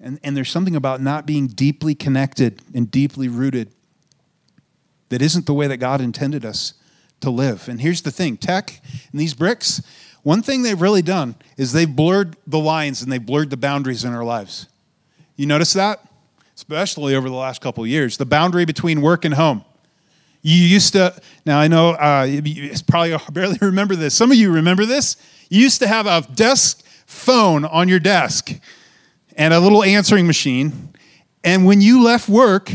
And, 0.00 0.18
and 0.22 0.36
there's 0.36 0.50
something 0.50 0.76
about 0.76 1.00
not 1.00 1.26
being 1.26 1.46
deeply 1.46 1.94
connected 1.94 2.62
and 2.74 2.90
deeply 2.90 3.28
rooted 3.28 3.72
that 5.10 5.20
isn't 5.22 5.46
the 5.46 5.54
way 5.54 5.66
that 5.66 5.78
god 5.78 6.00
intended 6.00 6.44
us 6.44 6.74
to 7.20 7.30
live. 7.30 7.68
And 7.68 7.80
here's 7.80 8.02
the 8.02 8.10
thing 8.10 8.36
tech 8.36 8.80
and 9.10 9.20
these 9.20 9.34
bricks 9.34 9.82
one 10.22 10.42
thing 10.42 10.62
they've 10.62 10.80
really 10.80 11.02
done 11.02 11.34
is 11.56 11.72
they've 11.72 11.94
blurred 11.94 12.36
the 12.46 12.58
lines 12.58 13.02
and 13.02 13.10
they've 13.10 13.24
blurred 13.24 13.50
the 13.50 13.56
boundaries 13.56 14.04
in 14.04 14.12
our 14.12 14.24
lives. 14.24 14.66
You 15.36 15.46
notice 15.46 15.72
that? 15.72 16.06
Especially 16.54 17.14
over 17.14 17.28
the 17.28 17.34
last 17.34 17.62
couple 17.62 17.82
of 17.82 17.88
years. 17.88 18.18
The 18.18 18.26
boundary 18.26 18.64
between 18.64 19.00
work 19.00 19.24
and 19.24 19.34
home. 19.34 19.64
You 20.42 20.56
used 20.56 20.92
to, 20.92 21.14
now 21.46 21.58
I 21.58 21.68
know 21.68 21.90
uh, 21.90 22.24
you 22.24 22.70
probably 22.86 23.16
barely 23.32 23.58
remember 23.60 23.96
this. 23.96 24.14
Some 24.14 24.30
of 24.30 24.36
you 24.36 24.52
remember 24.52 24.84
this. 24.84 25.16
You 25.48 25.62
used 25.62 25.80
to 25.80 25.88
have 25.88 26.06
a 26.06 26.22
desk 26.34 26.84
phone 27.06 27.64
on 27.64 27.88
your 27.88 27.98
desk 27.98 28.52
and 29.36 29.54
a 29.54 29.60
little 29.60 29.82
answering 29.82 30.26
machine. 30.26 30.94
And 31.42 31.64
when 31.64 31.80
you 31.80 32.02
left 32.04 32.28
work, 32.28 32.70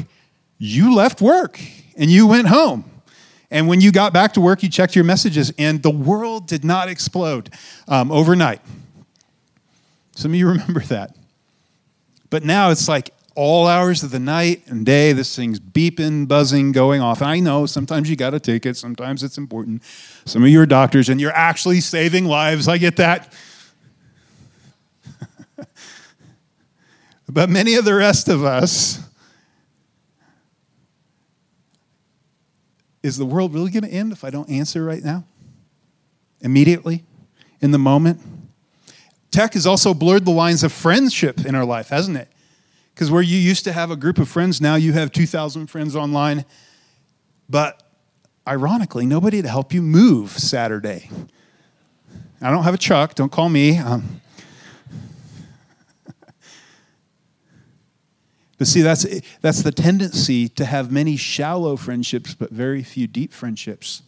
you 0.57 0.95
left 0.95 1.21
work 1.21 1.59
and 1.95 2.09
you 2.09 2.27
went 2.27 2.47
home. 2.47 2.89
And 3.51 3.67
when 3.67 3.81
you 3.81 3.91
got 3.91 4.13
back 4.13 4.33
to 4.33 4.41
work, 4.41 4.63
you 4.63 4.69
checked 4.69 4.95
your 4.95 5.05
messages, 5.05 5.53
and 5.57 5.83
the 5.83 5.91
world 5.91 6.47
did 6.47 6.63
not 6.63 6.89
explode 6.89 7.53
um, 7.87 8.11
overnight. 8.11 8.61
Some 10.13 10.31
of 10.31 10.35
you 10.35 10.47
remember 10.49 10.81
that. 10.81 11.15
But 12.29 12.43
now 12.43 12.69
it's 12.71 12.87
like 12.87 13.11
all 13.35 13.67
hours 13.67 14.01
of 14.01 14.11
the 14.11 14.19
night 14.19 14.63
and 14.67 14.85
day, 14.85 15.11
this 15.11 15.35
thing's 15.35 15.59
beeping, 15.59 16.27
buzzing, 16.27 16.71
going 16.71 17.01
off. 17.01 17.21
And 17.21 17.29
I 17.29 17.39
know 17.39 17.65
sometimes 17.65 18.09
you 18.09 18.15
got 18.15 18.29
to 18.31 18.39
take 18.39 18.65
it, 18.65 18.77
sometimes 18.77 19.23
it's 19.23 19.37
important. 19.37 19.83
Some 20.25 20.41
of 20.43 20.49
you 20.49 20.61
are 20.61 20.65
doctors, 20.65 21.09
and 21.09 21.19
you're 21.19 21.33
actually 21.33 21.81
saving 21.81 22.25
lives. 22.25 22.67
I 22.67 22.77
get 22.77 22.95
that. 22.95 23.33
but 27.29 27.49
many 27.49 27.75
of 27.75 27.83
the 27.85 27.93
rest 27.93 28.29
of 28.29 28.43
us, 28.43 29.04
is 33.05 33.17
the 33.17 33.25
world 33.25 33.53
really 33.53 33.69
going 33.69 33.83
to 33.83 33.89
end 33.89 34.11
if 34.11 34.23
I 34.23 34.31
don't 34.31 34.49
answer 34.49 34.83
right 34.83 35.03
now? 35.03 35.25
Immediately? 36.41 37.03
In 37.61 37.69
the 37.69 37.77
moment? 37.77 38.19
Tech 39.29 39.53
has 39.53 39.67
also 39.67 39.93
blurred 39.93 40.25
the 40.25 40.31
lines 40.31 40.63
of 40.63 40.71
friendship 40.71 41.45
in 41.45 41.53
our 41.53 41.65
life, 41.65 41.89
hasn't 41.89 42.17
it? 42.17 42.29
Because 42.93 43.11
where 43.11 43.21
you 43.21 43.37
used 43.37 43.63
to 43.65 43.73
have 43.73 43.91
a 43.91 43.95
group 43.95 44.17
of 44.17 44.27
friends, 44.27 44.59
now 44.59 44.73
you 44.73 44.93
have 44.93 45.11
2,000 45.11 45.67
friends 45.67 45.95
online. 45.95 46.45
But 47.47 47.83
ironically, 48.47 49.05
nobody 49.05 49.39
to 49.43 49.49
help 49.49 49.71
you 49.71 49.83
move 49.83 50.31
Saturday. 50.31 51.09
I 52.41 52.49
don't 52.49 52.63
have 52.63 52.73
a 52.73 52.77
Chuck, 52.77 53.13
don't 53.13 53.31
call 53.31 53.49
me. 53.49 53.77
Um, 53.77 54.19
But 58.57 58.67
see, 58.67 58.81
that's, 58.81 59.05
that's 59.41 59.63
the 59.63 59.71
tendency 59.71 60.47
to 60.49 60.65
have 60.65 60.91
many 60.91 61.17
shallow 61.17 61.75
friendships, 61.75 62.33
but 62.33 62.51
very 62.51 62.83
few 62.83 63.07
deep 63.07 63.33
friendships. 63.33 64.01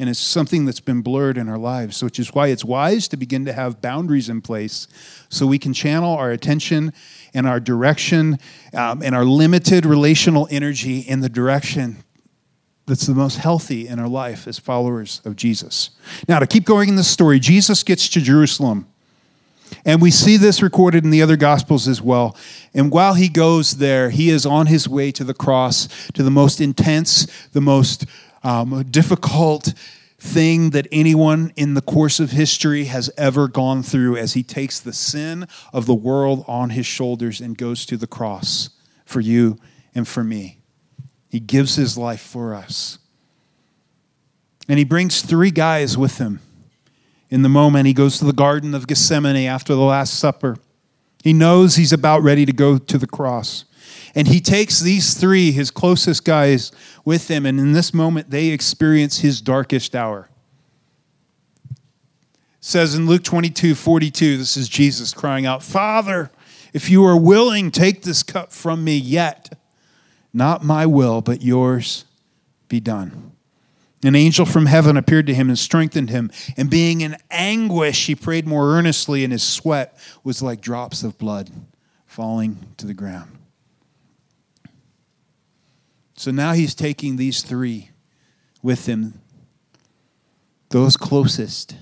And 0.00 0.08
it's 0.08 0.20
something 0.20 0.64
that's 0.64 0.80
been 0.80 1.02
blurred 1.02 1.36
in 1.36 1.48
our 1.48 1.58
lives, 1.58 2.04
which 2.04 2.20
is 2.20 2.32
why 2.32 2.48
it's 2.48 2.64
wise 2.64 3.08
to 3.08 3.16
begin 3.16 3.44
to 3.46 3.52
have 3.52 3.80
boundaries 3.80 4.28
in 4.28 4.40
place 4.42 4.86
so 5.28 5.46
we 5.46 5.58
can 5.58 5.74
channel 5.74 6.14
our 6.16 6.30
attention 6.30 6.92
and 7.34 7.48
our 7.48 7.58
direction 7.58 8.38
um, 8.74 9.02
and 9.02 9.14
our 9.14 9.24
limited 9.24 9.84
relational 9.84 10.46
energy 10.50 11.00
in 11.00 11.20
the 11.20 11.28
direction 11.28 12.04
that's 12.88 13.06
the 13.06 13.14
most 13.14 13.36
healthy 13.36 13.86
in 13.86 13.98
our 13.98 14.08
life 14.08 14.48
as 14.48 14.58
followers 14.58 15.20
of 15.24 15.36
Jesus. 15.36 15.90
Now, 16.26 16.38
to 16.38 16.46
keep 16.46 16.64
going 16.64 16.88
in 16.88 16.96
the 16.96 17.04
story, 17.04 17.38
Jesus 17.38 17.82
gets 17.82 18.08
to 18.10 18.20
Jerusalem. 18.20 18.86
And 19.84 20.02
we 20.02 20.10
see 20.10 20.36
this 20.36 20.62
recorded 20.62 21.04
in 21.04 21.10
the 21.10 21.22
other 21.22 21.36
Gospels 21.36 21.88
as 21.88 22.02
well. 22.02 22.36
And 22.74 22.90
while 22.90 23.14
he 23.14 23.28
goes 23.28 23.78
there, 23.78 24.10
he 24.10 24.30
is 24.30 24.44
on 24.44 24.66
his 24.66 24.88
way 24.88 25.12
to 25.12 25.24
the 25.24 25.34
cross, 25.34 25.88
to 26.14 26.22
the 26.22 26.30
most 26.30 26.60
intense, 26.60 27.26
the 27.52 27.60
most 27.60 28.06
um, 28.42 28.84
difficult 28.90 29.72
thing 30.20 30.70
that 30.70 30.88
anyone 30.90 31.52
in 31.54 31.74
the 31.74 31.80
course 31.80 32.18
of 32.18 32.32
history 32.32 32.84
has 32.84 33.08
ever 33.16 33.46
gone 33.46 33.82
through 33.82 34.16
as 34.16 34.34
he 34.34 34.42
takes 34.42 34.80
the 34.80 34.92
sin 34.92 35.46
of 35.72 35.86
the 35.86 35.94
world 35.94 36.44
on 36.48 36.70
his 36.70 36.86
shoulders 36.86 37.40
and 37.40 37.56
goes 37.56 37.86
to 37.86 37.96
the 37.96 38.06
cross 38.06 38.70
for 39.04 39.20
you 39.20 39.56
and 39.94 40.08
for 40.08 40.24
me. 40.24 40.58
He 41.28 41.40
gives 41.40 41.76
his 41.76 41.96
life 41.96 42.20
for 42.20 42.54
us. 42.54 42.98
And 44.68 44.78
he 44.78 44.84
brings 44.84 45.22
three 45.22 45.50
guys 45.50 45.96
with 45.96 46.18
him 46.18 46.40
in 47.30 47.42
the 47.42 47.48
moment 47.48 47.86
he 47.86 47.92
goes 47.92 48.18
to 48.18 48.24
the 48.24 48.32
Garden 48.32 48.74
of 48.74 48.86
Gethsemane 48.86 49.46
after 49.46 49.74
the 49.74 49.80
Last 49.80 50.18
Supper. 50.18 50.56
He 51.22 51.32
knows 51.32 51.76
he's 51.76 51.92
about 51.92 52.22
ready 52.22 52.46
to 52.46 52.52
go 52.52 52.78
to 52.78 52.98
the 52.98 53.06
cross. 53.06 53.64
And 54.14 54.28
he 54.28 54.40
takes 54.40 54.80
these 54.80 55.14
three, 55.14 55.52
his 55.52 55.70
closest 55.70 56.24
guys, 56.24 56.72
with 57.04 57.28
him. 57.30 57.44
And 57.44 57.58
in 57.58 57.72
this 57.72 57.92
moment, 57.92 58.30
they 58.30 58.48
experience 58.48 59.18
his 59.18 59.40
darkest 59.40 59.94
hour. 59.94 60.28
It 61.70 61.76
says 62.60 62.94
in 62.94 63.06
Luke 63.06 63.24
22 63.24 63.74
42, 63.74 64.38
this 64.38 64.56
is 64.56 64.68
Jesus 64.68 65.12
crying 65.12 65.46
out, 65.46 65.62
Father, 65.62 66.30
if 66.72 66.90
you 66.90 67.04
are 67.04 67.18
willing, 67.18 67.70
take 67.70 68.02
this 68.02 68.22
cup 68.22 68.52
from 68.52 68.84
me, 68.84 68.96
yet 68.96 69.58
not 70.32 70.64
my 70.64 70.86
will, 70.86 71.20
but 71.20 71.42
yours 71.42 72.04
be 72.68 72.80
done. 72.80 73.32
An 74.04 74.14
angel 74.14 74.46
from 74.46 74.66
heaven 74.66 74.96
appeared 74.96 75.26
to 75.26 75.34
him 75.34 75.48
and 75.48 75.58
strengthened 75.58 76.10
him. 76.10 76.30
And 76.56 76.70
being 76.70 77.00
in 77.00 77.16
anguish, 77.30 78.06
he 78.06 78.14
prayed 78.14 78.46
more 78.46 78.72
earnestly, 78.72 79.24
and 79.24 79.32
his 79.32 79.42
sweat 79.42 79.98
was 80.22 80.40
like 80.40 80.60
drops 80.60 81.02
of 81.02 81.18
blood 81.18 81.50
falling 82.06 82.74
to 82.76 82.86
the 82.86 82.94
ground. 82.94 83.32
So 86.16 86.30
now 86.30 86.52
he's 86.52 86.74
taking 86.74 87.16
these 87.16 87.42
three 87.42 87.90
with 88.62 88.86
him, 88.86 89.20
those 90.70 90.96
closest. 90.96 91.76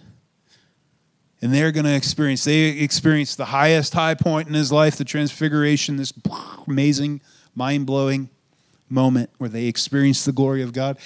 And 1.42 1.52
they're 1.54 1.72
going 1.72 1.84
to 1.84 1.94
experience, 1.94 2.44
they 2.44 2.68
experience 2.68 3.36
the 3.36 3.46
highest 3.46 3.92
high 3.92 4.14
point 4.14 4.48
in 4.48 4.54
his 4.54 4.72
life, 4.72 4.96
the 4.96 5.04
transfiguration, 5.04 5.96
this 5.96 6.12
amazing, 6.66 7.20
mind 7.54 7.86
blowing 7.86 8.30
moment 8.88 9.30
where 9.38 9.50
they 9.50 9.66
experience 9.66 10.24
the 10.24 10.32
glory 10.32 10.62
of 10.62 10.72
God. 10.72 10.98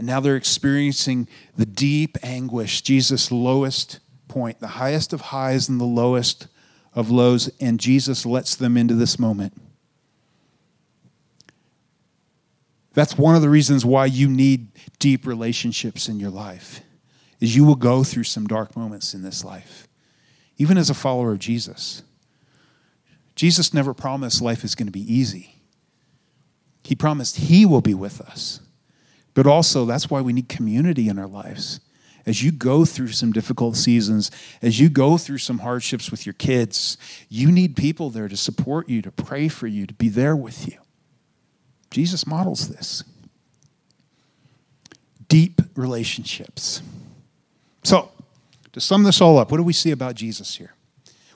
And 0.00 0.06
now 0.06 0.18
they're 0.18 0.34
experiencing 0.34 1.28
the 1.58 1.66
deep 1.66 2.16
anguish, 2.22 2.80
Jesus' 2.80 3.30
lowest 3.30 4.00
point, 4.28 4.58
the 4.58 4.66
highest 4.66 5.12
of 5.12 5.20
highs 5.20 5.68
and 5.68 5.78
the 5.78 5.84
lowest 5.84 6.46
of 6.94 7.10
lows. 7.10 7.50
And 7.60 7.78
Jesus 7.78 8.24
lets 8.24 8.56
them 8.56 8.78
into 8.78 8.94
this 8.94 9.18
moment. 9.18 9.60
That's 12.94 13.18
one 13.18 13.34
of 13.34 13.42
the 13.42 13.50
reasons 13.50 13.84
why 13.84 14.06
you 14.06 14.26
need 14.30 14.68
deep 14.98 15.26
relationships 15.26 16.08
in 16.08 16.18
your 16.18 16.30
life. 16.30 16.80
Is 17.38 17.54
you 17.54 17.66
will 17.66 17.74
go 17.74 18.02
through 18.02 18.24
some 18.24 18.46
dark 18.46 18.74
moments 18.74 19.12
in 19.12 19.20
this 19.20 19.44
life. 19.44 19.86
Even 20.56 20.78
as 20.78 20.88
a 20.88 20.94
follower 20.94 21.32
of 21.32 21.40
Jesus. 21.40 22.02
Jesus 23.34 23.74
never 23.74 23.92
promised 23.92 24.40
life 24.40 24.64
is 24.64 24.74
going 24.74 24.88
to 24.88 24.92
be 24.92 25.14
easy. 25.14 25.56
He 26.84 26.94
promised 26.94 27.36
he 27.36 27.66
will 27.66 27.82
be 27.82 27.92
with 27.92 28.22
us. 28.22 28.60
But 29.34 29.46
also, 29.46 29.84
that's 29.84 30.10
why 30.10 30.20
we 30.20 30.32
need 30.32 30.48
community 30.48 31.08
in 31.08 31.18
our 31.18 31.26
lives. 31.26 31.80
As 32.26 32.42
you 32.42 32.52
go 32.52 32.84
through 32.84 33.08
some 33.08 33.32
difficult 33.32 33.76
seasons, 33.76 34.30
as 34.60 34.78
you 34.78 34.88
go 34.88 35.16
through 35.16 35.38
some 35.38 35.60
hardships 35.60 36.10
with 36.10 36.26
your 36.26 36.34
kids, 36.34 36.98
you 37.28 37.50
need 37.50 37.76
people 37.76 38.10
there 38.10 38.28
to 38.28 38.36
support 38.36 38.88
you, 38.88 39.00
to 39.02 39.10
pray 39.10 39.48
for 39.48 39.66
you, 39.66 39.86
to 39.86 39.94
be 39.94 40.08
there 40.08 40.36
with 40.36 40.68
you. 40.68 40.78
Jesus 41.90 42.26
models 42.26 42.68
this. 42.68 43.02
Deep 45.28 45.62
relationships. 45.74 46.82
So, 47.84 48.10
to 48.72 48.80
sum 48.80 49.04
this 49.04 49.20
all 49.20 49.38
up, 49.38 49.50
what 49.50 49.56
do 49.56 49.62
we 49.62 49.72
see 49.72 49.90
about 49.90 50.14
Jesus 50.14 50.56
here? 50.56 50.74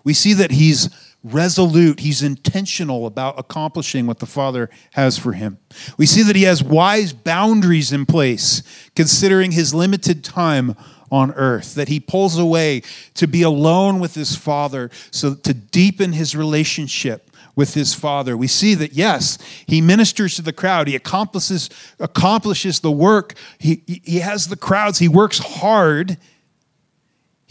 We 0.04 0.12
see 0.12 0.34
that 0.34 0.50
he's 0.50 0.90
resolute, 1.24 2.00
he's 2.00 2.22
intentional 2.22 3.06
about 3.06 3.38
accomplishing 3.38 4.06
what 4.06 4.18
the 4.18 4.26
Father 4.26 4.68
has 4.92 5.18
for 5.18 5.32
him. 5.32 5.58
We 5.96 6.06
see 6.06 6.22
that 6.22 6.36
he 6.36 6.42
has 6.42 6.62
wise 6.62 7.12
boundaries 7.12 7.92
in 7.92 8.06
place, 8.06 8.62
considering 8.94 9.52
his 9.52 9.74
limited 9.74 10.22
time 10.22 10.76
on 11.10 11.32
earth, 11.32 11.74
that 11.74 11.88
he 11.88 11.98
pulls 11.98 12.38
away 12.38 12.82
to 13.14 13.26
be 13.26 13.42
alone 13.42 14.00
with 14.00 14.14
his 14.14 14.36
Father, 14.36 14.90
so 15.10 15.34
to 15.34 15.54
deepen 15.54 16.12
his 16.12 16.36
relationship 16.36 17.30
with 17.56 17.74
his 17.74 17.94
father. 17.94 18.36
We 18.36 18.48
see 18.48 18.74
that 18.74 18.94
yes, 18.94 19.38
he 19.66 19.80
ministers 19.80 20.34
to 20.36 20.42
the 20.42 20.52
crowd. 20.52 20.88
He 20.88 20.96
accomplishes 20.96 21.70
accomplishes 22.00 22.80
the 22.80 22.90
work. 22.90 23.34
He 23.58 23.82
he 23.86 24.18
has 24.18 24.48
the 24.48 24.56
crowds. 24.56 24.98
He 24.98 25.08
works 25.08 25.38
hard 25.38 26.18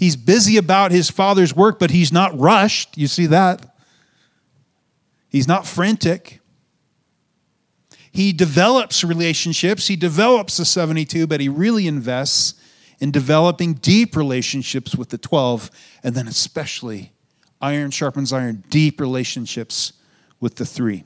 He's 0.03 0.17
busy 0.17 0.57
about 0.57 0.91
his 0.91 1.09
father's 1.09 1.55
work, 1.55 1.79
but 1.79 1.89
he's 1.89 2.11
not 2.11 2.37
rushed. 2.37 2.97
You 2.97 3.07
see 3.07 3.25
that? 3.27 3.73
He's 5.29 5.47
not 5.47 5.65
frantic. 5.65 6.41
He 8.11 8.33
develops 8.33 9.05
relationships, 9.05 9.87
he 9.87 9.95
develops 9.95 10.57
the 10.57 10.65
72, 10.65 11.25
but 11.25 11.39
he 11.39 11.47
really 11.47 11.87
invests 11.87 12.55
in 12.99 13.11
developing 13.11 13.75
deep 13.75 14.17
relationships 14.17 14.93
with 14.93 15.07
the 15.07 15.17
12, 15.17 15.71
and 16.03 16.15
then 16.15 16.27
especially 16.27 17.13
iron 17.61 17.89
sharpens 17.89 18.33
iron, 18.33 18.61
deep 18.69 18.99
relationships 18.99 19.93
with 20.41 20.57
the 20.57 20.65
three. 20.65 21.05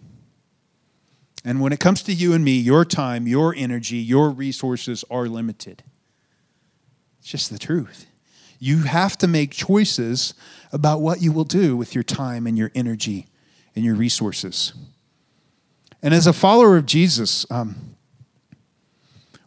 And 1.45 1.61
when 1.61 1.71
it 1.71 1.79
comes 1.79 2.01
to 2.01 2.13
you 2.13 2.33
and 2.33 2.43
me, 2.43 2.57
your 2.57 2.83
time, 2.83 3.27
your 3.27 3.53
energy, 3.55 3.97
your 3.97 4.31
resources 4.31 5.05
are 5.11 5.27
limited. 5.27 5.83
It's 7.19 7.29
just 7.29 7.51
the 7.51 7.59
truth. 7.59 8.06
You 8.59 8.83
have 8.83 9.17
to 9.19 9.27
make 9.27 9.51
choices 9.51 10.33
about 10.71 11.01
what 11.01 11.21
you 11.21 11.31
will 11.31 11.43
do 11.43 11.77
with 11.77 11.93
your 11.93 12.03
time 12.03 12.47
and 12.47 12.57
your 12.57 12.71
energy 12.75 13.27
and 13.75 13.85
your 13.85 13.95
resources. 13.95 14.73
And 16.01 16.13
as 16.13 16.27
a 16.27 16.33
follower 16.33 16.77
of 16.77 16.85
Jesus, 16.85 17.45
um, 17.51 17.95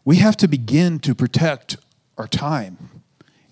we 0.04 0.16
have 0.16 0.36
to 0.38 0.48
begin 0.48 0.98
to 1.00 1.14
protect 1.14 1.76
our 2.16 2.26
time 2.26 3.02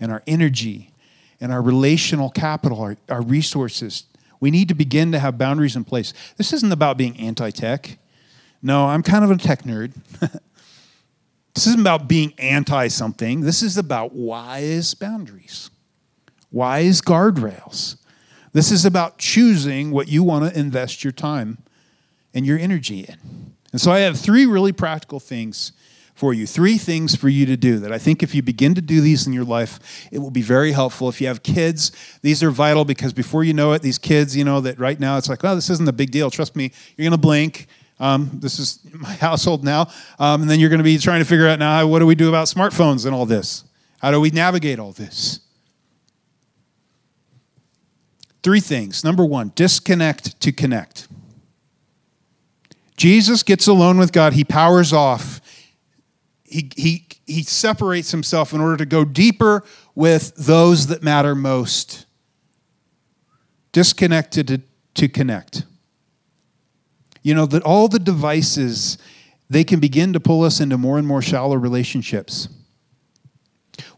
and 0.00 0.10
our 0.10 0.22
energy 0.26 0.92
and 1.40 1.52
our 1.52 1.62
relational 1.62 2.30
capital, 2.30 2.80
our, 2.80 2.96
our 3.08 3.22
resources. 3.22 4.04
We 4.40 4.50
need 4.50 4.68
to 4.68 4.74
begin 4.74 5.12
to 5.12 5.18
have 5.18 5.38
boundaries 5.38 5.76
in 5.76 5.84
place. 5.84 6.12
This 6.36 6.52
isn't 6.52 6.72
about 6.72 6.96
being 6.96 7.18
anti 7.18 7.50
tech. 7.50 7.98
No, 8.60 8.86
I'm 8.86 9.02
kind 9.02 9.24
of 9.24 9.30
a 9.30 9.36
tech 9.36 9.62
nerd. 9.62 9.92
this 11.54 11.66
isn't 11.66 11.80
about 11.80 12.08
being 12.08 12.32
anti 12.38 12.88
something. 12.88 13.40
This 13.40 13.62
is 13.62 13.76
about 13.76 14.12
wise 14.12 14.94
boundaries, 14.94 15.70
wise 16.50 17.00
guardrails. 17.00 17.96
This 18.52 18.70
is 18.70 18.84
about 18.84 19.18
choosing 19.18 19.90
what 19.90 20.08
you 20.08 20.22
want 20.22 20.52
to 20.52 20.58
invest 20.58 21.04
your 21.04 21.12
time 21.12 21.58
and 22.32 22.46
your 22.46 22.58
energy 22.58 23.00
in. 23.00 23.54
And 23.72 23.80
so 23.80 23.92
I 23.92 24.00
have 24.00 24.18
three 24.18 24.46
really 24.46 24.72
practical 24.72 25.20
things 25.20 25.72
for 26.18 26.34
you. 26.34 26.46
Three 26.46 26.78
things 26.78 27.14
for 27.14 27.28
you 27.28 27.46
to 27.46 27.56
do 27.56 27.78
that 27.78 27.92
I 27.92 27.98
think 27.98 28.24
if 28.24 28.34
you 28.34 28.42
begin 28.42 28.74
to 28.74 28.80
do 28.80 29.00
these 29.00 29.26
in 29.26 29.32
your 29.32 29.44
life, 29.44 30.08
it 30.10 30.18
will 30.18 30.32
be 30.32 30.42
very 30.42 30.72
helpful. 30.72 31.08
If 31.08 31.20
you 31.20 31.28
have 31.28 31.44
kids, 31.44 31.92
these 32.22 32.42
are 32.42 32.50
vital 32.50 32.84
because 32.84 33.12
before 33.12 33.44
you 33.44 33.54
know 33.54 33.72
it, 33.72 33.82
these 33.82 33.98
kids, 33.98 34.36
you 34.36 34.42
know, 34.42 34.60
that 34.60 34.80
right 34.80 34.98
now 34.98 35.16
it's 35.16 35.28
like, 35.28 35.44
oh, 35.44 35.54
this 35.54 35.70
isn't 35.70 35.88
a 35.88 35.92
big 35.92 36.10
deal. 36.10 36.28
Trust 36.28 36.56
me, 36.56 36.72
you're 36.96 37.04
going 37.04 37.12
to 37.12 37.18
blink. 37.18 37.68
Um, 38.00 38.30
this 38.34 38.58
is 38.58 38.80
my 38.92 39.12
household 39.20 39.64
now. 39.64 39.88
Um, 40.18 40.42
and 40.42 40.50
then 40.50 40.60
you're 40.60 40.70
going 40.70 40.78
to 40.78 40.84
be 40.84 40.98
trying 40.98 41.20
to 41.20 41.24
figure 41.24 41.48
out 41.48 41.58
now 41.58 41.86
what 41.86 41.98
do 41.98 42.06
we 42.06 42.14
do 42.14 42.28
about 42.28 42.46
smartphones 42.46 43.06
and 43.06 43.14
all 43.14 43.26
this? 43.26 43.64
How 44.00 44.10
do 44.10 44.20
we 44.20 44.30
navigate 44.30 44.78
all 44.78 44.92
this? 44.92 45.40
Three 48.42 48.60
things. 48.60 49.02
Number 49.02 49.24
one, 49.24 49.52
disconnect 49.54 50.40
to 50.40 50.52
connect. 50.52 51.08
Jesus 52.96 53.42
gets 53.42 53.66
alone 53.66 53.98
with 53.98 54.12
God, 54.12 54.32
he 54.32 54.44
powers 54.44 54.92
off. 54.92 55.40
He, 56.44 56.70
he, 56.76 57.06
he 57.26 57.42
separates 57.42 58.10
himself 58.10 58.52
in 58.52 58.60
order 58.60 58.76
to 58.78 58.86
go 58.86 59.04
deeper 59.04 59.64
with 59.94 60.34
those 60.34 60.86
that 60.86 61.02
matter 61.02 61.34
most. 61.34 62.06
Disconnected 63.72 64.48
to, 64.48 64.62
to 64.94 65.08
connect. 65.08 65.64
You 67.28 67.34
know, 67.34 67.44
that 67.44 67.62
all 67.62 67.88
the 67.88 67.98
devices, 67.98 68.96
they 69.50 69.62
can 69.62 69.80
begin 69.80 70.14
to 70.14 70.18
pull 70.18 70.44
us 70.44 70.60
into 70.60 70.78
more 70.78 70.96
and 70.96 71.06
more 71.06 71.20
shallow 71.20 71.56
relationships. 71.56 72.48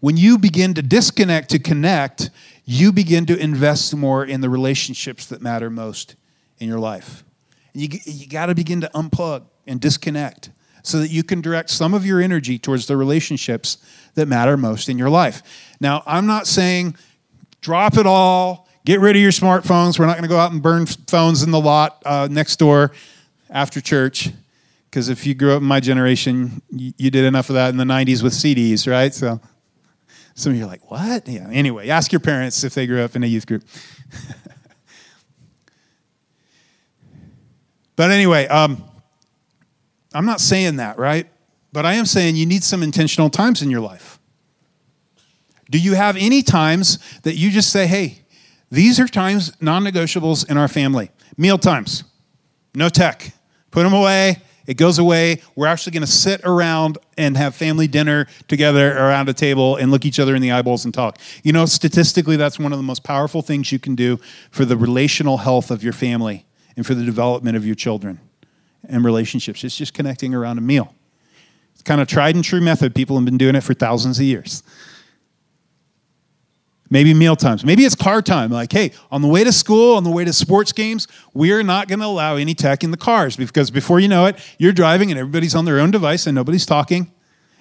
When 0.00 0.16
you 0.16 0.36
begin 0.36 0.74
to 0.74 0.82
disconnect 0.82 1.50
to 1.50 1.60
connect, 1.60 2.30
you 2.64 2.90
begin 2.90 3.26
to 3.26 3.38
invest 3.38 3.94
more 3.94 4.24
in 4.24 4.40
the 4.40 4.50
relationships 4.50 5.26
that 5.26 5.40
matter 5.40 5.70
most 5.70 6.16
in 6.58 6.66
your 6.66 6.80
life. 6.80 7.22
You, 7.72 8.00
you 8.04 8.26
got 8.26 8.46
to 8.46 8.54
begin 8.56 8.80
to 8.80 8.90
unplug 8.96 9.44
and 9.64 9.80
disconnect 9.80 10.50
so 10.82 10.98
that 10.98 11.12
you 11.12 11.22
can 11.22 11.40
direct 11.40 11.70
some 11.70 11.94
of 11.94 12.04
your 12.04 12.20
energy 12.20 12.58
towards 12.58 12.86
the 12.86 12.96
relationships 12.96 13.78
that 14.16 14.26
matter 14.26 14.56
most 14.56 14.88
in 14.88 14.98
your 14.98 15.08
life. 15.08 15.44
Now, 15.80 16.02
I'm 16.04 16.26
not 16.26 16.48
saying 16.48 16.96
drop 17.60 17.96
it 17.96 18.06
all, 18.06 18.66
get 18.84 18.98
rid 18.98 19.14
of 19.14 19.22
your 19.22 19.30
smartphones. 19.30 20.00
We're 20.00 20.06
not 20.06 20.14
going 20.14 20.24
to 20.24 20.28
go 20.28 20.38
out 20.40 20.50
and 20.50 20.60
burn 20.60 20.86
phones 20.86 21.44
in 21.44 21.52
the 21.52 21.60
lot 21.60 22.02
uh, 22.04 22.26
next 22.28 22.56
door 22.56 22.90
after 23.50 23.80
church. 23.80 24.30
Because 24.88 25.08
if 25.08 25.26
you 25.26 25.34
grew 25.34 25.52
up 25.52 25.60
in 25.60 25.68
my 25.68 25.80
generation, 25.80 26.62
you, 26.70 27.10
did 27.10 27.24
enough 27.24 27.48
of 27.48 27.54
that 27.54 27.68
in 27.70 27.76
the 27.76 27.84
90s 27.84 28.22
with 28.22 28.32
CDs, 28.32 28.90
right? 28.90 29.14
So 29.14 29.40
some 30.34 30.52
of 30.52 30.58
you 30.58 30.64
are 30.64 30.68
like, 30.68 30.90
what? 30.90 31.28
Yeah, 31.28 31.48
anyway, 31.50 31.88
ask 31.88 32.10
your 32.10 32.20
parents 32.20 32.64
if 32.64 32.74
they 32.74 32.86
grew 32.86 33.02
up 33.02 33.14
in 33.14 33.22
a 33.22 33.26
youth 33.26 33.46
group. 33.46 33.62
But 38.00 38.10
anyway, 38.10 38.46
um, 38.46 38.82
I'm 40.14 40.24
not 40.24 40.40
saying 40.40 40.76
that, 40.76 40.98
right? 40.98 41.26
But 41.70 41.84
I 41.84 41.92
am 41.96 42.06
saying 42.06 42.34
you 42.34 42.46
need 42.46 42.64
some 42.64 42.82
intentional 42.82 43.28
times 43.28 43.60
in 43.60 43.70
your 43.70 43.82
life. 43.82 44.18
Do 45.68 45.78
you 45.78 45.92
have 45.92 46.16
any 46.16 46.40
times 46.40 46.98
that 47.24 47.34
you 47.34 47.50
just 47.50 47.70
say, 47.70 47.86
hey, 47.86 48.22
these 48.70 48.98
are 48.98 49.06
times 49.06 49.52
non 49.60 49.84
negotiables 49.84 50.50
in 50.50 50.56
our 50.56 50.66
family? 50.66 51.10
Meal 51.36 51.58
times, 51.58 52.04
no 52.74 52.88
tech, 52.88 53.34
put 53.70 53.84
them 53.84 53.92
away. 53.92 54.38
It 54.66 54.76
goes 54.76 54.98
away. 54.98 55.42
We're 55.56 55.66
actually 55.66 55.92
going 55.92 56.04
to 56.04 56.10
sit 56.12 56.42
around 56.44 56.98
and 57.18 57.36
have 57.36 57.56
family 57.56 57.88
dinner 57.88 58.26
together 58.46 58.96
around 58.96 59.28
a 59.28 59.32
table 59.32 59.76
and 59.76 59.90
look 59.90 60.04
each 60.04 60.20
other 60.20 60.36
in 60.36 60.42
the 60.42 60.52
eyeballs 60.52 60.84
and 60.84 60.94
talk. 60.94 61.18
You 61.42 61.52
know, 61.52 61.66
statistically, 61.66 62.36
that's 62.36 62.58
one 62.58 62.72
of 62.72 62.78
the 62.78 62.84
most 62.84 63.02
powerful 63.02 63.42
things 63.42 63.72
you 63.72 63.78
can 63.78 63.96
do 63.96 64.18
for 64.50 64.64
the 64.64 64.76
relational 64.76 65.38
health 65.38 65.70
of 65.70 65.82
your 65.82 65.92
family 65.92 66.46
and 66.76 66.86
for 66.86 66.94
the 66.94 67.04
development 67.04 67.56
of 67.56 67.66
your 67.66 67.74
children 67.74 68.20
and 68.88 69.04
relationships. 69.04 69.64
It's 69.64 69.76
just 69.76 69.92
connecting 69.92 70.34
around 70.34 70.58
a 70.58 70.62
meal. 70.62 70.94
It's 71.72 71.82
kind 71.82 72.00
of 72.00 72.08
tried 72.08 72.34
and 72.34 72.44
true 72.44 72.60
method. 72.60 72.94
People 72.94 73.16
have 73.16 73.24
been 73.24 73.38
doing 73.38 73.54
it 73.54 73.62
for 73.62 73.74
thousands 73.74 74.18
of 74.18 74.24
years. 74.24 74.62
Maybe 76.92 77.14
meal 77.14 77.36
times. 77.36 77.64
Maybe 77.64 77.84
it's 77.84 77.94
car 77.94 78.20
time. 78.20 78.50
Like, 78.50 78.72
hey, 78.72 78.90
on 79.12 79.22
the 79.22 79.28
way 79.28 79.44
to 79.44 79.52
school, 79.52 79.96
on 79.96 80.02
the 80.02 80.10
way 80.10 80.24
to 80.24 80.32
sports 80.32 80.72
games, 80.72 81.06
we're 81.32 81.62
not 81.62 81.86
going 81.86 82.00
to 82.00 82.06
allow 82.06 82.34
any 82.34 82.52
tech 82.52 82.82
in 82.82 82.90
the 82.90 82.96
cars 82.96 83.36
because 83.36 83.70
before 83.70 84.00
you 84.00 84.08
know 84.08 84.26
it, 84.26 84.36
you're 84.58 84.72
driving 84.72 85.10
and 85.10 85.18
everybody's 85.18 85.54
on 85.54 85.64
their 85.64 85.78
own 85.78 85.92
device 85.92 86.26
and 86.26 86.34
nobody's 86.34 86.66
talking. 86.66 87.12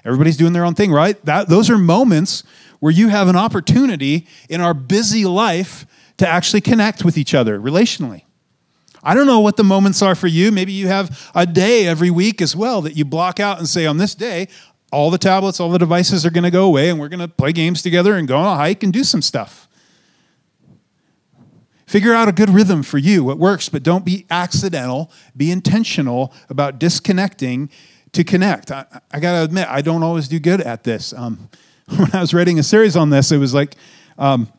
Everybody's 0.04 0.38
doing 0.38 0.54
their 0.54 0.66
own 0.66 0.74
thing, 0.74 0.92
right? 0.92 1.24
That, 1.26 1.48
those 1.48 1.70
are 1.70 1.78
moments 1.78 2.44
where 2.80 2.92
you 2.92 3.10
have 3.10 3.28
an 3.28 3.36
opportunity 3.36 4.28
in 4.50 4.62
our 4.62 4.74
busy 4.74 5.26
life 5.26 5.86
to 6.18 6.28
actually 6.28 6.62
connect 6.62 7.06
with 7.06 7.18
each 7.18 7.36
other 7.36 7.60
relationally. 7.60 8.24
I 9.02 9.14
don't 9.14 9.28
know 9.28 9.40
what 9.40 9.56
the 9.56 9.64
moments 9.64 10.02
are 10.02 10.16
for 10.16 10.28
you. 10.28 10.52
Maybe 10.52 10.74
you 10.74 10.88
have 10.88 11.32
a 11.34 11.46
day 11.46 11.88
every 11.88 12.10
week 12.10 12.42
as 12.42 12.56
well 12.56 12.82
that 12.82 12.98
you 12.98 13.06
block 13.06 13.40
out 13.40 13.58
and 13.58 13.68
say, 13.68 13.86
on 13.86 13.98
this 13.98 14.14
day, 14.14 14.50
all 14.92 15.12
the 15.12 15.18
tablets, 15.18 15.60
all 15.60 15.70
the 15.70 15.80
devices 15.80 16.26
are 16.26 16.32
going 16.32 16.44
to 16.44 16.52
go 16.52 16.66
away, 16.66 16.90
and 16.90 17.00
we're 17.00 17.10
going 17.10 17.20
to 17.20 17.28
play 17.28 17.52
games 17.52 17.82
together 17.82 18.16
and 18.16 18.28
go 18.28 18.38
on 18.38 18.46
a 18.46 18.56
hike 18.56 18.84
and 18.84 18.92
do 18.92 19.04
some 19.04 19.22
stuff. 19.22 19.68
Figure 21.86 22.14
out 22.14 22.28
a 22.28 22.32
good 22.32 22.50
rhythm 22.50 22.84
for 22.84 23.00
you, 23.00 23.24
what 23.24 23.40
works, 23.40 23.68
but 23.68 23.82
don't 23.82 24.06
be 24.06 24.26
accidental. 24.30 25.12
Be 25.36 25.50
intentional 25.50 26.34
about 26.50 26.80
disconnecting 26.80 27.70
to 28.12 28.24
connect. 28.24 28.72
I, 28.72 28.86
I 29.12 29.20
got 29.20 29.40
to 29.40 29.44
admit, 29.44 29.68
I 29.68 29.82
don't 29.82 30.04
always 30.04 30.28
do 30.28 30.40
good 30.40 30.62
at 30.62 30.84
this. 30.84 31.14
Um, 31.14 31.50
when 31.96 32.14
I 32.14 32.22
was 32.22 32.34
writing 32.34 32.60
a 32.60 32.64
series 32.64 32.96
on 32.96 33.10
this, 33.10 33.32
it 33.32 33.38
was 33.38 33.54
like 33.54 33.76
um, 34.18 34.52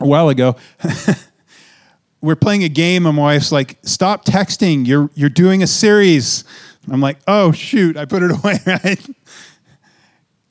a 0.00 0.06
while 0.06 0.28
ago. 0.28 0.56
we're 2.20 2.36
playing 2.36 2.64
a 2.64 2.68
game 2.68 3.06
and 3.06 3.16
my 3.16 3.22
wife's 3.22 3.52
like, 3.52 3.78
stop 3.82 4.24
texting. 4.24 4.86
You're, 4.86 5.10
you're 5.14 5.28
doing 5.28 5.62
a 5.62 5.66
series. 5.66 6.44
I'm 6.90 7.00
like, 7.00 7.18
oh, 7.28 7.52
shoot, 7.52 7.96
I 7.96 8.06
put 8.06 8.22
it 8.22 8.30
away, 8.38 8.58
right? 8.66 9.06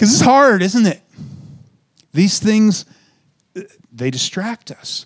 Because 0.01 0.13
it's 0.15 0.23
hard, 0.23 0.63
isn't 0.63 0.87
it? 0.87 0.99
These 2.11 2.39
things, 2.39 2.85
they 3.91 4.09
distract 4.09 4.71
us. 4.71 5.05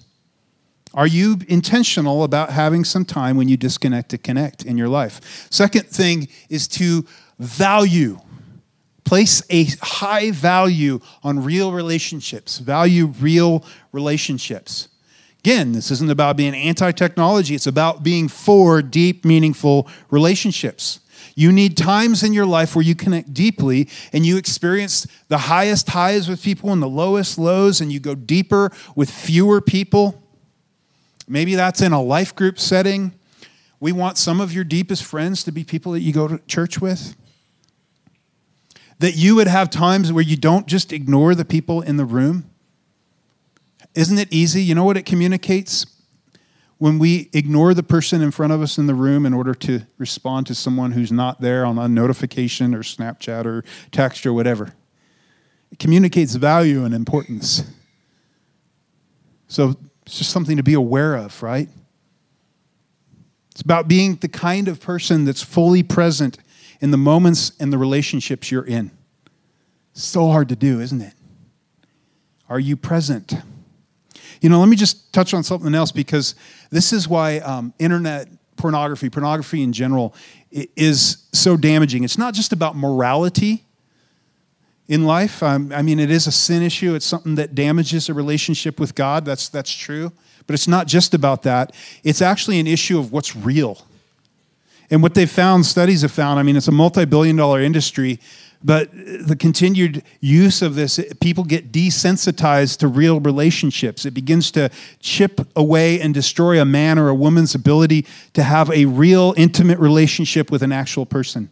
Are 0.94 1.06
you 1.06 1.38
intentional 1.50 2.24
about 2.24 2.52
having 2.52 2.86
some 2.86 3.04
time 3.04 3.36
when 3.36 3.50
you 3.50 3.58
disconnect 3.58 4.08
to 4.12 4.18
connect 4.18 4.64
in 4.64 4.78
your 4.78 4.88
life? 4.88 5.50
Second 5.52 5.88
thing 5.88 6.30
is 6.48 6.70
to 6.70 7.06
value. 7.40 8.22
Place 9.04 9.44
a 9.50 9.66
high 9.82 10.32
value 10.32 11.02
on 11.24 11.44
real 11.44 11.74
relationships. 11.74 12.60
Value 12.60 13.08
real 13.08 13.66
relationships. 13.92 14.88
Again, 15.40 15.74
this 15.74 15.92
isn't 15.92 16.10
about 16.10 16.38
being 16.38 16.56
anti 16.56 16.94
technology, 16.94 17.54
it's 17.54 17.68
about 17.68 18.02
being 18.02 18.30
for 18.30 18.82
deep, 18.82 19.26
meaningful 19.26 19.90
relationships. 20.10 21.02
You 21.36 21.52
need 21.52 21.76
times 21.76 22.24
in 22.24 22.34
your 22.34 22.46
life 22.46 22.76
where 22.76 22.84
you 22.84 22.96
connect 22.96 23.34
deeply 23.34 23.90
and 24.14 24.26
you 24.26 24.38
experience 24.38 25.06
the 25.28 25.38
highest 25.38 25.90
highs 25.90 26.30
with 26.30 26.42
people 26.42 26.72
and 26.72 26.82
the 26.82 26.88
lowest 26.88 27.38
lows, 27.38 27.82
and 27.82 27.92
you 27.92 28.00
go 28.00 28.16
deeper 28.16 28.72
with 28.96 29.12
fewer 29.12 29.60
people. 29.62 30.24
Maybe 31.28 31.56
that's 31.56 31.82
in 31.82 31.92
a 31.92 32.02
life 32.02 32.34
group 32.34 32.58
setting. 32.58 33.14
We 33.80 33.92
want 33.92 34.18
some 34.18 34.40
of 34.40 34.54
your 34.54 34.64
deepest 34.64 35.04
friends 35.04 35.44
to 35.44 35.52
be 35.52 35.64
people 35.64 35.92
that 35.92 36.00
you 36.00 36.14
go 36.14 36.28
to 36.28 36.38
church 36.48 36.80
with. 36.80 37.16
That 39.00 39.16
you 39.16 39.36
would 39.36 39.48
have 39.48 39.70
times 39.70 40.14
where 40.14 40.24
you 40.24 40.38
don't 40.38 40.68
just 40.68 40.94
ignore 40.94 41.36
the 41.36 41.44
people 41.44 41.82
in 41.82 41.98
the 41.98 42.06
room 42.06 42.50
isn't 43.96 44.18
it 44.18 44.32
easy? 44.32 44.62
You 44.62 44.76
know 44.76 44.84
what 44.84 44.98
it 44.98 45.06
communicates? 45.06 45.86
When 46.78 47.00
we 47.00 47.30
ignore 47.32 47.74
the 47.74 47.84
person 47.84 48.22
in 48.22 48.32
front 48.32 48.52
of 48.52 48.62
us 48.62 48.78
in 48.78 48.86
the 48.86 48.94
room 48.94 49.26
in 49.26 49.34
order 49.34 49.54
to 49.56 49.82
respond 49.98 50.48
to 50.48 50.56
someone 50.56 50.92
who's 50.92 51.12
not 51.12 51.40
there 51.40 51.66
on 51.66 51.78
a 51.80 51.88
notification 51.88 52.76
or 52.76 52.84
Snapchat 52.84 53.46
or 53.46 53.64
text 53.92 54.26
or 54.26 54.34
whatever, 54.34 54.74
it 55.72 55.80
communicates 55.80 56.36
value 56.36 56.84
and 56.84 56.94
importance. 56.94 57.64
So 59.48 59.76
it's 60.06 60.18
just 60.18 60.32
something 60.32 60.58
to 60.58 60.64
be 60.64 60.74
aware 60.74 61.16
of, 61.16 61.42
right? 61.42 61.70
It's 63.52 63.62
about 63.62 63.88
being 63.88 64.16
the 64.16 64.28
kind 64.28 64.68
of 64.68 64.82
person 64.82 65.24
that's 65.24 65.42
fully 65.42 65.82
present 65.82 66.38
in 66.82 66.92
the 66.92 66.98
moments 66.98 67.54
and 67.58 67.72
the 67.72 67.78
relationships 67.78 68.52
you're 68.52 68.66
in. 68.66 68.92
So 69.94 70.28
hard 70.28 70.50
to 70.50 70.58
do, 70.58 70.82
isn't 70.82 71.02
it? 71.02 71.14
Are 72.50 72.60
you 72.60 72.76
present? 72.76 73.34
You 74.46 74.50
know, 74.50 74.60
let 74.60 74.70
me 74.70 74.76
just 74.76 75.12
touch 75.12 75.34
on 75.34 75.42
something 75.44 75.74
else 75.74 75.92
because 75.92 76.36
this 76.70 76.94
is 76.94 77.08
why 77.08 77.40
um, 77.40 77.74
internet 77.80 78.28
pornography, 78.58 79.10
pornography 79.10 79.64
in 79.64 79.74
general, 79.74 80.14
is 80.52 81.26
so 81.34 81.58
damaging. 81.58 82.04
It's 82.04 82.20
not 82.20 82.36
just 82.36 82.54
about 82.54 82.76
morality 82.76 83.66
in 84.88 85.06
life. 85.06 85.42
Um, 85.42 85.72
I 85.74 85.82
mean, 85.82 86.00
it 86.00 86.12
is 86.12 86.28
a 86.28 86.32
sin 86.32 86.62
issue. 86.62 86.94
It's 86.94 87.08
something 87.08 87.34
that 87.34 87.56
damages 87.56 88.08
a 88.08 88.14
relationship 88.14 88.80
with 88.80 88.94
God. 88.94 89.26
That's 89.26 89.50
that's 89.50 89.74
true. 89.74 90.12
But 90.46 90.54
it's 90.54 90.68
not 90.68 90.86
just 90.86 91.16
about 91.16 91.42
that. 91.42 91.74
It's 92.04 92.22
actually 92.22 92.60
an 92.60 92.68
issue 92.68 93.00
of 93.00 93.12
what's 93.12 93.36
real. 93.36 93.82
And 94.92 95.02
what 95.02 95.16
they've 95.16 95.28
found, 95.28 95.66
studies 95.66 96.04
have 96.04 96.12
found, 96.12 96.40
I 96.40 96.44
mean, 96.44 96.56
it's 96.56 96.68
a 96.68 96.72
multi 96.72 97.06
billion 97.06 97.36
dollar 97.36 97.62
industry, 97.62 98.20
but 98.64 98.90
the 98.94 99.36
continued 99.36 100.04
use 100.22 100.62
of 100.62 100.76
this, 100.76 101.00
people 101.22 101.44
get 101.44 101.72
desensitized 101.72 102.78
to 102.78 102.88
real 102.88 103.20
relationships. 103.20 104.06
It 104.06 104.12
begins 104.12 104.52
to 104.52 104.70
chip 105.00 105.40
away 105.56 106.02
and 106.02 106.14
destroy 106.14 106.60
a 106.60 106.66
man 106.66 106.98
or 106.98 107.10
a 107.10 107.16
woman's 107.16 107.54
ability 107.54 108.06
to 108.34 108.44
have 108.44 108.72
a 108.72 108.86
real 108.86 109.34
intimate 109.38 109.78
relationship 109.80 110.50
with 110.50 110.64
an 110.64 110.72
actual 110.72 111.06
person. 111.06 111.50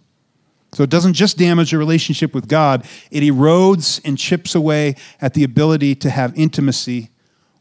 So 0.74 0.82
it 0.82 0.90
doesn't 0.90 1.14
just 1.14 1.38
damage 1.38 1.72
a 1.72 1.78
relationship 1.78 2.34
with 2.34 2.48
God, 2.48 2.86
it 3.12 3.22
erodes 3.22 4.02
and 4.04 4.18
chips 4.18 4.56
away 4.56 4.96
at 5.22 5.36
the 5.36 5.44
ability 5.44 5.94
to 5.96 6.10
have 6.10 6.36
intimacy 6.36 7.10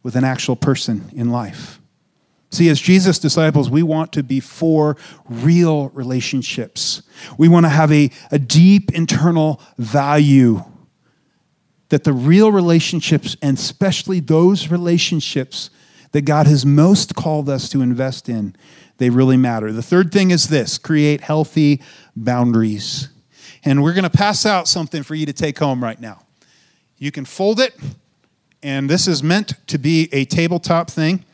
with 0.02 0.16
an 0.16 0.24
actual 0.24 0.56
person 0.56 1.10
in 1.12 1.30
life. 1.30 1.81
See, 2.52 2.68
as 2.68 2.80
Jesus' 2.80 3.18
disciples, 3.18 3.70
we 3.70 3.82
want 3.82 4.12
to 4.12 4.22
be 4.22 4.38
for 4.38 4.98
real 5.28 5.88
relationships. 5.88 7.02
We 7.38 7.48
want 7.48 7.64
to 7.64 7.70
have 7.70 7.90
a, 7.90 8.10
a 8.30 8.38
deep 8.38 8.92
internal 8.92 9.60
value 9.78 10.62
that 11.88 12.04
the 12.04 12.12
real 12.12 12.52
relationships, 12.52 13.36
and 13.40 13.56
especially 13.56 14.20
those 14.20 14.68
relationships 14.68 15.70
that 16.12 16.22
God 16.22 16.46
has 16.46 16.66
most 16.66 17.14
called 17.14 17.48
us 17.48 17.70
to 17.70 17.80
invest 17.80 18.28
in, 18.28 18.54
they 18.98 19.08
really 19.08 19.38
matter. 19.38 19.72
The 19.72 19.82
third 19.82 20.12
thing 20.12 20.30
is 20.30 20.48
this 20.48 20.76
create 20.76 21.22
healthy 21.22 21.82
boundaries. 22.14 23.08
And 23.64 23.82
we're 23.82 23.94
going 23.94 24.04
to 24.04 24.10
pass 24.10 24.44
out 24.44 24.68
something 24.68 25.02
for 25.02 25.14
you 25.14 25.24
to 25.24 25.32
take 25.32 25.58
home 25.58 25.82
right 25.82 26.00
now. 26.00 26.22
You 26.98 27.10
can 27.10 27.24
fold 27.24 27.60
it 27.60 27.74
and 28.62 28.88
this 28.88 29.08
is 29.08 29.22
meant 29.22 29.54
to 29.66 29.78
be 29.78 30.08
a 30.12 30.24
tabletop 30.24 30.90
thing. 30.90 31.24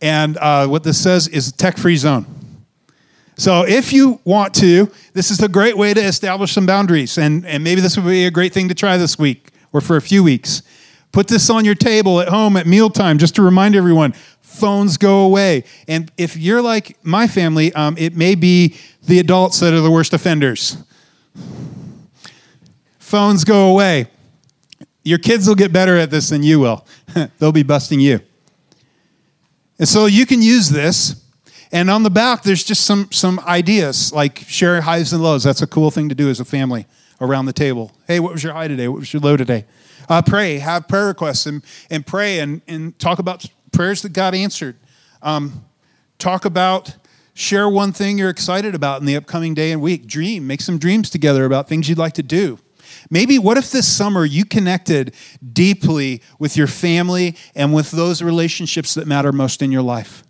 And 0.00 0.36
uh, 0.36 0.66
what 0.66 0.84
this 0.84 1.02
says 1.02 1.28
is 1.28 1.52
tech 1.52 1.78
free 1.78 1.96
zone. 1.96 2.26
So 3.38 3.66
if 3.66 3.92
you 3.92 4.20
want 4.24 4.54
to, 4.54 4.90
this 5.12 5.30
is 5.30 5.42
a 5.42 5.48
great 5.48 5.76
way 5.76 5.92
to 5.92 6.00
establish 6.00 6.52
some 6.52 6.64
boundaries. 6.64 7.18
And, 7.18 7.44
and 7.46 7.62
maybe 7.62 7.80
this 7.80 7.96
would 7.96 8.06
be 8.06 8.24
a 8.24 8.30
great 8.30 8.52
thing 8.52 8.68
to 8.68 8.74
try 8.74 8.96
this 8.96 9.18
week 9.18 9.50
or 9.72 9.80
for 9.80 9.96
a 9.96 10.02
few 10.02 10.24
weeks. 10.24 10.62
Put 11.12 11.28
this 11.28 11.50
on 11.50 11.64
your 11.64 11.74
table 11.74 12.20
at 12.20 12.28
home 12.28 12.56
at 12.56 12.66
mealtime 12.66 13.18
just 13.18 13.34
to 13.36 13.42
remind 13.42 13.74
everyone 13.74 14.14
phones 14.40 14.96
go 14.96 15.20
away. 15.20 15.64
And 15.86 16.10
if 16.16 16.36
you're 16.36 16.62
like 16.62 16.96
my 17.02 17.26
family, 17.26 17.72
um, 17.74 17.96
it 17.98 18.16
may 18.16 18.34
be 18.34 18.76
the 19.02 19.18
adults 19.18 19.60
that 19.60 19.74
are 19.74 19.80
the 19.80 19.90
worst 19.90 20.14
offenders. 20.14 20.78
Phones 22.98 23.44
go 23.44 23.70
away. 23.70 24.08
Your 25.04 25.18
kids 25.18 25.46
will 25.46 25.54
get 25.54 25.72
better 25.72 25.96
at 25.96 26.10
this 26.10 26.30
than 26.30 26.42
you 26.42 26.58
will. 26.58 26.86
They'll 27.38 27.52
be 27.52 27.62
busting 27.62 28.00
you. 28.00 28.20
And 29.78 29.88
so 29.88 30.06
you 30.06 30.26
can 30.26 30.42
use 30.42 30.70
this. 30.70 31.22
And 31.72 31.90
on 31.90 32.02
the 32.02 32.10
back, 32.10 32.42
there's 32.42 32.64
just 32.64 32.84
some, 32.84 33.10
some 33.10 33.40
ideas 33.40 34.12
like 34.12 34.38
share 34.38 34.80
highs 34.80 35.12
and 35.12 35.22
lows. 35.22 35.42
That's 35.42 35.62
a 35.62 35.66
cool 35.66 35.90
thing 35.90 36.08
to 36.08 36.14
do 36.14 36.30
as 36.30 36.40
a 36.40 36.44
family 36.44 36.86
around 37.20 37.46
the 37.46 37.52
table. 37.52 37.92
Hey, 38.06 38.20
what 38.20 38.32
was 38.32 38.42
your 38.42 38.52
high 38.52 38.68
today? 38.68 38.88
What 38.88 39.00
was 39.00 39.12
your 39.12 39.20
low 39.20 39.36
today? 39.36 39.64
Uh, 40.08 40.22
pray, 40.22 40.58
have 40.58 40.86
prayer 40.86 41.06
requests, 41.06 41.46
and, 41.46 41.64
and 41.90 42.06
pray 42.06 42.38
and, 42.38 42.62
and 42.68 42.96
talk 42.98 43.18
about 43.18 43.44
prayers 43.72 44.02
that 44.02 44.12
God 44.12 44.34
answered. 44.34 44.76
Um, 45.22 45.64
talk 46.18 46.44
about, 46.44 46.96
share 47.34 47.68
one 47.68 47.92
thing 47.92 48.16
you're 48.16 48.30
excited 48.30 48.74
about 48.74 49.00
in 49.00 49.06
the 49.06 49.16
upcoming 49.16 49.52
day 49.52 49.72
and 49.72 49.82
week. 49.82 50.06
Dream, 50.06 50.46
make 50.46 50.60
some 50.60 50.78
dreams 50.78 51.10
together 51.10 51.44
about 51.44 51.68
things 51.68 51.88
you'd 51.88 51.98
like 51.98 52.14
to 52.14 52.22
do. 52.22 52.58
Maybe 53.10 53.38
what 53.38 53.58
if 53.58 53.70
this 53.70 53.86
summer 53.86 54.24
you 54.24 54.44
connected 54.44 55.14
deeply 55.52 56.22
with 56.38 56.56
your 56.56 56.66
family 56.66 57.36
and 57.54 57.74
with 57.74 57.90
those 57.90 58.22
relationships 58.22 58.94
that 58.94 59.06
matter 59.06 59.32
most 59.32 59.62
in 59.62 59.72
your 59.72 59.82
life? 59.82 60.22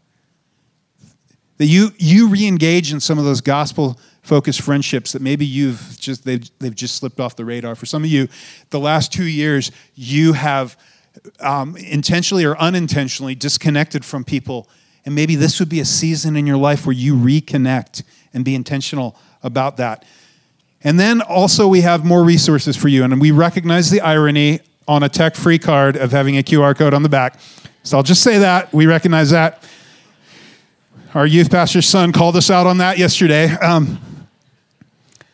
That 1.58 1.66
you 1.66 1.90
you 1.98 2.28
re-engage 2.28 2.92
in 2.92 3.00
some 3.00 3.18
of 3.18 3.24
those 3.24 3.40
gospel 3.40 3.98
focused 4.22 4.60
friendships 4.60 5.12
that 5.12 5.22
maybe 5.22 5.46
you've 5.46 5.96
just 6.00 6.24
they've, 6.24 6.50
they've 6.58 6.74
just 6.74 6.96
slipped 6.96 7.20
off 7.20 7.36
the 7.36 7.44
radar. 7.44 7.74
For 7.74 7.86
some 7.86 8.02
of 8.02 8.10
you, 8.10 8.28
the 8.70 8.80
last 8.80 9.12
two 9.12 9.24
years 9.24 9.70
you 9.94 10.32
have 10.32 10.76
um, 11.40 11.76
intentionally 11.76 12.44
or 12.44 12.58
unintentionally 12.58 13.34
disconnected 13.34 14.04
from 14.04 14.24
people, 14.24 14.68
and 15.04 15.14
maybe 15.14 15.36
this 15.36 15.60
would 15.60 15.68
be 15.68 15.80
a 15.80 15.84
season 15.84 16.36
in 16.36 16.46
your 16.46 16.56
life 16.56 16.86
where 16.86 16.92
you 16.92 17.14
reconnect 17.14 18.02
and 18.34 18.44
be 18.44 18.54
intentional 18.54 19.16
about 19.42 19.76
that. 19.78 20.04
And 20.86 21.00
then 21.00 21.20
also, 21.20 21.66
we 21.66 21.80
have 21.80 22.04
more 22.04 22.22
resources 22.22 22.76
for 22.76 22.86
you. 22.86 23.02
And 23.02 23.20
we 23.20 23.32
recognize 23.32 23.90
the 23.90 24.00
irony 24.02 24.60
on 24.86 25.02
a 25.02 25.08
tech 25.08 25.34
free 25.34 25.58
card 25.58 25.96
of 25.96 26.12
having 26.12 26.38
a 26.38 26.44
QR 26.44 26.76
code 26.76 26.94
on 26.94 27.02
the 27.02 27.08
back. 27.08 27.40
So 27.82 27.96
I'll 27.96 28.04
just 28.04 28.22
say 28.22 28.38
that. 28.38 28.72
We 28.72 28.86
recognize 28.86 29.30
that. 29.30 29.64
Our 31.12 31.26
youth 31.26 31.50
pastor's 31.50 31.88
son 31.88 32.12
called 32.12 32.36
us 32.36 32.50
out 32.50 32.68
on 32.68 32.78
that 32.78 32.98
yesterday. 32.98 33.50
Um, 33.50 33.98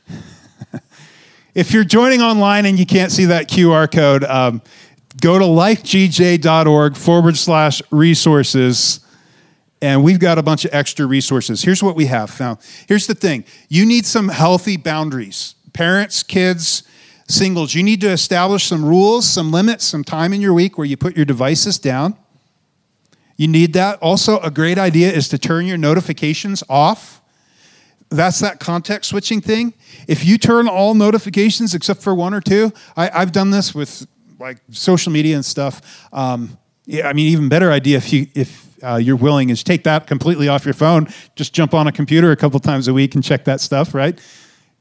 if 1.55 1.74
you're 1.74 1.84
joining 1.84 2.22
online 2.22 2.64
and 2.64 2.78
you 2.78 2.86
can't 2.86 3.12
see 3.12 3.26
that 3.26 3.50
QR 3.50 3.92
code, 3.92 4.24
um, 4.24 4.62
go 5.20 5.38
to 5.38 5.44
lifegj.org 5.44 6.96
forward 6.96 7.36
slash 7.36 7.82
resources 7.90 9.01
and 9.83 10.05
we've 10.05 10.20
got 10.20 10.39
a 10.39 10.43
bunch 10.43 10.64
of 10.64 10.72
extra 10.72 11.05
resources. 11.05 11.62
Here's 11.62 11.83
what 11.83 11.97
we 11.97 12.07
have. 12.07 12.39
Now, 12.39 12.59
here's 12.87 13.09
the 13.09 13.14
thing 13.14 13.45
you 13.68 13.85
need 13.85 14.07
some 14.07 14.28
healthy 14.28 14.78
boundaries. 14.78 15.57
Parents, 15.74 16.22
kids, 16.22 16.85
singles, 17.28 17.74
you 17.74 17.83
need 17.83 18.01
to 18.03 18.11
establish 18.11 18.64
some 18.64 18.85
rules, 18.85 19.28
some 19.28 19.51
limits, 19.51 19.85
some 19.85 20.05
time 20.05 20.33
in 20.33 20.41
your 20.41 20.55
week 20.55 20.78
where 20.78 20.87
you 20.87 20.97
put 20.97 21.16
your 21.16 21.24
devices 21.24 21.78
down. 21.78 22.16
You 23.37 23.49
need 23.49 23.72
that. 23.72 23.99
Also, 24.01 24.39
a 24.41 24.51
great 24.51 24.78
idea 24.78 25.11
is 25.11 25.28
to 25.30 25.39
turn 25.39 25.66
your 25.66 25.78
notifications 25.78 26.62
off. 26.68 27.20
That's 28.09 28.39
that 28.41 28.61
context 28.61 29.11
switching 29.11 29.41
thing. 29.41 29.74
If 30.07 30.24
you 30.24 30.39
turn 30.39 30.68
all 30.68 30.95
notifications 30.95 31.74
except 31.74 32.03
for 32.03 32.14
one 32.14 32.35
or 32.35 32.41
two, 32.41 32.72
I, 32.97 33.07
have 33.18 33.33
done 33.33 33.51
this 33.51 33.74
with 33.74 34.07
like 34.39 34.59
social 34.70 35.11
media 35.11 35.35
and 35.35 35.45
stuff. 35.45 36.09
Um, 36.12 36.59
yeah, 36.85 37.09
I 37.09 37.12
mean, 37.12 37.28
even 37.28 37.49
better 37.49 37.70
idea 37.70 37.97
if 37.97 38.12
you 38.12 38.26
if 38.35 38.72
uh, 38.83 38.97
you're 38.97 39.16
willing 39.16 39.51
is 39.51 39.62
take 39.62 39.85
that 39.85 40.07
completely 40.07 40.49
off 40.49 40.64
your 40.64 40.74
phone. 40.74 41.09
Just 41.37 41.53
jump 41.53 41.74
on 41.74 41.87
a 41.87 41.93
computer 41.93 42.33
a 42.33 42.37
couple 42.37 42.59
times 42.61 42.89
a 42.89 42.95
week 42.95 43.14
and 43.14 43.22
check 43.22 43.45
that 43.45 43.61
stuff, 43.61 43.95
right? 43.95 44.20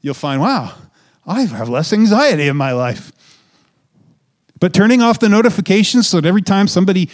You'll 0.00 0.14
find, 0.14 0.40
wow, 0.40 0.74
I 1.26 1.42
have 1.42 1.68
less 1.68 1.92
anxiety 1.92 2.48
in 2.48 2.56
my 2.56 2.72
life. 2.72 3.12
But 4.58 4.72
turning 4.74 5.02
off 5.02 5.20
the 5.20 5.28
notifications 5.28 6.08
so 6.08 6.20
that 6.20 6.28
every 6.28 6.42
time 6.42 6.68
somebody 6.68 7.10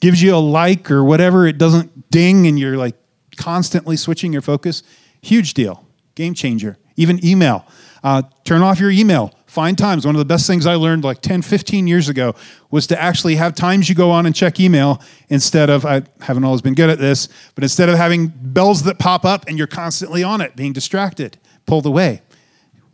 gives 0.00 0.22
you 0.22 0.34
a 0.34 0.38
like 0.38 0.90
or 0.90 1.04
whatever, 1.04 1.46
it 1.46 1.58
doesn't 1.58 2.10
ding 2.10 2.46
and 2.46 2.58
you're 2.58 2.76
like 2.76 2.96
constantly 3.36 3.96
switching 3.96 4.32
your 4.32 4.42
focus, 4.42 4.82
huge 5.20 5.54
deal, 5.54 5.86
game 6.14 6.34
changer. 6.34 6.76
Even 6.96 7.24
email. 7.24 7.66
Uh, 8.04 8.22
turn 8.44 8.62
off 8.62 8.80
your 8.80 8.90
email 8.90 9.32
find 9.52 9.76
times. 9.76 10.06
One 10.06 10.14
of 10.14 10.18
the 10.18 10.24
best 10.24 10.46
things 10.46 10.64
I 10.64 10.76
learned 10.76 11.04
like 11.04 11.20
10, 11.20 11.42
15 11.42 11.86
years 11.86 12.08
ago 12.08 12.34
was 12.70 12.86
to 12.86 13.00
actually 13.00 13.34
have 13.34 13.54
times 13.54 13.86
you 13.86 13.94
go 13.94 14.10
on 14.10 14.24
and 14.24 14.34
check 14.34 14.58
email 14.58 14.98
instead 15.28 15.68
of, 15.68 15.84
I 15.84 16.04
haven't 16.22 16.44
always 16.44 16.62
been 16.62 16.72
good 16.72 16.88
at 16.88 16.98
this, 16.98 17.28
but 17.54 17.62
instead 17.62 17.90
of 17.90 17.96
having 17.96 18.28
bells 18.28 18.84
that 18.84 18.98
pop 18.98 19.26
up 19.26 19.44
and 19.46 19.58
you're 19.58 19.66
constantly 19.66 20.24
on 20.24 20.40
it, 20.40 20.56
being 20.56 20.72
distracted, 20.72 21.36
pulled 21.66 21.84
away. 21.84 22.22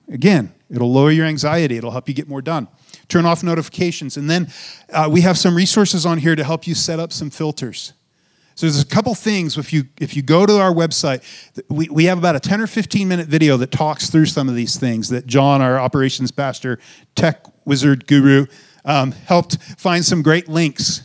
Again, 0.09 0.53
it'll 0.69 0.93
lower 0.93 1.13
your 1.13 1.27
anxiety, 1.27 1.77
it'll 1.77 1.93
help 1.93 2.09
you 2.09 2.15
get 2.15 2.29
more 2.29 2.43
done. 2.43 2.67
Turn 3.07 3.25
off 3.25 3.45
notifications. 3.45 4.17
And 4.17 4.29
then 4.29 4.49
uh, 4.93 5.09
we 5.09 5.21
have 5.21 5.39
some 5.39 5.55
resources 5.55 6.05
on 6.05 6.19
here 6.19 6.35
to 6.35 6.43
help 6.43 6.67
you 6.67 6.75
set 6.75 6.99
up 6.99 7.13
some 7.13 7.31
filters. 7.31 7.93
So 8.59 8.67
there's 8.67 8.83
a 8.83 8.87
couple 8.87 9.15
things. 9.15 9.57
If 9.57 9.73
you 9.73 9.85
if 10.01 10.17
you 10.17 10.23
go 10.23 10.45
to 10.45 10.59
our 10.59 10.73
website, 10.73 11.23
we, 11.69 11.89
we 11.91 12.07
have 12.07 12.19
about 12.19 12.35
a 12.35 12.41
10 12.41 12.61
or 12.61 12.67
15 12.67 13.07
minute 13.07 13.29
video 13.29 13.57
that 13.57 13.71
talks 13.71 14.11
through 14.11 14.27
some 14.27 14.49
of 14.49 14.57
these 14.57 14.77
things 14.77 15.11
that 15.11 15.29
John, 15.29 15.63
our 15.63 15.79
operations 15.79 16.33
pastor, 16.33 16.81
tech 17.15 17.47
wizard 17.65 18.09
guru, 18.09 18.47
um, 18.85 19.13
helped 19.13 19.63
find 19.79 20.05
some 20.05 20.23
great 20.23 20.49
links. 20.49 21.03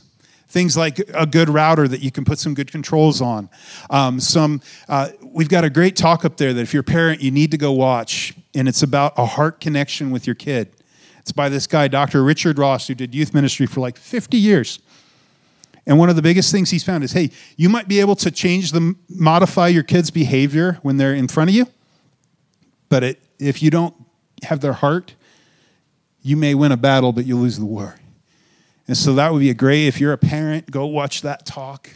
Things 0.48 0.76
like 0.76 0.98
a 1.14 1.28
good 1.28 1.48
router 1.48 1.88
that 1.88 2.02
you 2.02 2.10
can 2.10 2.26
put 2.26 2.40
some 2.40 2.56
good 2.56 2.72
controls 2.72 3.22
on. 3.22 3.52
Um, 3.92 4.20
some 4.20 4.60
uh, 4.90 5.10
we've 5.22 5.48
got 5.48 5.64
a 5.64 5.70
great 5.70 5.96
talk 5.96 6.26
up 6.26 6.38
there 6.38 6.54
that 6.54 6.62
if 6.62 6.74
you're 6.74 6.82
a 6.82 6.84
parent, 6.84 7.22
you 7.22 7.30
need 7.30 7.52
to 7.52 7.58
go 7.58 7.72
watch, 7.72 8.34
and 8.56 8.68
it's 8.68 8.82
about 8.82 9.14
a 9.16 9.28
heart 9.28 9.62
connection 9.62 10.10
with 10.10 10.26
your 10.26 10.36
kid. 10.36 10.72
It's 11.20 11.32
by 11.32 11.50
this 11.50 11.68
guy, 11.68 11.88
Dr. 11.88 12.24
Richard 12.24 12.58
Ross, 12.58 12.88
who 12.88 12.96
did 12.96 13.14
youth 13.14 13.32
ministry 13.32 13.68
for 13.68 13.80
like 13.80 13.98
50 14.00 14.38
years. 14.38 14.80
And 15.86 16.00
one 16.00 16.10
of 16.10 16.16
the 16.16 16.22
biggest 16.22 16.52
things 16.52 16.70
he's 16.70 16.84
found 16.84 17.04
is 17.04 17.12
hey, 17.12 17.32
you 17.58 17.70
might 17.70 17.88
be 17.88 18.00
able 18.00 18.16
to 18.18 18.32
change 18.32 18.72
the, 18.72 18.96
modify 19.10 19.68
your 19.68 19.84
kids' 19.84 20.12
behavior 20.12 20.80
when 20.82 20.98
they're 20.98 21.14
in 21.14 21.28
front 21.28 21.50
of 21.50 21.56
you, 21.56 21.68
but 22.90 23.04
it, 23.04 23.20
if 23.40 23.62
you 23.62 23.70
don't 23.70 23.96
have 24.44 24.62
their 24.62 24.74
heart, 24.74 25.16
you 26.22 26.38
may 26.38 26.56
win 26.56 26.72
a 26.72 26.78
battle, 26.78 27.12
but 27.12 27.26
you'll 27.26 27.42
lose 27.42 27.58
the 27.58 27.66
war. 27.66 27.96
And 28.88 28.98
so 28.98 29.14
that 29.16 29.32
would 29.32 29.40
be 29.40 29.50
a 29.50 29.54
great, 29.54 29.88
if 29.88 30.00
you're 30.00 30.14
a 30.14 30.18
parent, 30.18 30.70
go 30.72 30.86
watch 30.86 31.22
that 31.22 31.46
talk. 31.46 31.90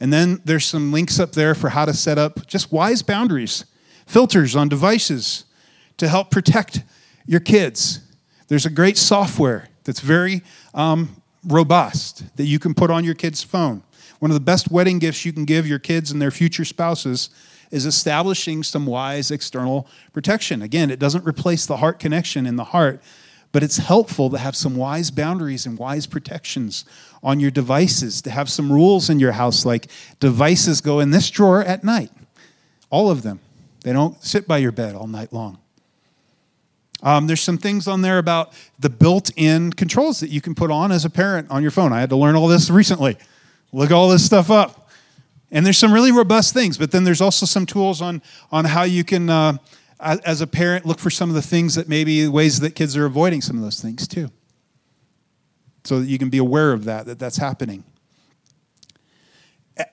And 0.00 0.12
then 0.12 0.40
there's 0.44 0.64
some 0.64 0.92
links 0.92 1.20
up 1.20 1.32
there 1.32 1.54
for 1.54 1.70
how 1.70 1.84
to 1.84 1.94
set 1.94 2.18
up 2.18 2.46
just 2.46 2.72
wise 2.72 3.02
boundaries, 3.02 3.64
filters 4.06 4.56
on 4.56 4.68
devices 4.68 5.44
to 5.96 6.08
help 6.08 6.30
protect 6.30 6.82
your 7.26 7.40
kids. 7.40 8.00
There's 8.48 8.66
a 8.66 8.70
great 8.70 8.98
software 8.98 9.68
that's 9.84 10.00
very 10.00 10.42
um, 10.74 11.22
robust 11.46 12.36
that 12.36 12.44
you 12.44 12.58
can 12.58 12.74
put 12.74 12.90
on 12.90 13.04
your 13.04 13.14
kid's 13.14 13.42
phone. 13.42 13.82
One 14.18 14.30
of 14.30 14.34
the 14.34 14.40
best 14.40 14.70
wedding 14.70 14.98
gifts 14.98 15.24
you 15.24 15.32
can 15.32 15.44
give 15.44 15.66
your 15.66 15.78
kids 15.78 16.10
and 16.10 16.20
their 16.20 16.30
future 16.30 16.64
spouses 16.64 17.30
is 17.70 17.86
establishing 17.86 18.62
some 18.62 18.86
wise 18.86 19.30
external 19.30 19.86
protection. 20.12 20.62
Again, 20.62 20.90
it 20.90 20.98
doesn't 20.98 21.26
replace 21.26 21.66
the 21.66 21.78
heart 21.78 21.98
connection 21.98 22.46
in 22.46 22.56
the 22.56 22.64
heart, 22.64 23.02
but 23.52 23.62
it's 23.62 23.78
helpful 23.78 24.30
to 24.30 24.38
have 24.38 24.56
some 24.56 24.76
wise 24.76 25.10
boundaries 25.10 25.66
and 25.66 25.78
wise 25.78 26.06
protections 26.06 26.84
on 27.22 27.40
your 27.40 27.50
devices, 27.50 28.22
to 28.22 28.30
have 28.30 28.48
some 28.48 28.72
rules 28.72 29.10
in 29.10 29.18
your 29.18 29.32
house 29.32 29.64
like 29.64 29.88
devices 30.20 30.80
go 30.80 31.00
in 31.00 31.10
this 31.10 31.30
drawer 31.30 31.62
at 31.62 31.82
night. 31.84 32.10
All 32.90 33.10
of 33.10 33.22
them. 33.22 33.40
They 33.82 33.92
don't 33.92 34.22
sit 34.22 34.48
by 34.48 34.58
your 34.58 34.72
bed 34.72 34.94
all 34.94 35.06
night 35.06 35.32
long. 35.32 35.58
Um, 37.04 37.26
there's 37.26 37.42
some 37.42 37.58
things 37.58 37.86
on 37.86 38.00
there 38.00 38.18
about 38.18 38.54
the 38.78 38.88
built 38.88 39.30
in 39.36 39.72
controls 39.74 40.20
that 40.20 40.30
you 40.30 40.40
can 40.40 40.54
put 40.54 40.70
on 40.70 40.90
as 40.90 41.04
a 41.04 41.10
parent 41.10 41.50
on 41.50 41.60
your 41.60 41.70
phone. 41.70 41.92
I 41.92 42.00
had 42.00 42.08
to 42.08 42.16
learn 42.16 42.34
all 42.34 42.48
this 42.48 42.70
recently. 42.70 43.18
Look 43.72 43.90
all 43.90 44.08
this 44.08 44.24
stuff 44.24 44.50
up. 44.50 44.88
And 45.50 45.64
there's 45.64 45.78
some 45.78 45.92
really 45.92 46.10
robust 46.10 46.54
things, 46.54 46.78
but 46.78 46.90
then 46.90 47.04
there's 47.04 47.20
also 47.20 47.46
some 47.46 47.66
tools 47.66 48.00
on, 48.00 48.22
on 48.50 48.64
how 48.64 48.82
you 48.82 49.04
can, 49.04 49.28
uh, 49.28 49.58
as 50.00 50.40
a 50.40 50.46
parent, 50.46 50.86
look 50.86 50.98
for 50.98 51.10
some 51.10 51.28
of 51.28 51.34
the 51.34 51.42
things 51.42 51.74
that 51.74 51.88
maybe 51.88 52.26
ways 52.26 52.58
that 52.60 52.74
kids 52.74 52.96
are 52.96 53.04
avoiding 53.04 53.42
some 53.42 53.56
of 53.56 53.62
those 53.62 53.80
things 53.80 54.08
too. 54.08 54.30
So 55.84 56.00
that 56.00 56.06
you 56.06 56.18
can 56.18 56.30
be 56.30 56.38
aware 56.38 56.72
of 56.72 56.84
that, 56.84 57.04
that 57.06 57.18
that's 57.18 57.36
happening. 57.36 57.84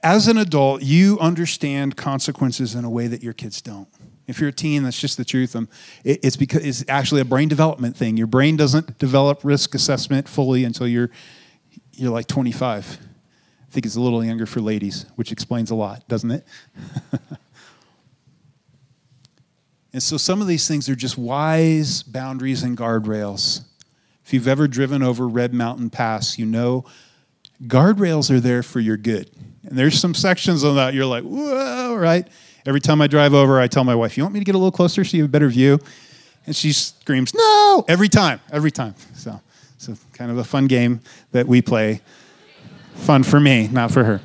As 0.02 0.28
an 0.28 0.38
adult, 0.38 0.82
you 0.82 1.20
understand 1.20 1.98
consequences 1.98 2.74
in 2.74 2.86
a 2.86 2.90
way 2.90 3.08
that 3.08 3.22
your 3.22 3.34
kids 3.34 3.62
don't. 3.62 3.90
If 4.32 4.40
you're 4.40 4.50
a 4.50 4.54
teen, 4.54 4.84
that's 4.84 5.00
just 5.00 5.18
the 5.18 5.26
truth. 5.26 5.56
Um, 5.56 5.70
it's 6.04 6.38
because 6.38 6.66
it's 6.66 6.84
actually 6.88 7.22
a 7.22 7.26
brain 7.26 7.50
development 7.50 7.96
thing. 7.96 8.18
Your 8.18 8.28
brain 8.28 8.58
doesn't 8.58 8.98
develop 8.98 9.42
risk 9.44 9.76
assessment 9.76 10.28
fully 10.28 10.64
until 10.64 10.88
you're 10.88 11.12
you're 11.94 12.12
like 12.12 12.28
25. 12.28 12.98
I 12.98 13.72
think 13.72 13.86
it's 13.86 13.96
a 13.96 14.02
little 14.02 14.24
younger 14.24 14.46
for 14.46 14.62
ladies, 14.62 15.06
which 15.16 15.32
explains 15.32 15.70
a 15.70 15.76
lot, 15.76 16.08
doesn't 16.08 16.32
it? 16.32 16.48
and 19.94 20.02
so 20.02 20.18
some 20.18 20.42
of 20.42 20.48
these 20.48 20.68
things 20.68 20.90
are 20.90 20.96
just 20.96 21.18
wise 21.18 22.02
boundaries 22.04 22.64
and 22.64 22.78
guardrails. 22.78 23.62
If 24.26 24.34
you've 24.34 24.48
ever 24.48 24.68
driven 24.68 25.04
over 25.04 25.28
Red 25.28 25.54
Mountain 25.54 25.90
Pass, 25.90 26.40
you 26.40 26.46
know 26.46 26.86
guardrails 27.64 28.32
are 28.32 28.40
there 28.40 28.64
for 28.64 28.80
your 28.80 28.98
good. 28.98 29.30
And 29.64 29.78
there's 29.78 30.00
some 30.00 30.14
sections 30.14 30.64
on 30.64 30.76
that 30.78 30.94
you're 30.94 31.06
like, 31.06 31.24
whoa, 31.24 31.96
right? 31.96 32.28
Every 32.66 32.82
time 32.82 33.02
I 33.02 33.08
drive 33.08 33.34
over, 33.34 33.60
I 33.60 33.68
tell 33.68 33.84
my 33.84 33.96
wife, 33.96 34.18
You 34.18 34.24
want 34.24 34.34
me 34.34 34.40
to 34.40 34.46
get 34.46 34.56
a 34.56 34.58
little 34.58 34.72
closer 34.72 35.04
so 35.04 35.18
you 35.18 35.24
have 35.24 35.30
a 35.30 35.32
better 35.32 35.50
view? 35.50 35.80
And 36.46 36.56
she 36.56 36.74
screams, 36.74 37.34
No! 37.34 37.86
Every 37.88 38.10
time, 38.10 38.40
every 38.52 38.72
time. 38.72 38.96
So, 39.16 39.40
so 39.78 39.96
kind 40.14 40.32
of 40.32 40.38
a 40.38 40.44
fun 40.44 40.68
game 40.68 41.02
that 41.32 41.48
we 41.48 41.62
play. 41.62 42.02
Fun 42.96 43.24
for 43.24 43.40
me, 43.40 43.68
not 43.68 43.92
for 43.92 44.04
her. 44.04 44.22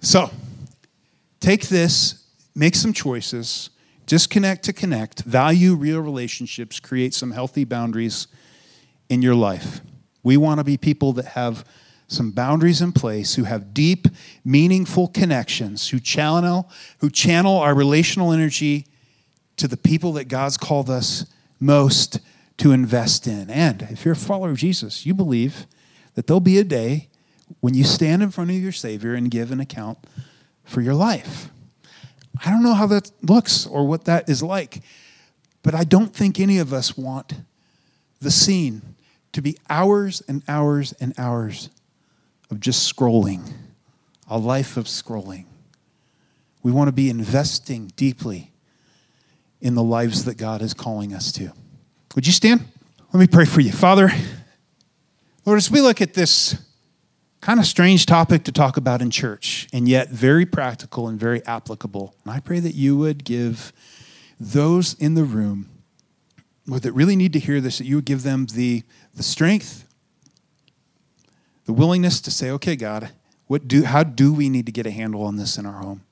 So, 0.00 0.30
take 1.40 1.68
this, 1.68 2.24
make 2.54 2.76
some 2.76 2.92
choices, 2.92 3.70
disconnect 4.06 4.64
to 4.64 4.72
connect, 4.72 5.22
value 5.22 5.74
real 5.74 6.00
relationships, 6.00 6.78
create 6.78 7.12
some 7.12 7.32
healthy 7.32 7.64
boundaries 7.64 8.28
in 9.08 9.20
your 9.20 9.34
life. 9.34 9.80
We 10.22 10.36
want 10.36 10.60
to 10.60 10.64
be 10.64 10.76
people 10.76 11.12
that 11.14 11.26
have 11.26 11.64
some 12.08 12.30
boundaries 12.30 12.80
in 12.80 12.92
place, 12.92 13.34
who 13.34 13.44
have 13.44 13.74
deep, 13.74 14.06
meaningful 14.44 15.08
connections, 15.08 15.88
who 15.88 15.98
channel, 15.98 16.70
who 16.98 17.10
channel 17.10 17.58
our 17.58 17.74
relational 17.74 18.32
energy 18.32 18.86
to 19.56 19.66
the 19.66 19.76
people 19.76 20.12
that 20.12 20.28
God's 20.28 20.56
called 20.56 20.88
us 20.88 21.26
most 21.58 22.20
to 22.58 22.72
invest 22.72 23.26
in. 23.26 23.50
And 23.50 23.82
if 23.90 24.04
you're 24.04 24.12
a 24.12 24.16
follower 24.16 24.50
of 24.50 24.56
Jesus, 24.56 25.04
you 25.04 25.14
believe 25.14 25.66
that 26.14 26.26
there'll 26.26 26.40
be 26.40 26.58
a 26.58 26.64
day 26.64 27.08
when 27.60 27.74
you 27.74 27.84
stand 27.84 28.22
in 28.22 28.30
front 28.30 28.50
of 28.50 28.56
your 28.56 28.72
Savior 28.72 29.14
and 29.14 29.30
give 29.30 29.50
an 29.50 29.60
account 29.60 29.98
for 30.64 30.80
your 30.80 30.94
life. 30.94 31.50
I 32.44 32.50
don't 32.50 32.62
know 32.62 32.74
how 32.74 32.86
that 32.88 33.10
looks 33.22 33.66
or 33.66 33.86
what 33.86 34.04
that 34.04 34.28
is 34.28 34.42
like, 34.42 34.82
but 35.62 35.74
I 35.74 35.84
don't 35.84 36.14
think 36.14 36.38
any 36.38 36.58
of 36.58 36.72
us 36.72 36.96
want 36.96 37.34
the 38.20 38.30
scene 38.30 38.82
to 39.32 39.42
be 39.42 39.56
hours 39.68 40.22
and 40.28 40.42
hours 40.48 40.92
and 41.00 41.12
hours 41.18 41.70
of 42.50 42.60
just 42.60 42.94
scrolling, 42.94 43.52
a 44.28 44.38
life 44.38 44.76
of 44.76 44.84
scrolling. 44.84 45.46
We 46.62 46.72
want 46.72 46.88
to 46.88 46.92
be 46.92 47.10
investing 47.10 47.92
deeply 47.96 48.52
in 49.60 49.74
the 49.74 49.82
lives 49.82 50.24
that 50.24 50.36
God 50.36 50.62
is 50.62 50.74
calling 50.74 51.14
us 51.14 51.32
to. 51.32 51.52
Would 52.14 52.26
you 52.26 52.32
stand? 52.32 52.64
Let 53.12 53.20
me 53.20 53.26
pray 53.26 53.44
for 53.44 53.60
you. 53.60 53.72
Father, 53.72 54.10
Lord, 55.44 55.58
as 55.58 55.70
we 55.70 55.80
look 55.80 56.00
at 56.00 56.14
this 56.14 56.56
kind 57.40 57.60
of 57.60 57.66
strange 57.66 58.06
topic 58.06 58.44
to 58.44 58.52
talk 58.52 58.76
about 58.76 59.00
in 59.00 59.10
church, 59.10 59.68
and 59.72 59.88
yet 59.88 60.10
very 60.10 60.44
practical 60.44 61.06
and 61.08 61.18
very 61.18 61.44
applicable, 61.46 62.14
I 62.26 62.40
pray 62.40 62.58
that 62.60 62.74
you 62.74 62.96
would 62.96 63.24
give 63.24 63.72
those 64.40 64.94
in 64.94 65.14
the 65.14 65.24
room 65.24 65.68
that 66.66 66.92
really 66.92 67.14
need 67.14 67.32
to 67.32 67.38
hear 67.38 67.60
this, 67.60 67.78
that 67.78 67.86
you 67.86 67.96
would 67.96 68.04
give 68.04 68.24
them 68.24 68.46
the, 68.46 68.82
the 69.14 69.22
strength 69.22 69.85
the 71.66 71.72
willingness 71.72 72.20
to 72.22 72.30
say, 72.30 72.50
okay, 72.52 72.76
God, 72.76 73.10
what 73.46 73.68
do, 73.68 73.84
how 73.84 74.02
do 74.02 74.32
we 74.32 74.48
need 74.48 74.66
to 74.66 74.72
get 74.72 74.86
a 74.86 74.90
handle 74.90 75.22
on 75.24 75.36
this 75.36 75.58
in 75.58 75.66
our 75.66 75.80
home? 75.80 76.02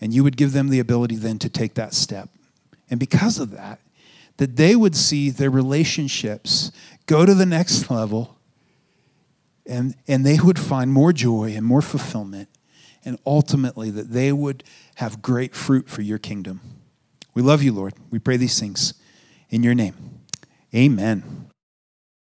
And 0.00 0.12
you 0.12 0.24
would 0.24 0.36
give 0.36 0.52
them 0.52 0.68
the 0.68 0.80
ability 0.80 1.16
then 1.16 1.38
to 1.38 1.48
take 1.48 1.74
that 1.74 1.94
step. 1.94 2.28
And 2.90 3.00
because 3.00 3.38
of 3.38 3.50
that, 3.52 3.80
that 4.36 4.56
they 4.56 4.76
would 4.76 4.94
see 4.94 5.30
their 5.30 5.50
relationships 5.50 6.70
go 7.06 7.24
to 7.24 7.34
the 7.34 7.46
next 7.46 7.90
level 7.90 8.36
and, 9.66 9.94
and 10.06 10.24
they 10.24 10.38
would 10.38 10.58
find 10.58 10.92
more 10.92 11.12
joy 11.12 11.54
and 11.56 11.64
more 11.64 11.82
fulfillment. 11.82 12.48
And 13.04 13.18
ultimately, 13.24 13.90
that 13.90 14.10
they 14.10 14.32
would 14.32 14.64
have 14.96 15.22
great 15.22 15.54
fruit 15.54 15.88
for 15.88 16.02
your 16.02 16.18
kingdom. 16.18 16.60
We 17.34 17.42
love 17.42 17.62
you, 17.62 17.72
Lord. 17.72 17.94
We 18.10 18.18
pray 18.18 18.36
these 18.36 18.58
things 18.58 18.94
in 19.48 19.62
your 19.62 19.74
name. 19.74 19.94
Amen. 20.74 21.45